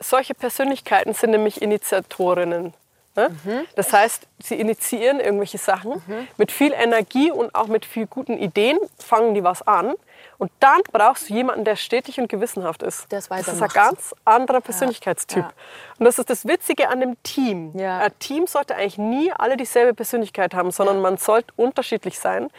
solche 0.00 0.34
Persönlichkeiten 0.34 1.12
sind 1.12 1.30
nämlich 1.30 1.60
Initiatorinnen. 1.60 2.72
Ne? 3.18 3.30
Mhm. 3.44 3.66
Das 3.74 3.92
heißt, 3.92 4.28
sie 4.38 4.54
initiieren 4.54 5.18
irgendwelche 5.18 5.58
Sachen 5.58 6.00
mit 6.36 6.52
viel 6.52 6.72
Energie 6.72 7.32
und 7.32 7.52
auch 7.52 7.66
mit 7.66 7.84
viel 7.84 8.06
guten 8.06 8.38
Ideen, 8.38 8.78
fangen 8.98 9.34
die 9.34 9.42
was 9.42 9.66
an. 9.66 9.94
Und 10.38 10.52
dann 10.60 10.80
brauchst 10.92 11.28
du 11.28 11.34
jemanden, 11.34 11.64
der 11.64 11.74
stetig 11.74 12.20
und 12.20 12.28
gewissenhaft 12.28 12.84
ist. 12.84 13.12
Es 13.12 13.28
das 13.28 13.48
ist 13.48 13.60
ein 13.62 13.68
ganz 13.68 14.14
anderer 14.24 14.60
Persönlichkeitstyp. 14.60 15.42
ja. 15.42 15.50
Und 15.98 16.04
das 16.04 16.16
ist 16.20 16.30
das 16.30 16.46
Witzige 16.46 16.88
an 16.90 17.00
dem 17.00 17.20
Team. 17.24 17.76
Ja. 17.76 17.98
Ein 17.98 18.16
Team 18.20 18.46
sollte 18.46 18.76
eigentlich 18.76 18.98
nie 18.98 19.32
alle 19.32 19.56
dieselbe 19.56 19.94
Persönlichkeit 19.94 20.54
haben, 20.54 20.70
sondern 20.70 21.00
man 21.00 21.16
sollte 21.16 21.52
unterschiedlich 21.56 22.20
sein. 22.20 22.50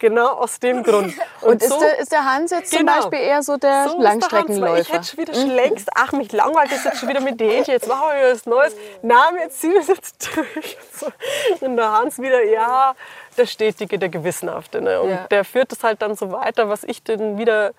Genau 0.00 0.30
aus 0.32 0.58
dem 0.58 0.82
Grund. 0.84 1.14
Und 1.42 1.62
ist, 1.62 1.80
der, 1.80 1.98
ist 2.00 2.10
der 2.10 2.24
Hans 2.24 2.50
jetzt 2.50 2.70
zum 2.70 2.80
Genau. 2.80 2.96
Beispiel 2.96 3.20
eher 3.20 3.42
so 3.44 3.56
der 3.56 3.84
So 3.84 3.90
ist 3.90 3.96
der 3.96 4.02
Langstreckenläufer? 4.02 4.80
Ich 4.80 4.92
hätte 4.92 5.04
schon 5.04 5.18
wieder 5.20 5.34
schon 5.34 5.50
längst, 5.50 5.88
ach, 5.94 6.10
mich 6.12 6.32
langweilt 6.32 6.72
das 6.72 6.82
jetzt 6.82 6.98
schon 6.98 7.08
wieder 7.08 7.20
mit 7.20 7.40
Hähnchen, 7.40 7.74
jetzt 7.74 7.86
machen 7.86 8.02
wir 8.20 8.32
was 8.32 8.46
Neues. 8.46 8.74
Nein, 9.02 9.36
jetzt 9.38 9.60
ziehen 9.60 9.72
wir 9.72 9.80
es 9.80 9.86
jetzt 9.86 10.28
durch. 10.34 10.76
Und 11.00 11.10
so. 11.60 11.66
Und 11.66 11.76
der 11.76 11.92
Hans 11.92 12.18
wieder, 12.18 12.42
ja, 12.44 12.94
der 13.40 13.46
Stetige, 13.46 13.98
der 13.98 14.08
Gewissenhafte. 14.08 14.80
Ne? 14.80 15.00
Und 15.00 15.10
Ja. 15.10 15.26
der 15.30 15.44
führt 15.44 15.72
es 15.72 15.82
halt 15.82 16.00
dann 16.02 16.14
so 16.14 16.30
weiter, 16.30 16.68
was 16.68 16.84
ich 16.84 17.02
dann 17.02 17.38
wieder 17.38 17.72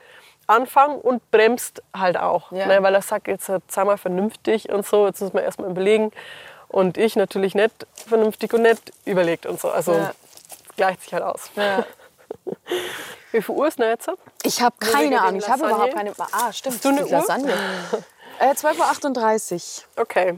anfange 0.47 0.95
und 0.95 1.30
bremst 1.32 1.82
halt 1.95 2.17
auch. 2.17 2.52
Ja. 2.52 2.65
Ne? 2.65 2.84
Weil 2.84 2.93
er 2.95 3.02
sagt, 3.02 3.28
jetzt 3.28 3.50
sei 3.67 3.84
mal 3.84 3.97
vernünftig 3.97 4.69
und 4.69 4.86
so, 4.86 5.06
jetzt 5.08 5.21
muss 5.21 5.34
man 5.34 5.43
erstmal 5.43 5.69
überlegen. 5.69 6.12
Und 6.67 6.97
ich 6.97 7.15
natürlich 7.15 7.54
nicht 7.56 7.86
vernünftig 8.08 8.54
und 8.54 8.62
nicht 8.63 8.91
überlegt 9.06 9.45
und 9.45 9.60
so. 9.60 9.69
Also 9.69 9.93
Ja. 9.93 10.12
gleicht 10.78 11.02
sich 11.04 11.13
halt 11.13 11.24
aus. 11.24 11.50
Wie 13.32 13.41
viel 13.41 13.56
Uhr 13.56 13.67
ist 13.67 13.80
denn 13.80 13.88
jetzt? 13.89 14.10
Ich 14.43 14.62
habe 14.62 14.76
keine 14.80 15.21
Ahnung. 15.21 15.39
Ich 15.39 15.50
habe 15.50 15.65
überhaupt 15.65 15.93
keine. 15.95 16.12
Ah, 16.32 16.52
stimmt. 16.52 16.76
Hast 16.76 16.86
du 16.86 16.89
eine 16.89 17.04
Uhr? 17.06 17.12
Lasagne. 17.12 17.54
Äh, 18.39 18.52
12.38 18.54 19.84
Uhr. 19.97 20.02
Okay, 20.02 20.38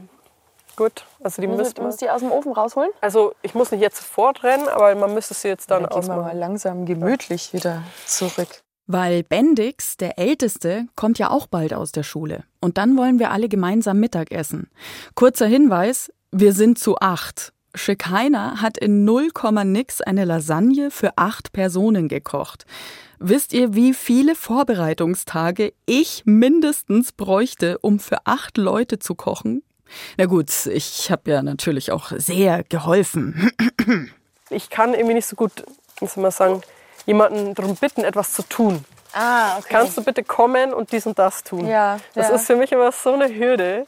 gut. 0.76 1.04
Also 1.22 1.40
die 1.42 1.48
müsste 1.48 1.80
man. 1.80 1.90
muss 1.90 1.96
die 1.98 2.10
aus 2.10 2.20
dem 2.20 2.30
Ofen 2.30 2.52
rausholen? 2.52 2.90
Also 3.00 3.34
ich 3.42 3.54
muss 3.54 3.70
nicht 3.70 3.80
jetzt 3.80 3.96
sofort 3.96 4.42
rennen, 4.42 4.68
aber 4.68 4.94
man 4.94 5.14
müsste 5.14 5.34
sie 5.34 5.48
jetzt 5.48 5.70
dann 5.70 5.82
Dann 5.82 5.90
gehen 5.90 6.02
wir 6.02 6.08
mal 6.08 6.20
ausmachen. 6.20 6.38
langsam 6.38 6.86
gemütlich 6.86 7.52
wieder 7.52 7.82
zurück. 8.06 8.48
Weil 8.86 9.22
Bendix, 9.22 9.96
der 9.96 10.18
Älteste, 10.18 10.86
kommt 10.94 11.18
ja 11.18 11.30
auch 11.30 11.46
bald 11.46 11.72
aus 11.72 11.92
der 11.92 12.02
Schule. 12.02 12.44
Und 12.60 12.76
dann 12.76 12.96
wollen 12.98 13.18
wir 13.18 13.30
alle 13.30 13.48
gemeinsam 13.48 13.98
Mittagessen. 13.98 14.68
Kurzer 15.14 15.46
Hinweis, 15.46 16.12
wir 16.30 16.52
sind 16.52 16.78
zu 16.78 16.96
acht. 16.98 17.52
Schikaina 17.74 18.60
hat 18.60 18.78
in 18.78 19.04
0, 19.04 19.30
nix 19.64 20.00
eine 20.00 20.24
Lasagne 20.24 20.90
für 20.90 21.12
acht 21.16 21.52
Personen 21.52 22.08
gekocht. 22.08 22.66
Wisst 23.18 23.52
ihr, 23.52 23.74
wie 23.74 23.94
viele 23.94 24.34
Vorbereitungstage 24.34 25.72
ich 25.86 26.22
mindestens 26.26 27.12
bräuchte, 27.12 27.78
um 27.78 27.98
für 27.98 28.18
acht 28.26 28.58
Leute 28.58 28.98
zu 28.98 29.14
kochen? 29.14 29.62
Na 30.16 30.26
gut, 30.26 30.66
ich 30.66 31.10
habe 31.10 31.30
ja 31.30 31.42
natürlich 31.42 31.92
auch 31.92 32.12
sehr 32.16 32.64
geholfen. 32.64 33.50
Ich 34.50 34.70
kann 34.70 34.94
irgendwie 34.94 35.14
nicht 35.14 35.26
so 35.26 35.36
gut, 35.36 35.64
wie 36.00 36.06
soll 36.06 36.22
man 36.22 36.32
sagen, 36.32 36.62
jemanden 37.06 37.54
darum 37.54 37.76
bitten, 37.76 38.04
etwas 38.04 38.32
zu 38.32 38.42
tun. 38.42 38.84
Ah, 39.12 39.58
okay. 39.58 39.68
Kannst 39.70 39.96
du 39.96 40.02
bitte 40.02 40.24
kommen 40.24 40.74
und 40.74 40.92
dies 40.92 41.06
und 41.06 41.18
das 41.18 41.44
tun? 41.44 41.66
Ja, 41.66 41.98
Das 42.14 42.28
ja. 42.28 42.34
ist 42.34 42.46
für 42.46 42.56
mich 42.56 42.72
immer 42.72 42.90
so 42.92 43.12
eine 43.12 43.32
Hürde. 43.34 43.86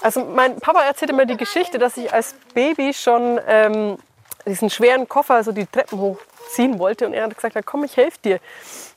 Also 0.00 0.24
mein 0.24 0.56
Papa 0.58 0.82
erzählt 0.82 1.10
immer 1.10 1.26
die 1.26 1.36
Geschichte, 1.36 1.78
dass 1.78 1.96
ich 1.96 2.12
als 2.12 2.34
Baby 2.54 2.92
schon 2.94 3.40
ähm, 3.46 3.98
diesen 4.46 4.70
schweren 4.70 5.08
Koffer, 5.08 5.34
also 5.34 5.52
die 5.52 5.66
Treppen 5.66 5.98
hochziehen 5.98 6.78
wollte 6.78 7.06
und 7.06 7.14
er 7.14 7.24
hat 7.24 7.34
gesagt, 7.34 7.56
komm, 7.66 7.84
ich 7.84 7.96
helfe 7.96 8.18
dir. 8.24 8.40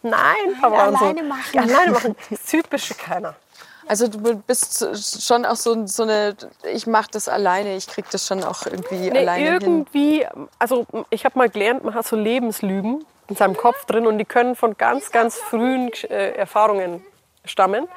Nein, 0.02 0.58
Papa. 0.60 0.92
so. 0.92 1.06
alleine 1.06 1.24
machen. 1.24 1.52
Ja, 1.54 1.62
alleine 1.62 1.92
machen. 1.92 2.16
Das 2.30 2.44
typische 2.44 2.94
keiner. 2.94 3.36
Also 3.88 4.08
du 4.08 4.36
bist 4.36 5.24
schon 5.26 5.46
auch 5.46 5.56
so, 5.56 5.86
so 5.88 6.04
eine, 6.04 6.36
ich 6.72 6.88
mache 6.88 7.10
das 7.12 7.30
alleine, 7.30 7.76
ich 7.76 7.88
krieg 7.88 8.06
das 8.12 8.28
schon 8.28 8.44
auch 8.44 8.66
irgendwie 8.66 9.10
Nee, 9.10 9.20
alleine 9.20 9.44
hin. 9.44 9.62
irgendwie, 9.62 10.26
also 10.60 10.86
ich 11.10 11.26
habe 11.26 11.38
mal 11.38 11.50
gelernt, 11.50 11.84
man 11.84 11.94
hat 11.94 12.06
so 12.06 12.16
Lebenslügen 12.16 13.06
in 13.30 13.36
seinem 13.36 13.56
Kopf 13.58 13.86
drin 13.86 14.08
und 14.08 14.18
die 14.18 14.26
können 14.26 14.56
von 14.56 14.78
ganz, 14.78 15.12
ganz 15.12 15.38
frühen 15.38 15.92
äh, 16.10 16.32
Erfahrungen 16.32 17.04
stammen, 17.46 17.88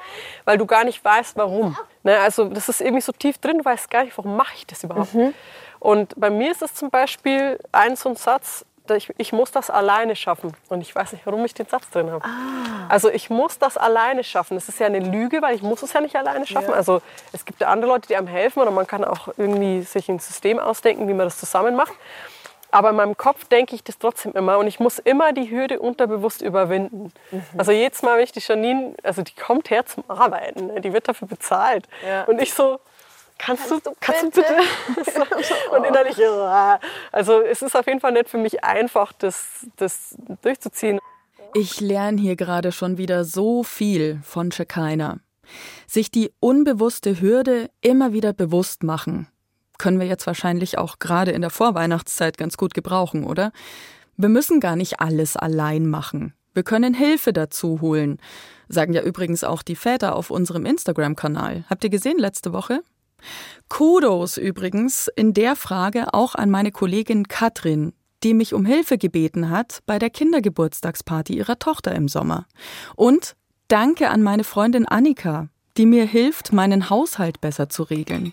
weil 0.45 0.59
du 0.59 0.67
gar 0.67 0.85
nicht 0.85 1.05
weißt, 1.05 1.37
warum. 1.37 1.77
Ne, 2.03 2.19
also 2.19 2.45
das 2.45 2.69
ist 2.69 2.81
irgendwie 2.81 3.03
so 3.03 3.13
tief 3.13 3.39
drin, 3.39 3.59
du 3.59 3.65
weißt 3.65 3.91
gar 3.91 4.05
nicht, 4.05 4.17
warum 4.17 4.37
mache 4.37 4.55
ich 4.57 4.67
das 4.67 4.83
überhaupt. 4.85 5.13
Mhm. 5.15 5.35
Und 5.81 6.19
bei 6.21 6.31
mir 6.31 6.51
ist 6.53 6.63
es 6.63 6.75
zum 6.75 6.91
Beispiel 6.91 7.59
ein 7.73 7.97
so 7.97 8.11
ein 8.11 8.17
Satz, 8.17 8.65
ich, 8.89 9.13
ich 9.19 9.33
muss 9.33 9.53
das 9.53 9.71
alleine 9.71 10.17
schaffen. 10.17 10.57
Und 10.69 10.81
ich 10.81 10.95
weiß 10.95 11.13
nicht, 11.13 11.27
warum 11.27 11.45
ich 11.45 11.55
den 11.55 11.67
Satz 11.67 11.89
drin 11.91 12.11
habe. 12.11 12.25
Ah. 12.25 12.87
Also 12.89 13.11
ich 13.11 13.31
muss 13.31 13.59
das 13.59 13.77
alleine 13.77 14.25
schaffen. 14.25 14.55
Das 14.55 14.69
ist 14.69 14.81
ja 14.81 14.87
eine 14.87 15.01
Lüge, 15.01 15.43
weil 15.43 15.55
ich 15.55 15.63
muss 15.63 15.83
es 15.83 15.93
ja 15.93 16.01
nicht 16.01 16.17
alleine 16.17 16.47
schaffen. 16.47 16.75
Also 16.75 17.01
es 17.33 17.45
gibt 17.45 17.61
ja 17.61 17.69
andere 17.69 17.91
Leute, 17.91 18.09
die 18.09 18.17
einem 18.17 18.27
helfen 18.27 18.61
oder 18.61 18.71
man 18.71 18.87
kann 18.87 19.05
auch 19.05 19.29
irgendwie 19.37 19.83
sich 19.83 20.09
ein 20.09 20.19
System 20.19 20.59
ausdenken, 20.59 21.09
wie 21.09 21.15
man 21.15 21.27
das 21.27 21.39
zusammen 21.39 21.77
macht. 21.77 21.93
Aber 22.73 22.91
in 22.91 22.97
meinem 22.97 23.17
Kopf 23.17 23.47
denke 23.49 23.75
ich 23.75 23.83
das 23.83 23.99
trotzdem 23.99 24.33
immer 24.33 24.59
und 24.59 24.67
ich 24.67 24.79
muss 24.79 24.99
immer 25.01 25.33
die 25.33 25.51
Hürde 25.51 25.81
unterbewusst 25.81 26.41
überwinden. 26.41 27.13
Mhm. 27.31 27.43
Also 27.57 27.73
jedes 27.73 28.03
Mal, 28.03 28.17
wenn 28.17 28.25
ich 28.25 28.33
die 28.33 28.41
Janine, 28.41 28.95
also 29.03 29.23
die 29.23 29.35
kommt 29.35 29.71
her 29.71 29.87
zum 29.87 30.05
Arbeiten, 30.09 30.67
ne? 30.69 30.81
die 30.81 30.93
wird 30.93 31.09
dafür 31.09 31.27
bezahlt. 31.27 31.89
Ja. 32.07 32.25
Und 32.25 32.41
ich 32.41 32.55
so, 32.55 32.79
kannst, 33.41 33.71
du, 33.71 33.81
kannst 34.01 34.23
du 34.25 34.31
bitte? 34.31 34.55
so. 35.05 35.23
Und 35.77 35.85
innerlich, 35.85 36.17
also 37.11 37.41
es 37.41 37.63
ist 37.63 37.75
auf 37.75 37.87
jeden 37.87 38.01
Fall 38.01 38.13
nicht 38.13 38.29
für 38.29 38.39
mich 38.39 38.63
einfach, 38.63 39.13
das, 39.13 39.67
das 39.77 40.17
durchzuziehen. 40.43 41.01
Ich 41.55 41.81
lerne 41.81 42.21
hier 42.21 42.37
gerade 42.37 42.71
schon 42.71 42.99
wieder 42.99 43.25
so 43.25 43.65
viel 43.65 44.21
von 44.23 44.53
Shekinah. 44.53 45.19
Sich 45.87 46.11
die 46.11 46.33
unbewusste 46.39 47.21
Hürde 47.21 47.71
immer 47.81 48.13
wieder 48.13 48.33
bewusst 48.33 48.85
machen. 48.85 49.27
Können 49.79 49.99
wir 49.99 50.07
jetzt 50.07 50.27
wahrscheinlich 50.27 50.79
auch 50.79 50.99
gerade 50.99 51.33
in 51.33 51.41
der 51.41 51.51
Vorweihnachtszeit 51.51 52.39
ganz 52.39 52.57
gut 52.57 52.75
gebrauchen, 52.75 53.25
oder? 53.25 53.51
Wir 54.17 54.29
müssen 54.29 54.61
gar 54.61 54.77
nicht 54.77 55.01
alles 55.01 55.37
allein 55.37 55.89
machen. 55.89 56.35
Wir 56.53 56.63
können 56.63 56.95
Hilfe 56.95 57.33
dazu 57.33 57.81
holen. 57.81 58.19
Sagen 58.69 58.93
ja 58.93 59.03
übrigens 59.03 59.43
auch 59.43 59.63
die 59.63 59.75
Väter 59.75 60.15
auf 60.15 60.31
unserem 60.31 60.67
Instagram-Kanal. 60.67 61.65
Habt 61.69 61.83
ihr 61.83 61.91
gesehen 61.91 62.19
letzte 62.19 62.53
Woche? 62.53 62.83
Kudos 63.69 64.37
übrigens 64.37 65.09
in 65.15 65.35
der 65.35 65.57
Frage 65.57 66.13
auch 66.15 66.35
an 66.35 66.51
meine 66.51 66.73
Kollegin 66.73 67.29
Katrin, 67.29 67.93
die 68.23 68.35
mich 68.35 68.53
um 68.55 68.65
Hilfe 68.65 68.99
gebeten 68.99 69.51
hat 69.51 69.81
bei 69.87 69.99
der 69.99 70.11
Kindergeburtstagsparty 70.11 71.37
ihrer 71.37 71.59
Tochter 71.59 71.95
im 71.95 72.09
Sommer. 72.09 72.47
Und 72.97 73.37
danke 73.69 74.11
an 74.11 74.23
meine 74.23 74.45
Freundin 74.45 74.87
Annika, 74.87 75.49
die 75.77 75.87
mir 75.87 76.05
hilft, 76.05 76.53
meinen 76.53 76.91
Haushalt 76.91 77.41
besser 77.41 77.69
zu 77.69 77.85
regeln. 77.85 78.33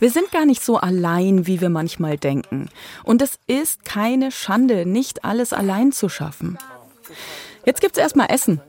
Wir 0.00 0.10
sind 0.10 0.32
gar 0.32 0.46
nicht 0.46 0.64
so 0.64 0.78
allein, 0.78 1.46
wie 1.46 1.60
wir 1.60 1.68
manchmal 1.68 2.16
denken. 2.16 2.68
Und 3.04 3.22
es 3.22 3.38
ist 3.46 3.84
keine 3.84 4.32
Schande, 4.32 4.86
nicht 4.86 5.24
alles 5.24 5.52
allein 5.52 5.92
zu 5.92 6.08
schaffen. 6.08 6.58
Jetzt 7.64 7.80
gibt's 7.80 7.98
erstmal 7.98 8.30
Essen. 8.30 8.60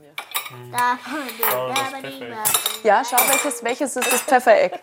Ja, 2.84 3.02
schau, 3.10 3.16
welches, 3.28 3.64
welches 3.64 3.96
ist 3.96 4.12
das 4.12 4.22
Pfeffereck? 4.22 4.78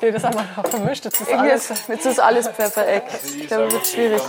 Nee, 0.00 0.12
das 0.12 0.22
haben 0.24 0.34
wir 0.34 0.44
noch 0.56 0.66
vermischt. 0.68 1.04
Das 1.06 1.20
ist 1.20 1.32
alles. 1.32 1.68
Jetzt 1.88 2.06
ist 2.06 2.20
alles 2.20 2.48
Pfeffereck. 2.48 3.04
Ich 3.24 3.46
glaube, 3.48 3.64
das 3.64 3.72
wird 3.74 3.86
schwierig. 3.86 4.22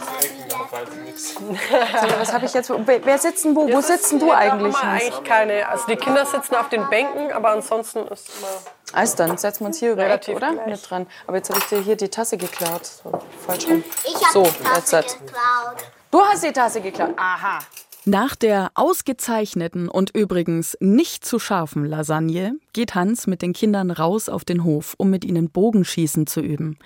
So, 1.15 2.19
was 2.19 2.34
habe 2.34 2.45
ich 2.45 2.53
jetzt? 2.53 2.69
Wer 2.69 3.17
sitzt 3.17 3.45
denn 3.45 3.55
wo? 3.55 3.72
Wo 3.72 3.82
sitzt 3.82 4.11
du 4.13 4.32
eigentlich? 4.32 4.76
haben 4.76 4.84
wir 4.84 4.89
eigentlich 5.07 5.24
keine. 5.24 5.67
Also 5.69 5.86
die 5.88 5.95
Kinder 5.95 6.26
sitzen 6.26 6.55
auf 6.55 6.69
den 6.69 6.89
Bänken, 6.89 7.32
aber 7.32 7.49
ansonsten 7.49 8.07
ist 8.07 8.30
immer. 8.39 8.47
Also 8.93 9.15
dann 9.17 9.38
setzen 9.38 9.61
wir 9.61 9.67
uns 9.67 9.78
hier 9.80 9.91
über 9.93 10.01
Eck, 10.03 10.09
Relativ 10.09 10.36
oder? 10.38 10.51
gleich. 10.53 10.65
Mit 10.67 10.89
dran. 10.89 11.07
Aber 11.28 11.38
jetzt 11.38 11.49
habe 11.49 11.59
ich 11.59 11.65
dir 11.67 11.80
hier 11.80 11.95
die 11.95 12.09
Tasse 12.09 12.38
geklaut. 12.38 12.86
So, 12.86 13.11
falsch 13.45 13.65
rum. 13.67 13.84
Ich 14.03 14.15
habe 14.15 14.34
So, 14.34 14.43
die 14.43 14.63
Tasse 14.63 14.95
jetzt. 14.97 15.19
geklaut. 15.19 15.76
Du 16.09 16.22
hast 16.22 16.43
die 16.43 16.51
Tasse 16.51 16.82
geklaut. 16.82 17.11
Aha. 17.17 17.59
Nach 18.06 18.36
der 18.36 18.72
ausgezeichneten 18.74 19.88
und 19.88 20.16
übrigens 20.16 20.76
nicht 20.80 21.24
zu 21.24 21.38
scharfen 21.38 21.86
Lasagne 21.86 22.56
geht 22.74 22.95
Hans 22.95 23.28
mit 23.28 23.43
den 23.43 23.54
Kindern 23.54 23.91
raus 23.91 24.28
auf 24.28 24.43
den 24.43 24.64
Hof, 24.64 24.95
um 24.97 25.12
mit 25.12 25.24
ihnen 25.24 25.52
Bogenschießen 25.52 26.26
zu 26.26 26.41
üben, 26.41 26.80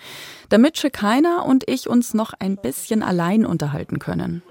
damit 0.49 0.77
Shekinah 0.77 1.41
und 1.41 1.69
ich 1.69 1.87
uns 1.87 2.13
noch 2.13 2.33
ein 2.37 2.57
bisschen 2.57 3.01
allein 3.01 3.45
unterhalten 3.45 3.99
können. 3.99 4.43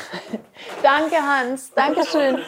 Danke, 0.82 1.16
Hans. 1.16 1.72
Dankeschön. 1.74 2.38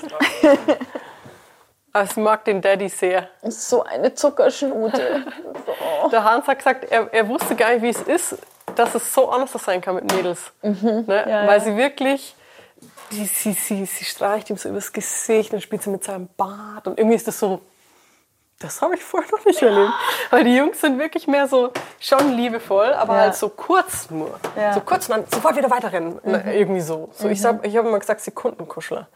Ich 2.03 2.17
mag 2.17 2.45
den 2.45 2.61
Daddy 2.61 2.89
sehr. 2.89 3.29
So 3.43 3.85
eine 3.85 4.15
Zuckerschnute. 4.15 5.25
Der 6.13 6.25
Hans 6.25 6.47
hat 6.47 6.59
gesagt, 6.59 6.91
er, 6.91 7.13
er 7.13 7.29
wusste 7.29 7.55
gar 7.55 7.73
nicht, 7.73 7.83
wie 7.83 7.91
es 7.91 8.01
ist, 8.01 8.39
dass 8.75 8.95
es 8.95 9.15
so 9.15 9.29
anders 9.29 9.53
sein 9.53 9.81
kann 9.81 9.95
mit 9.97 10.13
Mädels. 10.13 10.51
Ne? 10.63 11.45
Weil 11.47 11.61
sie 11.61 11.77
wirklich, 11.77 12.35
die, 13.13 13.25
sie, 13.27 13.53
sie, 13.53 13.85
sie 13.87 14.05
streicht 14.05 14.51
ihm 14.51 14.57
so 14.57 14.69
übers 14.69 14.93
Gesicht 14.93 15.53
und 15.53 15.61
spielt 15.63 15.83
sie 15.83 15.91
mit 15.91 16.05
seinem 16.05 16.29
Bart. 16.37 16.87
Und 16.87 16.99
irgendwie 16.99 17.17
ist 17.17 17.27
das 17.29 17.39
so, 17.39 17.61
das 18.61 18.81
habe 18.81 18.95
ich 18.95 19.03
vorher 19.03 19.31
noch 19.33 19.45
nicht 19.45 19.61
erlebt. 19.63 19.93
Weil 20.31 20.45
die 20.45 20.57
Jungs 20.57 20.81
sind 20.81 20.99
wirklich 20.99 21.27
mehr 21.27 21.49
so, 21.49 21.71
schon 22.01 22.33
liebevoll, 22.37 22.93
aber 22.95 23.15
Ja. 23.17 23.21
halt 23.23 23.35
so 23.35 23.49
kurz 23.49 24.09
nur. 24.11 24.39
Ja. 24.57 24.73
So 24.75 24.81
kurz 24.81 25.09
und 25.09 25.17
dann 25.19 25.25
sofort 25.31 25.57
wieder 25.57 25.71
weiterrennen. 25.71 26.21
Ne, 26.25 26.55
Irgendwie 26.57 26.81
so. 26.81 27.11
so 27.13 27.29
Ich, 27.29 27.41
sag- 27.41 27.67
ich 27.67 27.77
habe 27.77 27.89
immer 27.89 27.99
gesagt, 27.99 28.21
Sekundenkuschler. 28.21 29.09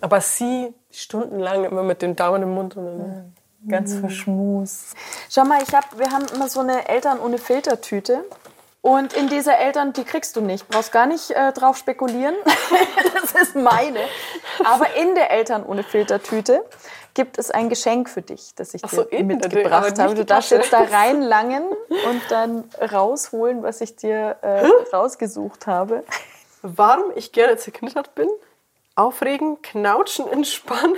Aber 0.00 0.20
sie 0.20 0.72
stundenlang 0.90 1.64
immer 1.64 1.82
mit 1.82 2.02
dem 2.02 2.16
Daumen 2.16 2.42
im 2.44 2.54
Mund. 2.54 2.76
Und 2.76 2.86
dann, 2.86 3.34
Ganz 3.68 3.94
verschmus. 3.94 4.86
Schau 5.30 5.44
mal, 5.44 5.62
ich 5.62 5.72
hab, 5.72 5.96
wir 5.96 6.10
haben 6.10 6.26
immer 6.34 6.48
so 6.48 6.58
eine 6.60 6.88
Eltern 6.88 7.20
ohne 7.20 7.38
Filtertüte. 7.38 8.24
Und 8.82 9.12
in 9.12 9.28
dieser 9.28 9.58
Eltern, 9.58 9.92
die 9.92 10.02
kriegst 10.02 10.34
du 10.34 10.40
nicht. 10.40 10.68
Brauchst 10.68 10.90
gar 10.90 11.06
nicht 11.06 11.30
äh, 11.30 11.52
drauf 11.52 11.76
spekulieren. 11.76 12.34
das 13.14 13.32
ist 13.40 13.54
meine. 13.54 14.00
Aber 14.64 14.96
in 14.96 15.14
der 15.14 15.30
Eltern 15.30 15.64
ohne 15.64 15.84
Filtertüte 15.84 16.64
gibt 17.14 17.38
es 17.38 17.52
ein 17.52 17.68
Geschenk 17.68 18.10
für 18.10 18.22
dich, 18.22 18.56
das 18.56 18.74
ich 18.74 18.82
dir 18.82 18.88
so, 18.88 19.02
aber 19.02 19.22
mitgebracht 19.22 19.90
nicht 19.90 19.98
habe. 20.00 20.14
Du 20.16 20.24
darfst 20.24 20.50
jetzt 20.50 20.72
da 20.72 20.80
reinlangen 20.90 21.62
und 21.90 22.22
dann 22.28 22.64
rausholen, 22.80 23.62
was 23.62 23.80
ich 23.80 23.94
dir 23.94 24.36
äh, 24.42 24.66
rausgesucht 24.92 25.68
habe. 25.68 26.02
Warum 26.62 27.12
ich 27.14 27.30
gerne 27.30 27.56
zerknittert 27.56 28.16
bin? 28.16 28.28
Aufregen, 28.96 29.62
knautschen, 29.62 30.26
entspannen. 30.26 30.96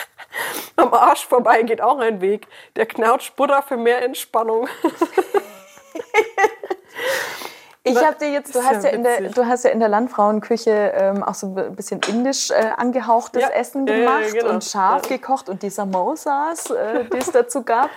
Am 0.76 0.92
Arsch 0.92 1.26
vorbei 1.26 1.62
geht 1.62 1.80
auch 1.80 1.98
ein 1.98 2.20
Weg. 2.20 2.46
Der 2.76 2.84
knautsch 2.84 3.32
Buddha 3.34 3.62
für 3.62 3.78
mehr 3.78 4.02
Entspannung. 4.02 4.68
Ich 7.88 8.04
habe 8.04 8.16
dir 8.18 8.30
jetzt, 8.30 8.54
du 8.54 8.58
ja 8.58 8.64
hast 8.64 8.84
ja, 8.84 8.90
in 8.90 9.02
der, 9.02 9.20
du 9.30 9.46
hast 9.46 9.64
ja 9.64 9.70
in 9.70 9.80
der 9.80 9.88
Landfrauenküche 9.88 10.92
ähm, 10.94 11.22
auch 11.22 11.34
so 11.34 11.54
ein 11.56 11.76
bisschen 11.76 12.00
indisch 12.08 12.50
äh, 12.50 12.54
angehauchtes 12.76 13.42
Ja, 13.42 13.48
Essen 13.50 13.86
gemacht 13.86 14.32
genau. 14.32 14.50
und 14.50 14.64
scharf 14.64 15.08
gekocht 15.08 15.48
und 15.48 15.62
die 15.62 15.70
Samosas, 15.70 16.70
äh, 16.70 17.04
die 17.12 17.18
es 17.18 17.30
dazu 17.30 17.62
gab. 17.62 17.90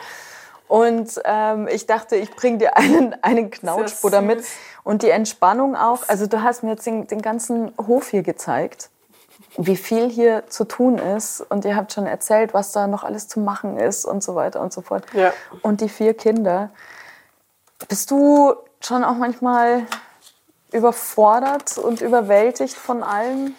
Und 0.67 1.19
ähm, 1.25 1.67
ich 1.67 1.85
dachte, 1.85 2.15
ich 2.15 2.31
bringe 2.31 2.59
dir 2.59 2.77
einen, 2.77 3.13
einen 3.21 3.51
Knautschbutter 3.51 4.21
mit 4.21 4.43
und 4.83 5.03
die 5.03 5.09
Entspannung 5.09 5.75
auch. 5.75 6.07
Also 6.07 6.27
du 6.27 6.41
hast 6.41 6.63
mir 6.63 6.71
jetzt 6.71 6.85
den, 6.85 7.07
den 7.07 7.21
ganzen 7.21 7.73
Hof 7.77 8.07
hier 8.07 8.23
gezeigt, 8.23 8.89
wie 9.57 9.75
viel 9.75 10.09
hier 10.09 10.43
zu 10.47 10.63
tun 10.63 10.97
ist. 10.97 11.41
Und 11.41 11.65
ihr 11.65 11.75
habt 11.75 11.91
schon 11.91 12.07
erzählt, 12.07 12.53
was 12.53 12.71
da 12.71 12.87
noch 12.87 13.03
alles 13.03 13.27
zu 13.27 13.41
machen 13.41 13.77
ist 13.77 14.05
und 14.05 14.23
so 14.23 14.35
weiter 14.35 14.61
und 14.61 14.71
so 14.71 14.79
fort. 14.79 15.03
Ja. 15.13 15.33
Und 15.61 15.81
die 15.81 15.89
vier 15.89 16.13
Kinder. 16.13 16.69
Bist 17.89 18.09
du 18.09 18.55
schon 18.85 19.03
auch 19.03 19.15
manchmal 19.15 19.85
überfordert 20.71 21.77
und 21.77 22.01
überwältigt 22.01 22.75
von 22.75 23.03
allem? 23.03 23.55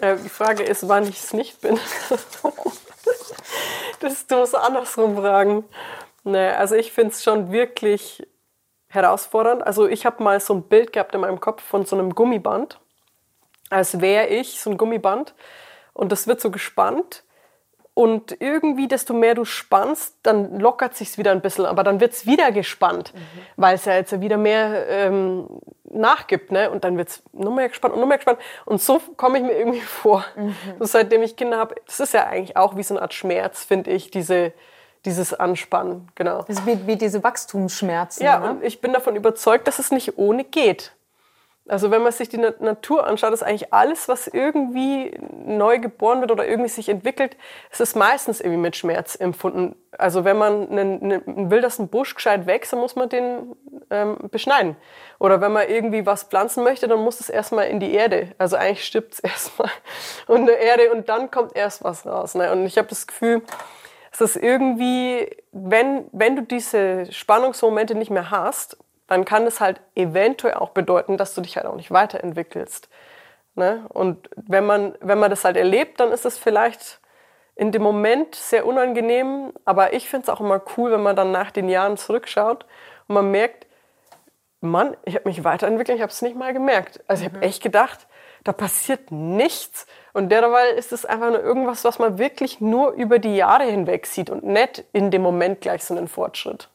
Äh, 0.00 0.16
die 0.16 0.28
Frage 0.28 0.62
ist, 0.62 0.88
wann 0.88 1.08
ich 1.08 1.22
es 1.22 1.32
nicht 1.32 1.60
bin. 1.60 1.78
das 4.00 4.26
du 4.26 4.36
musst 4.36 4.54
andersrum 4.54 5.16
fragen. 5.16 5.64
Nee, 6.24 6.50
also 6.50 6.74
ich 6.74 6.92
finde 6.92 7.12
es 7.12 7.22
schon 7.22 7.50
wirklich 7.52 8.26
herausfordernd. 8.88 9.66
Also 9.66 9.88
ich 9.88 10.06
habe 10.06 10.22
mal 10.22 10.38
so 10.40 10.54
ein 10.54 10.62
Bild 10.62 10.92
gehabt 10.92 11.14
in 11.14 11.20
meinem 11.20 11.40
Kopf 11.40 11.62
von 11.62 11.84
so 11.84 11.96
einem 11.96 12.14
Gummiband, 12.14 12.78
als 13.70 14.00
wäre 14.00 14.26
ich 14.26 14.60
so 14.60 14.70
ein 14.70 14.76
Gummiband 14.76 15.34
und 15.94 16.12
das 16.12 16.26
wird 16.26 16.40
so 16.40 16.50
gespannt 16.50 17.24
und 17.94 18.40
irgendwie, 18.40 18.88
desto 18.88 19.12
mehr 19.12 19.34
du 19.34 19.44
spannst, 19.44 20.16
dann 20.22 20.58
lockert 20.58 20.94
sich's 20.94 21.18
wieder 21.18 21.30
ein 21.30 21.42
bisschen, 21.42 21.66
aber 21.66 21.84
dann 21.84 22.00
wird's 22.00 22.24
wieder 22.24 22.50
gespannt, 22.50 23.12
weil 23.56 23.74
es 23.74 23.84
ja 23.84 23.94
jetzt 23.94 24.18
wieder 24.18 24.38
mehr 24.38 24.88
ähm, 24.88 25.46
nachgibt, 25.84 26.52
ne? 26.52 26.70
Und 26.70 26.84
dann 26.84 26.96
wird's 26.96 27.22
noch 27.32 27.54
mehr 27.54 27.68
gespannt 27.68 27.94
und 27.94 28.00
noch 28.00 28.06
mehr 28.06 28.16
gespannt. 28.16 28.38
Und 28.64 28.80
so 28.80 28.98
komme 29.18 29.38
ich 29.38 29.44
mir 29.44 29.52
irgendwie 29.52 29.80
vor. 30.02 30.24
So, 30.78 30.86
seitdem 30.86 31.22
ich 31.22 31.36
Kinder 31.36 31.58
habe, 31.58 31.74
das 31.86 32.00
ist 32.00 32.14
ja 32.14 32.26
eigentlich 32.26 32.56
auch 32.56 32.76
wie 32.76 32.82
so 32.82 32.94
eine 32.94 33.02
Art 33.02 33.12
Schmerz, 33.12 33.64
finde 33.64 33.90
ich, 33.90 34.10
diese, 34.10 34.54
dieses 35.04 35.34
Anspannen, 35.34 36.08
genau. 36.14 36.38
Das 36.42 36.60
ist 36.60 36.66
wie, 36.66 36.86
wie 36.86 36.96
diese 36.96 37.22
Wachstumsschmerzen. 37.22 38.24
Ja, 38.24 38.38
ne? 38.38 38.50
und 38.50 38.64
ich 38.64 38.80
bin 38.80 38.94
davon 38.94 39.16
überzeugt, 39.16 39.68
dass 39.68 39.78
es 39.78 39.90
nicht 39.90 40.16
ohne 40.16 40.44
geht. 40.44 40.92
Also 41.68 41.92
wenn 41.92 42.02
man 42.02 42.10
sich 42.10 42.28
die 42.28 42.38
Na- 42.38 42.54
Natur 42.58 43.06
anschaut, 43.06 43.32
ist 43.32 43.44
eigentlich 43.44 43.72
alles, 43.72 44.08
was 44.08 44.26
irgendwie 44.26 45.16
neu 45.46 45.78
geboren 45.78 46.20
wird 46.20 46.32
oder 46.32 46.46
irgendwie 46.46 46.68
sich 46.68 46.88
entwickelt, 46.88 47.36
es 47.70 47.80
ist 47.80 47.94
meistens 47.94 48.40
irgendwie 48.40 48.58
mit 48.58 48.74
Schmerz 48.76 49.14
empfunden. 49.14 49.76
Also 49.96 50.24
wenn 50.24 50.36
man 50.38 50.68
einen, 50.70 51.02
einen, 51.02 51.26
einen 51.26 51.50
wildesten 51.50 51.88
Busch 51.88 52.14
gescheit 52.16 52.46
wächst, 52.46 52.72
dann 52.72 52.80
muss 52.80 52.96
man 52.96 53.08
den 53.08 53.54
ähm, 53.90 54.16
beschneiden. 54.30 54.76
Oder 55.20 55.40
wenn 55.40 55.52
man 55.52 55.68
irgendwie 55.68 56.04
was 56.04 56.24
pflanzen 56.24 56.64
möchte, 56.64 56.88
dann 56.88 56.98
muss 56.98 57.20
es 57.20 57.30
erstmal 57.30 57.68
in 57.68 57.78
die 57.78 57.94
Erde. 57.94 58.32
Also 58.38 58.56
eigentlich 58.56 58.84
stirbt 58.84 59.14
es 59.14 59.20
erstmal 59.20 59.70
in 60.28 60.46
der 60.46 60.58
Erde 60.58 60.90
und 60.92 61.08
dann 61.08 61.30
kommt 61.30 61.54
erst 61.54 61.84
was 61.84 62.04
raus. 62.06 62.34
Ne? 62.34 62.50
Und 62.50 62.66
ich 62.66 62.76
habe 62.76 62.88
das 62.88 63.06
Gefühl, 63.06 63.42
es 64.10 64.20
ist 64.20 64.36
irgendwie, 64.36 65.30
wenn, 65.52 66.06
wenn 66.12 66.36
du 66.36 66.42
diese 66.42 67.10
Spannungsmomente 67.12 67.94
nicht 67.94 68.10
mehr 68.10 68.30
hast, 68.30 68.76
dann 69.06 69.24
kann 69.24 69.46
es 69.46 69.60
halt 69.60 69.80
eventuell 69.94 70.54
auch 70.54 70.70
bedeuten, 70.70 71.16
dass 71.16 71.34
du 71.34 71.40
dich 71.40 71.56
halt 71.56 71.66
auch 71.66 71.76
nicht 71.76 71.90
weiterentwickelst. 71.90 72.88
Ne? 73.54 73.84
Und 73.90 74.30
wenn 74.36 74.64
man, 74.64 74.94
wenn 75.00 75.18
man 75.18 75.30
das 75.30 75.44
halt 75.44 75.56
erlebt, 75.56 76.00
dann 76.00 76.12
ist 76.12 76.24
es 76.24 76.38
vielleicht 76.38 77.00
in 77.54 77.70
dem 77.70 77.82
Moment 77.82 78.34
sehr 78.34 78.66
unangenehm, 78.66 79.52
aber 79.64 79.92
ich 79.92 80.08
finde 80.08 80.24
es 80.24 80.28
auch 80.30 80.40
immer 80.40 80.62
cool, 80.76 80.90
wenn 80.92 81.02
man 81.02 81.16
dann 81.16 81.32
nach 81.32 81.50
den 81.50 81.68
Jahren 81.68 81.98
zurückschaut 81.98 82.64
und 83.08 83.14
man 83.14 83.30
merkt, 83.30 83.66
Mann, 84.60 84.96
ich 85.04 85.16
habe 85.16 85.28
mich 85.28 85.44
weiterentwickelt, 85.44 85.96
ich 85.96 86.02
habe 86.02 86.12
es 86.12 86.22
nicht 86.22 86.36
mal 86.36 86.52
gemerkt. 86.52 87.00
Also 87.08 87.24
ich 87.24 87.32
habe 87.32 87.44
echt 87.44 87.62
gedacht, 87.62 88.06
da 88.44 88.52
passiert 88.52 89.10
nichts. 89.10 89.86
Und 90.12 90.30
derweil 90.30 90.74
ist 90.74 90.92
es 90.92 91.04
einfach 91.04 91.30
nur 91.30 91.42
irgendwas, 91.42 91.84
was 91.84 91.98
man 91.98 92.18
wirklich 92.18 92.60
nur 92.60 92.92
über 92.92 93.18
die 93.18 93.34
Jahre 93.34 93.64
hinweg 93.64 94.06
sieht 94.06 94.30
und 94.30 94.44
nicht 94.44 94.84
in 94.92 95.10
dem 95.10 95.22
Moment 95.22 95.60
gleich 95.60 95.84
so 95.84 95.96
einen 95.96 96.08
Fortschritt. 96.08 96.68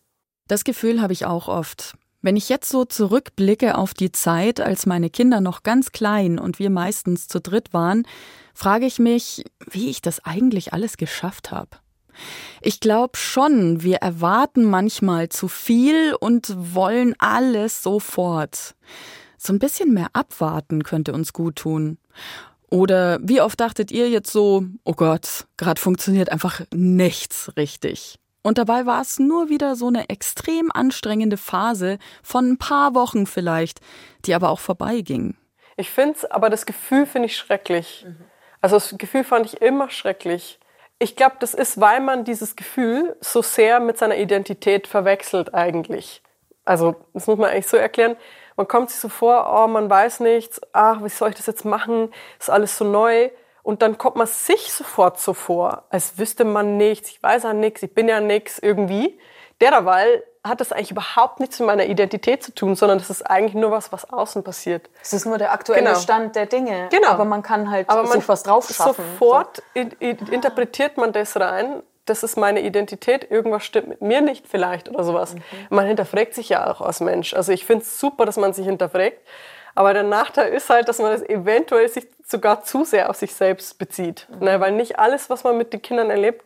Das 0.47 0.63
Gefühl 0.63 1.01
habe 1.01 1.13
ich 1.13 1.25
auch 1.25 1.47
oft. 1.47 1.97
Wenn 2.21 2.35
ich 2.35 2.49
jetzt 2.49 2.69
so 2.69 2.83
zurückblicke 2.83 3.77
auf 3.77 3.93
die 3.93 4.11
Zeit, 4.11 4.59
als 4.59 4.85
meine 4.85 5.09
Kinder 5.09 5.39
noch 5.39 5.63
ganz 5.63 5.91
klein 5.91 6.39
und 6.39 6.59
wir 6.59 6.69
meistens 6.69 7.27
zu 7.27 7.39
dritt 7.39 7.73
waren, 7.73 8.07
frage 8.53 8.85
ich 8.85 8.97
mich, 8.97 9.43
wie 9.69 9.89
ich 9.89 10.01
das 10.01 10.25
eigentlich 10.25 10.73
alles 10.73 10.97
geschafft 10.97 11.51
habe. 11.51 11.77
Ich 12.61 12.79
glaube 12.79 13.17
schon, 13.17 13.83
wir 13.83 13.97
erwarten 13.97 14.63
manchmal 14.63 15.29
zu 15.29 15.47
viel 15.47 16.15
und 16.19 16.53
wollen 16.73 17.13
alles 17.19 17.83
sofort. 17.83 18.75
So 19.37 19.53
ein 19.53 19.59
bisschen 19.59 19.93
mehr 19.93 20.09
abwarten 20.13 20.83
könnte 20.83 21.13
uns 21.13 21.33
gut 21.33 21.57
tun. 21.57 21.99
Oder 22.69 23.19
wie 23.21 23.39
oft 23.39 23.59
dachtet 23.59 23.91
ihr 23.91 24.09
jetzt 24.09 24.31
so, 24.31 24.65
oh 24.83 24.93
Gott, 24.93 25.45
gerade 25.57 25.79
funktioniert 25.79 26.31
einfach 26.31 26.61
nichts 26.73 27.51
richtig. 27.55 28.17
Und 28.43 28.57
dabei 28.57 28.85
war 28.85 29.01
es 29.01 29.19
nur 29.19 29.49
wieder 29.49 29.75
so 29.75 29.87
eine 29.87 30.09
extrem 30.09 30.71
anstrengende 30.71 31.37
Phase 31.37 31.99
von 32.23 32.51
ein 32.51 32.57
paar 32.57 32.95
Wochen 32.95 33.25
vielleicht, 33.25 33.81
die 34.25 34.33
aber 34.33 34.49
auch 34.49 34.59
vorbeiging. 34.59 35.35
Ich 35.75 35.91
finde 35.91 36.15
es, 36.15 36.25
aber 36.25 36.49
das 36.49 36.65
Gefühl 36.65 37.05
finde 37.05 37.27
ich 37.27 37.37
schrecklich. 37.37 38.05
Also 38.61 38.77
das 38.77 38.97
Gefühl 38.97 39.23
fand 39.23 39.45
ich 39.45 39.61
immer 39.61 39.89
schrecklich. 39.89 40.59
Ich 40.99 41.15
glaube, 41.15 41.35
das 41.39 41.53
ist, 41.53 41.79
weil 41.79 41.99
man 41.99 42.23
dieses 42.23 42.55
Gefühl 42.55 43.15
so 43.21 43.41
sehr 43.41 43.79
mit 43.79 43.97
seiner 43.97 44.17
Identität 44.17 44.87
verwechselt 44.87 45.53
eigentlich. 45.53 46.23
Also 46.65 46.95
das 47.13 47.27
muss 47.27 47.37
man 47.37 47.51
eigentlich 47.51 47.67
so 47.67 47.77
erklären. 47.77 48.17
Man 48.55 48.67
kommt 48.67 48.89
sich 48.89 48.99
so 48.99 49.07
vor, 49.07 49.47
oh, 49.53 49.67
man 49.67 49.89
weiß 49.89 50.19
nichts, 50.21 50.59
ach, 50.73 51.03
wie 51.03 51.09
soll 51.09 51.29
ich 51.29 51.35
das 51.35 51.45
jetzt 51.45 51.65
machen? 51.65 52.11
Ist 52.39 52.49
alles 52.49 52.75
so 52.77 52.83
neu. 52.83 53.29
Und 53.67 53.81
dann 53.81 53.97
kommt 53.97 54.15
man 54.15 54.27
sich 54.27 54.71
sofort 54.71 55.19
so 55.19 55.33
vor, 55.33 55.83
als 55.89 56.17
wüsste 56.17 56.45
man 56.45 56.77
nichts, 56.77 57.09
ich 57.09 57.21
weiß 57.21 57.43
ja 57.43 57.51
nichts, 57.51 57.83
ich 57.83 57.93
bin 57.93 58.07
ja 58.07 58.21
nichts 58.21 58.59
irgendwie. 58.59 59.19
Derweil 59.59 60.23
hat 60.41 60.61
das 60.61 60.71
eigentlich 60.71 60.91
überhaupt 60.91 61.41
nichts 61.41 61.59
mit 61.59 61.67
meiner 61.67 61.85
Identität 61.85 62.41
zu 62.41 62.55
tun, 62.55 62.75
sondern 62.75 62.97
das 62.97 63.09
ist 63.09 63.23
eigentlich 63.23 63.55
nur 63.55 63.71
was, 63.71 63.91
was 63.91 64.09
außen 64.09 64.41
passiert. 64.45 64.89
Es 65.01 65.11
ist 65.11 65.25
nur 65.25 65.37
der 65.37 65.51
aktuelle 65.51 65.83
Genau. 65.83 65.99
Stand 65.99 66.37
der 66.37 66.45
Dinge. 66.45 66.87
Genau. 66.91 67.09
Aber 67.09 67.25
man 67.25 67.43
kann 67.43 67.69
halt 67.69 67.89
Aber 67.89 68.03
man 68.03 68.25
was 68.25 68.43
drauf 68.43 68.69
schaffen. 68.73 69.03
Sofort 69.19 69.61
in, 69.73 69.91
in, 69.99 70.15
interpretiert 70.31 70.95
man 70.95 71.11
das 71.11 71.37
rein, 71.37 71.83
das 72.05 72.23
ist 72.23 72.37
meine 72.37 72.61
Identität, 72.61 73.29
irgendwas 73.29 73.65
stimmt 73.65 73.89
mit 73.89 74.01
mir 74.01 74.21
nicht 74.21 74.47
vielleicht 74.47 74.87
oder 74.87 75.03
sowas. 75.03 75.35
Mhm. 75.35 75.41
Man 75.71 75.87
hinterfragt 75.87 76.35
sich 76.35 76.47
ja 76.47 76.71
auch 76.71 76.79
als 76.79 77.01
Mensch. 77.01 77.33
Also 77.33 77.51
ich 77.51 77.65
finde 77.65 77.83
es 77.83 77.99
super, 77.99 78.25
dass 78.25 78.37
man 78.37 78.53
sich 78.53 78.65
hinterfragt, 78.65 79.19
Aber 79.77 79.93
der 79.93 80.01
Nachteil 80.01 80.51
ist 80.53 80.71
halt, 80.71 80.89
dass 80.89 80.97
man 80.97 81.11
das 81.11 81.21
eventuell 81.21 81.87
sich 81.87 82.07
sogar 82.25 82.63
zu 82.63 82.83
sehr 82.83 83.11
auf 83.11 83.15
sich 83.17 83.35
selbst 83.35 83.77
bezieht. 83.77 84.27
Ne? 84.39 84.59
Weil 84.59 84.71
nicht 84.71 84.97
alles, 84.97 85.29
was 85.29 85.43
man 85.43 85.55
mit 85.55 85.71
den 85.71 85.83
Kindern 85.83 86.09
erlebt, 86.09 86.43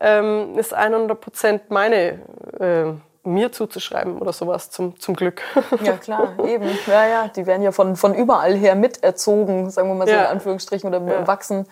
ähm, 0.00 0.56
ist 0.56 0.72
100 0.72 1.20
Prozent 1.20 1.68
meine, 1.72 2.20
äh, 2.60 3.28
mir 3.28 3.50
zuzuschreiben 3.50 4.18
oder 4.20 4.32
sowas, 4.32 4.70
zum, 4.70 4.98
zum 5.00 5.16
Glück. 5.16 5.42
Ja, 5.80 5.96
klar, 5.98 6.32
eben. 6.46 6.78
Ja, 6.86 7.06
ja, 7.08 7.26
die 7.28 7.44
werden 7.44 7.62
ja 7.62 7.72
von, 7.72 7.96
von 7.96 8.14
überall 8.14 8.54
her 8.54 8.76
miterzogen, 8.76 9.68
sagen 9.70 9.88
wir 9.88 9.96
mal 9.96 10.06
so 10.06 10.14
Ja. 10.14 10.20
in 10.20 10.26
Anführungsstrichen, 10.26 10.94
oder 10.94 11.04
Ja. 11.12 11.26
wachsen 11.26 11.66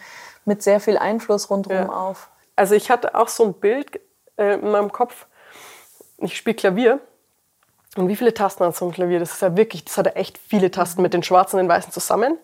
mit 0.46 0.64
sehr 0.64 0.80
viel 0.80 0.98
Einfluss 0.98 1.48
rundherum 1.48 1.86
Ja. 1.86 1.92
auf. 1.92 2.28
Also 2.56 2.74
ich 2.74 2.90
hatte 2.90 3.14
auch 3.14 3.28
so 3.28 3.44
ein 3.44 3.54
Bild 3.54 4.00
äh, 4.36 4.54
in 4.54 4.72
meinem 4.72 4.90
Kopf. 4.90 5.26
Ich 6.18 6.36
spiele 6.36 6.56
Klavier. 6.56 6.98
Und 7.96 8.08
wie 8.08 8.16
viele 8.16 8.34
Tasten 8.34 8.64
hat 8.64 8.76
so 8.76 8.84
ein 8.84 8.92
Klavier? 8.92 9.18
Das 9.18 9.32
ist 9.32 9.42
ja 9.42 9.56
wirklich, 9.56 9.84
das 9.84 9.96
hat 9.96 10.06
ja 10.06 10.12
echt 10.12 10.38
viele 10.38 10.70
Tasten 10.70 11.02
mit 11.02 11.14
den 11.14 11.22
schwarzen 11.22 11.56
und 11.56 11.64
den 11.64 11.68
weißen 11.68 11.92
zusammen. 11.92 12.38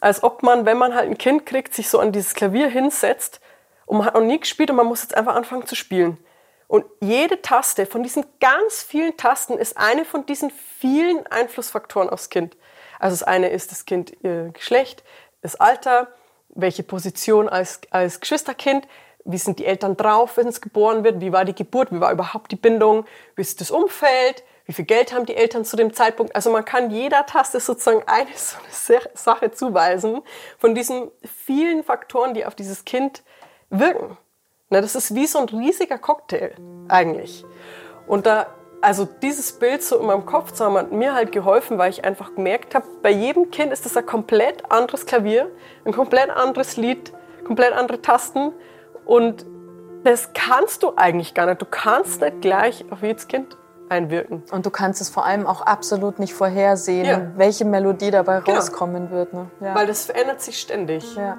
Als 0.00 0.22
ob 0.22 0.42
man, 0.42 0.64
wenn 0.66 0.78
man 0.78 0.94
halt 0.94 1.08
ein 1.08 1.18
Kind 1.18 1.46
kriegt, 1.46 1.74
sich 1.74 1.88
so 1.88 1.98
an 1.98 2.12
dieses 2.12 2.34
Klavier 2.34 2.68
hinsetzt 2.68 3.40
und 3.86 3.98
man 3.98 4.06
hat 4.06 4.14
noch 4.14 4.22
nie 4.22 4.40
gespielt 4.40 4.70
und 4.70 4.76
man 4.76 4.86
muss 4.86 5.02
jetzt 5.02 5.16
einfach 5.16 5.34
anfangen 5.34 5.66
zu 5.66 5.74
spielen. 5.74 6.18
Und 6.66 6.86
jede 7.00 7.42
Taste 7.42 7.84
von 7.84 8.02
diesen 8.02 8.24
ganz 8.40 8.82
vielen 8.82 9.16
Tasten 9.18 9.58
ist 9.58 9.76
eine 9.76 10.06
von 10.06 10.24
diesen 10.24 10.50
vielen 10.50 11.26
Einflussfaktoren 11.26 12.08
aufs 12.08 12.30
Kind. 12.30 12.56
Also 12.98 13.14
das 13.14 13.22
eine 13.22 13.50
ist 13.50 13.72
das 13.72 13.84
Kind, 13.84 14.14
ihr 14.22 14.50
Geschlecht, 14.54 15.04
das 15.42 15.56
Alter, 15.56 16.08
welche 16.48 16.82
Position 16.82 17.48
als, 17.48 17.80
als 17.90 18.20
Geschwisterkind, 18.20 18.88
wie 19.24 19.38
sind 19.38 19.58
die 19.58 19.66
Eltern 19.66 19.96
drauf, 19.96 20.36
wenn 20.36 20.48
es 20.48 20.60
geboren 20.60 21.04
wird, 21.04 21.20
wie 21.20 21.32
war 21.32 21.44
die 21.44 21.54
Geburt, 21.54 21.92
wie 21.92 22.00
war 22.00 22.10
überhaupt 22.10 22.50
die 22.50 22.56
Bindung, 22.56 23.04
wie 23.36 23.42
ist 23.42 23.60
das 23.60 23.70
Umfeld, 23.70 24.42
wie 24.66 24.72
viel 24.72 24.84
Geld 24.84 25.12
haben 25.12 25.26
die 25.26 25.34
Eltern 25.36 25.64
zu 25.64 25.76
dem 25.76 25.92
Zeitpunkt. 25.92 26.34
Also 26.36 26.50
man 26.50 26.64
kann 26.64 26.90
jeder 26.90 27.26
Taste 27.26 27.60
sozusagen 27.60 28.02
eine 28.06 28.28
so 28.34 28.56
eine 28.58 29.00
Sa- 29.02 29.10
Sache 29.14 29.50
zuweisen 29.50 30.22
von 30.58 30.74
diesen 30.74 31.10
vielen 31.44 31.82
Faktoren, 31.84 32.34
die 32.34 32.46
auf 32.46 32.54
dieses 32.54 32.84
Kind 32.84 33.22
wirken. 33.70 34.16
Na, 34.70 34.80
das 34.80 34.94
ist 34.94 35.14
wie 35.14 35.26
so 35.26 35.38
ein 35.38 35.48
riesiger 35.48 35.98
Cocktail 35.98 36.54
eigentlich. 36.88 37.44
Und 38.06 38.26
da, 38.26 38.46
also 38.80 39.04
dieses 39.04 39.52
Bild 39.58 39.82
so 39.82 39.98
in 39.98 40.06
meinem 40.06 40.24
Kopf 40.26 40.52
zu 40.52 40.64
haben, 40.64 40.76
hat 40.78 40.92
mir 40.92 41.14
halt 41.14 41.30
geholfen, 41.30 41.76
weil 41.78 41.90
ich 41.90 42.04
einfach 42.04 42.34
gemerkt 42.34 42.74
habe, 42.74 42.86
bei 43.02 43.10
jedem 43.10 43.50
Kind 43.50 43.72
ist 43.72 43.84
das 43.84 43.96
ein 43.96 44.06
komplett 44.06 44.70
anderes 44.72 45.04
Klavier, 45.06 45.50
ein 45.84 45.92
komplett 45.92 46.30
anderes 46.30 46.76
Lied, 46.76 47.12
komplett 47.44 47.72
andere 47.74 48.00
Tasten. 48.00 48.52
Und 49.04 49.44
das 50.04 50.30
kannst 50.32 50.82
du 50.82 50.94
eigentlich 50.96 51.34
gar 51.34 51.46
nicht. 51.46 51.60
Du 51.60 51.66
kannst 51.66 52.22
nicht 52.22 52.40
gleich 52.40 52.84
auf 52.90 53.02
jedes 53.02 53.28
Kind 53.28 53.56
einwirken. 53.92 54.42
Und 54.50 54.66
du 54.66 54.70
kannst 54.70 55.00
es 55.00 55.08
vor 55.08 55.24
allem 55.24 55.46
auch 55.46 55.60
absolut 55.62 56.18
nicht 56.18 56.34
vorhersehen, 56.34 57.04
Ja. 57.06 57.20
welche 57.36 57.64
Melodie 57.64 58.10
dabei 58.10 58.40
Genau. 58.40 58.56
rauskommen 58.58 59.10
wird. 59.10 59.32
Ne? 59.32 59.46
Ja. 59.60 59.74
Weil 59.74 59.86
das 59.86 60.04
verändert 60.06 60.40
sich 60.40 60.58
ständig. 60.58 61.14
ja. 61.16 61.36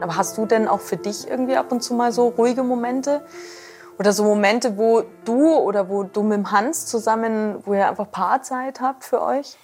Aber 0.00 0.16
hast 0.16 0.38
du 0.38 0.46
denn 0.46 0.66
auch 0.66 0.80
für 0.80 0.96
dich 0.96 1.28
irgendwie 1.28 1.56
ab 1.56 1.70
und 1.72 1.82
zu 1.82 1.94
mal 1.94 2.12
so 2.12 2.28
ruhige 2.28 2.62
Momente? 2.62 3.22
Oder 3.98 4.12
so 4.14 4.24
Momente, 4.24 4.78
wo 4.78 5.02
du 5.26 5.56
oder 5.58 5.90
wo 5.90 6.04
du 6.04 6.22
mit 6.22 6.38
dem 6.38 6.52
Hans 6.52 6.86
zusammen, 6.86 7.56
wo 7.66 7.74
ihr 7.74 7.86
einfach 7.86 8.10
Paarzeit 8.10 8.80
habt 8.80 9.04
für 9.04 9.20
euch? 9.22 9.58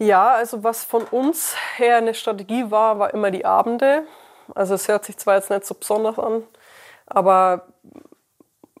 Ja, 0.00 0.30
also 0.32 0.64
was 0.64 0.82
von 0.82 1.02
uns 1.04 1.54
her 1.76 1.98
eine 1.98 2.14
Strategie 2.14 2.70
war, 2.70 2.98
war 2.98 3.12
immer 3.12 3.30
die 3.30 3.44
Abende. 3.44 4.04
Also 4.54 4.74
es 4.74 4.88
hört 4.88 5.04
sich 5.04 5.18
zwar 5.18 5.36
jetzt 5.36 5.50
nicht 5.50 5.66
so 5.66 5.74
besonders 5.74 6.18
an, 6.18 6.42
aber 7.06 7.66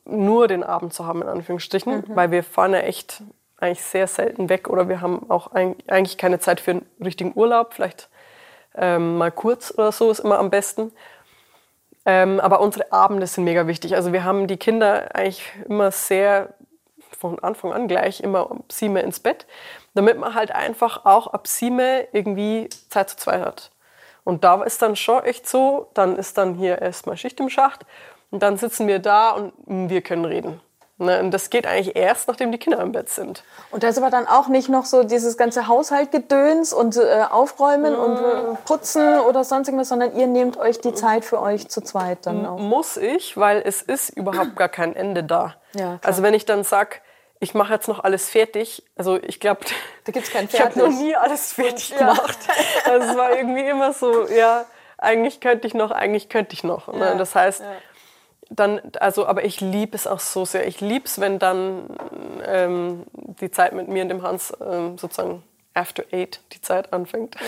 nur 0.06 0.48
den 0.48 0.64
Abend 0.64 0.94
zu 0.94 1.06
haben, 1.06 1.20
in 1.20 1.28
Anführungsstrichen, 1.28 2.04
weil 2.16 2.30
wir 2.30 2.42
fahren 2.42 2.72
ja 2.72 2.80
echt 2.80 3.22
eigentlich 3.58 3.82
sehr 3.82 4.06
selten 4.06 4.48
weg 4.48 4.68
oder 4.70 4.88
wir 4.88 5.02
haben 5.02 5.30
auch 5.30 5.52
eig- 5.52 5.76
eigentlich 5.88 6.16
keine 6.16 6.38
Zeit 6.38 6.58
für 6.58 6.70
einen 6.70 6.86
richtigen 7.04 7.32
Urlaub, 7.36 7.74
vielleicht 7.74 8.08
ähm, 8.74 9.18
mal 9.18 9.30
kurz 9.30 9.72
oder 9.76 9.92
so 9.92 10.10
ist 10.10 10.20
immer 10.20 10.38
am 10.38 10.48
besten. 10.48 10.90
Ähm, 12.06 12.40
aber 12.40 12.60
unsere 12.60 12.90
Abende 12.92 13.26
sind 13.26 13.44
mega 13.44 13.66
wichtig. 13.66 13.94
Also 13.94 14.14
wir 14.14 14.24
haben 14.24 14.46
die 14.46 14.56
Kinder 14.56 15.14
eigentlich 15.14 15.44
immer 15.68 15.90
sehr 15.90 16.54
von 17.20 17.38
Anfang 17.38 17.72
an 17.72 17.86
gleich 17.86 18.20
immer 18.20 18.50
um 18.50 18.64
sieben 18.70 18.96
ins 18.96 19.20
Bett, 19.20 19.46
damit 19.94 20.18
man 20.18 20.34
halt 20.34 20.52
einfach 20.52 21.04
auch 21.04 21.28
ab 21.28 21.46
sieben 21.46 22.06
irgendwie 22.12 22.68
Zeit 22.88 23.10
zu 23.10 23.16
zweit 23.18 23.44
hat. 23.44 23.70
Und 24.24 24.44
da 24.44 24.62
ist 24.62 24.82
dann 24.82 24.96
schon 24.96 25.22
echt 25.24 25.48
so, 25.48 25.88
dann 25.94 26.16
ist 26.16 26.38
dann 26.38 26.54
hier 26.54 26.80
erstmal 26.80 27.16
Schicht 27.16 27.38
im 27.40 27.50
Schacht 27.50 27.84
und 28.30 28.42
dann 28.42 28.56
sitzen 28.56 28.86
wir 28.86 28.98
da 28.98 29.30
und 29.30 29.52
wir 29.66 30.02
können 30.02 30.24
reden. 30.24 30.60
Ne? 31.00 31.18
Und 31.20 31.30
das 31.30 31.48
geht 31.48 31.66
eigentlich 31.66 31.96
erst, 31.96 32.28
nachdem 32.28 32.52
die 32.52 32.58
Kinder 32.58 32.78
im 32.80 32.92
Bett 32.92 33.08
sind. 33.08 33.42
Und 33.70 33.82
da 33.82 33.88
ist 33.88 33.96
aber 33.96 34.10
dann 34.10 34.26
auch 34.26 34.48
nicht 34.48 34.68
noch 34.68 34.84
so 34.84 35.02
dieses 35.02 35.38
ganze 35.38 35.66
Haushaltgedöns 35.66 36.74
und 36.74 36.96
äh, 36.96 37.24
Aufräumen 37.30 37.94
und 37.94 38.18
äh, 38.18 38.56
Putzen 38.66 39.18
oder 39.20 39.42
sonst 39.42 39.68
irgendwas, 39.68 39.88
sondern 39.88 40.14
ihr 40.14 40.26
nehmt 40.26 40.58
euch 40.58 40.78
die 40.78 40.92
Zeit 40.92 41.24
für 41.24 41.40
euch 41.40 41.68
zu 41.68 41.80
zweit 41.80 42.26
dann 42.26 42.44
auch. 42.44 42.58
Muss 42.58 42.98
ich, 42.98 43.38
weil 43.38 43.62
es 43.64 43.80
ist 43.80 44.10
überhaupt 44.10 44.56
gar 44.56 44.68
kein 44.68 44.94
Ende 44.94 45.24
da. 45.24 45.54
Ja, 45.72 45.80
klar. 45.80 45.98
also 46.02 46.22
wenn 46.22 46.34
ich 46.34 46.44
dann 46.44 46.64
sag, 46.64 47.00
ich 47.40 47.54
mache 47.54 47.72
jetzt 47.72 47.88
noch 47.88 48.04
alles 48.04 48.28
fertig, 48.28 48.84
also 48.96 49.18
ich 49.22 49.40
glaube, 49.40 49.60
Da 50.04 50.12
gibt's 50.12 50.30
kein 50.30 50.44
ich 50.44 50.60
habe 50.60 50.78
noch 50.78 50.86
Fertig. 50.86 51.00
nie 51.00 51.16
alles 51.16 51.52
fertig 51.52 51.96
gemacht. 51.96 52.38
Also 52.84 53.10
es 53.10 53.16
war 53.16 53.36
irgendwie 53.36 53.66
immer 53.66 53.92
so, 53.92 54.28
ja, 54.28 54.66
eigentlich 54.98 55.40
könnte 55.40 55.66
ich 55.66 55.74
noch, 55.74 55.90
eigentlich 55.90 56.28
könnte 56.28 56.52
ich 56.52 56.64
noch. 56.64 56.92
Ne? 56.92 57.14
Das 57.16 57.34
heißt, 57.34 57.62
dann, 58.50 58.80
also, 58.98 59.26
aber 59.26 59.44
ich 59.44 59.60
liebe 59.60 59.96
es 59.96 60.06
auch 60.06 60.20
so 60.20 60.44
sehr. 60.44 60.66
Ich 60.66 60.80
liebe 60.80 61.06
es, 61.06 61.20
wenn 61.20 61.38
dann 61.38 61.96
ähm, 62.44 63.04
die 63.12 63.50
Zeit 63.50 63.72
mit 63.72 63.88
mir 63.88 64.02
und 64.02 64.08
dem 64.08 64.22
Hans 64.22 64.52
ähm, 64.60 64.98
sozusagen 64.98 65.42
after 65.72 66.02
eight 66.12 66.40
die 66.52 66.60
Zeit 66.60 66.92
anfängt. 66.92 67.36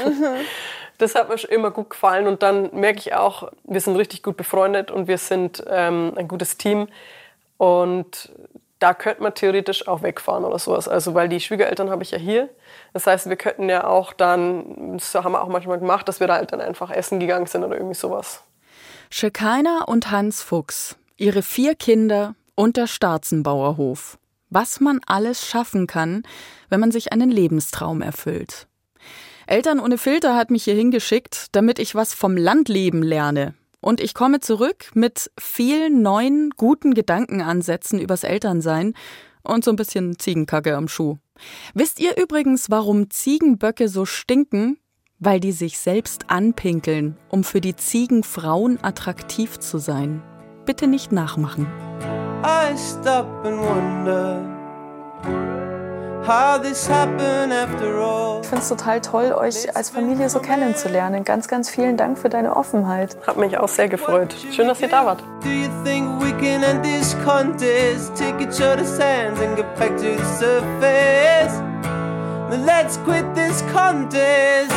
Das 0.99 1.16
hat 1.16 1.28
mir 1.28 1.36
schon 1.36 1.51
immer 1.51 1.72
gut 1.72 1.90
gefallen 1.90 2.28
und 2.28 2.45
dann 2.45 2.72
merke 2.74 3.01
ich 3.01 3.12
auch, 3.12 3.51
wir 3.64 3.80
sind 3.80 3.97
richtig 3.97 4.22
gut 4.22 4.36
befreundet 4.36 4.93
und 4.93 5.09
wir 5.09 5.18
sind 5.18 5.64
ähm, 5.68 6.12
ein 6.14 6.28
gutes 6.28 6.59
Team 6.59 6.86
und 7.57 8.30
da 8.83 8.95
könnte 8.95 9.22
man 9.22 9.35
theoretisch 9.35 9.87
auch 9.87 10.03
wegfahren 10.03 10.45
oder 10.45 10.59
sowas. 10.59 10.89
Also 10.89 11.14
weil 11.14 11.28
die 11.28 11.41
Schwiegereltern 11.41 11.91
habe 11.91 12.03
ich 12.03 12.11
ja 12.11 12.18
hier. 12.18 12.49
Das 12.93 13.07
heißt, 13.07 13.28
wir 13.28 13.37
könnten 13.37 13.68
ja 13.68 13.87
auch 13.87 14.12
dann, 14.12 14.99
das 14.99 15.14
haben 15.14 15.33
wir 15.33 15.43
auch 15.43 15.49
manchmal 15.49 15.78
gemacht, 15.78 16.09
dass 16.09 16.18
wir 16.18 16.26
da 16.26 16.35
halt 16.35 16.53
dann 16.53 16.61
einfach 16.61 16.91
essen 16.91 17.20
gegangen 17.20 17.47
sind 17.47 17.62
oder 17.62 17.76
irgendwie 17.76 17.95
sowas. 17.95 18.43
Shekinah 19.11 19.85
und 19.87 20.11
Hans 20.11 20.43
Fuchs, 20.43 20.97
ihre 21.16 21.43
vier 21.43 21.74
Kinder 21.74 22.35
und 22.55 22.76
der 22.76 22.89
Staatsenbauerhof. 22.89 24.18
Was 24.51 24.80
man 24.80 25.01
alles 25.07 25.47
schaffen 25.47 25.87
kann, 25.87 26.24
wenn 26.68 26.80
man 26.80 26.91
sich 26.91 27.12
einen 27.12 27.30
Lebenstraum 27.30 28.03
erfüllt. 28.03 28.66
Eltern 29.47 29.80
ohne 29.80 29.99
Filter 29.99 30.37
hat 30.37 30.51
mich 30.51 30.64
hier 30.64 30.74
hingeschickt, 30.74 31.47
damit 31.53 31.78
ich 31.78 31.95
was 31.95 32.14
vom 32.14 32.37
Landleben 32.37 33.03
lerne. 33.03 33.55
Und 33.83 34.01
ich 34.01 34.14
komme 34.14 34.41
zurück 34.41 34.91
mit 34.95 35.30
vielen 35.39 36.03
neuen, 36.03 36.51
guten 36.57 36.95
Gedankenansätzen 36.95 38.01
übers 38.01 38.22
Elternsein 38.22 38.95
und 39.43 39.64
so 39.64 39.72
ein 39.72 39.76
bisschen 39.76 40.18
Ziegenkacke 40.18 40.76
am 40.76 40.89
Schuh. 40.89 41.18
Wisst 41.74 42.01
ihr 42.01 42.16
übrigens, 42.16 42.70
warum 42.70 43.11
Ziegenböcke 43.11 43.89
so 43.89 44.07
stinken? 44.07 44.78
Weil 45.18 45.41
die 45.41 45.53
sich 45.53 45.78
selbst 45.78 46.30
anpinkeln, 46.30 47.16
um 47.28 47.45
für 47.45 47.61
die 47.61 47.76
Ziegenfrauen 47.76 48.83
attraktiv 48.83 49.59
zu 49.59 49.78
sein. 49.78 50.22
Bitte 50.64 50.87
nicht 50.87 51.12
nachmachen. 51.12 51.66
I 52.45 52.76
stop 52.76 53.26
and 53.45 53.59
wonder 53.59 54.53
Ich 56.23 56.29
finde 58.49 58.62
es 58.62 58.68
total 58.68 59.01
toll, 59.01 59.33
euch 59.33 59.75
als 59.75 59.91
Familie 59.91 60.29
so 60.29 60.39
kennenzulernen. 60.39 61.25
Ganz, 61.25 61.49
ganz 61.49 61.68
vielen 61.68 61.97
Dank 61.97 62.16
für 62.16 62.29
deine 62.29 62.55
Offenheit. 62.55 63.16
Hat 63.27 63.37
mich 63.39 63.59
auch 63.59 63.66
sehr 63.66 63.89
gefreut. 63.89 64.33
Schön, 64.55 64.68
dass 64.68 64.81
ihr 64.81 64.89
da 64.89 65.05
wart. 65.05 65.20
Do 65.43 65.49
you 65.49 65.68
think 65.85 66.23
we 66.23 66.31
can 66.35 66.62
end 66.62 66.85
this 66.85 67.16
contest? 67.25 68.14
Take 68.16 68.41
each 68.41 68.61
other's 68.62 69.01
hands 69.01 69.41
and 69.41 69.57
get 69.57 69.75
back 69.77 69.97
to 69.97 70.16
the 70.16 70.25
surface. 70.39 71.61
Then 72.51 72.66
let's 72.66 73.01
quit 73.05 73.25
this 73.35 73.64
contest 73.73 74.73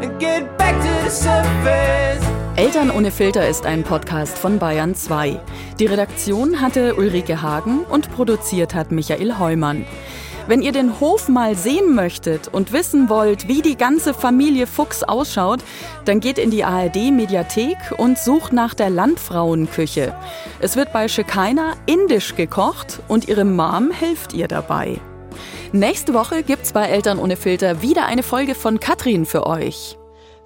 and 0.00 0.18
get 0.18 0.56
back 0.56 0.74
to 0.80 0.88
the 1.04 1.10
surface. 1.10 2.24
Eltern 2.56 2.90
ohne 2.90 3.10
Filter 3.10 3.46
ist 3.46 3.66
ein 3.66 3.84
Podcast 3.84 4.38
von 4.38 4.58
Bayern 4.58 4.94
2. 4.94 5.38
Die 5.78 5.86
Redaktion 5.86 6.60
hatte 6.60 6.94
Ulrike 6.94 7.42
Hagen 7.42 7.84
und 7.84 8.10
produziert 8.12 8.74
hat 8.74 8.90
Michael 8.90 9.38
Heumann. 9.38 9.84
Wenn 10.48 10.62
ihr 10.62 10.72
den 10.72 10.98
Hof 10.98 11.28
mal 11.28 11.54
sehen 11.54 11.94
möchtet 11.94 12.48
und 12.48 12.72
wissen 12.72 13.10
wollt, 13.10 13.48
wie 13.48 13.60
die 13.60 13.76
ganze 13.76 14.14
Familie 14.14 14.66
Fuchs 14.66 15.02
ausschaut, 15.02 15.60
dann 16.06 16.20
geht 16.20 16.38
in 16.38 16.50
die 16.50 16.64
ARD 16.64 17.12
Mediathek 17.12 17.76
und 17.98 18.18
sucht 18.18 18.54
nach 18.54 18.72
der 18.72 18.88
Landfrauenküche. 18.88 20.16
Es 20.58 20.74
wird 20.74 20.90
bei 20.94 21.06
Shekinah 21.06 21.74
indisch 21.84 22.34
gekocht 22.34 23.00
und 23.08 23.28
ihre 23.28 23.44
Mom 23.44 23.90
hilft 23.90 24.32
ihr 24.32 24.48
dabei. 24.48 24.98
Nächste 25.72 26.14
Woche 26.14 26.42
gibt's 26.42 26.72
bei 26.72 26.86
Eltern 26.86 27.18
ohne 27.18 27.36
Filter 27.36 27.82
wieder 27.82 28.06
eine 28.06 28.22
Folge 28.22 28.54
von 28.54 28.80
Katrin 28.80 29.26
für 29.26 29.46
euch. 29.46 29.98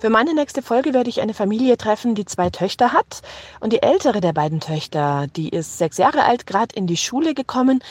Für 0.03 0.11
meine 0.11 0.35
nächste 0.35 0.63
Folge 0.63 0.95
werde 0.95 1.11
ich 1.11 1.21
eine 1.21 1.33
Familie 1.33 1.77
treffen, 1.77 2.17
die 2.17 2.25
zwei 2.25 2.51
Töchter 2.51 2.93
hat. 2.93 3.23
Und 3.61 3.73
die 3.73 3.83
ältere 3.83 4.21
der 4.21 4.33
beiden 4.33 4.59
Töchter, 4.59 5.29
die 5.37 5.49
ist 5.49 5.79
sechs 5.79 5.97
Jahre 5.97 6.25
alt, 6.25 6.45
gerade 6.45 6.75
in 6.75 6.89
die 6.89 6.97
Schule 6.97 7.35
gekommen. 7.35 7.85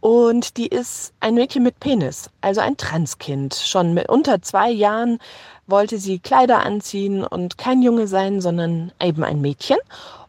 Und 0.00 0.56
die 0.56 0.68
ist 0.68 1.12
ein 1.20 1.34
Mädchen 1.34 1.62
mit 1.62 1.80
Penis, 1.80 2.30
also 2.40 2.60
ein 2.60 2.76
Transkind. 2.76 3.54
Schon 3.54 3.94
mit 3.94 4.08
unter 4.08 4.40
zwei 4.42 4.70
Jahren 4.70 5.18
wollte 5.66 5.98
sie 5.98 6.18
Kleider 6.20 6.60
anziehen 6.64 7.24
und 7.24 7.58
kein 7.58 7.82
Junge 7.82 8.06
sein, 8.06 8.40
sondern 8.40 8.92
eben 9.02 9.24
ein 9.24 9.40
Mädchen. 9.40 9.78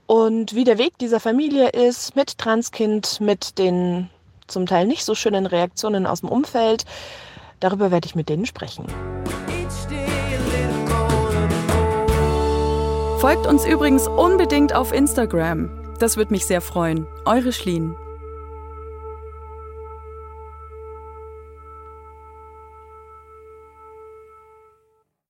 Und 0.07 0.55
wie 0.55 0.63
der 0.63 0.80
Weg 0.80 0.97
dieser 0.97 1.20
Familie 1.20 1.70
ist, 1.70 2.15
mit 2.15 2.39
Transkind, 2.39 3.22
mit 3.22 3.59
den 3.59 4.09
zum 4.47 4.65
Teil 4.65 4.88
nicht 4.88 5.05
so 5.05 5.13
schönen 5.13 5.45
Reaktionen 5.45 6.07
aus 6.07 6.22
dem 6.22 6.30
Umfeld, 6.30 6.86
darüber 7.59 7.91
werde 7.91 8.07
ich 8.07 8.15
mit 8.15 8.28
denen 8.28 8.47
sprechen. 8.47 8.86
Folgt 13.20 13.45
uns 13.45 13.65
übrigens 13.65 14.07
unbedingt 14.07 14.74
auf 14.74 14.93
Instagram. 14.93 15.70
Das 15.99 16.17
würde 16.17 16.32
mich 16.32 16.45
sehr 16.45 16.61
freuen. 16.61 17.05
Eure 17.26 17.51
Schlien. 17.51 17.95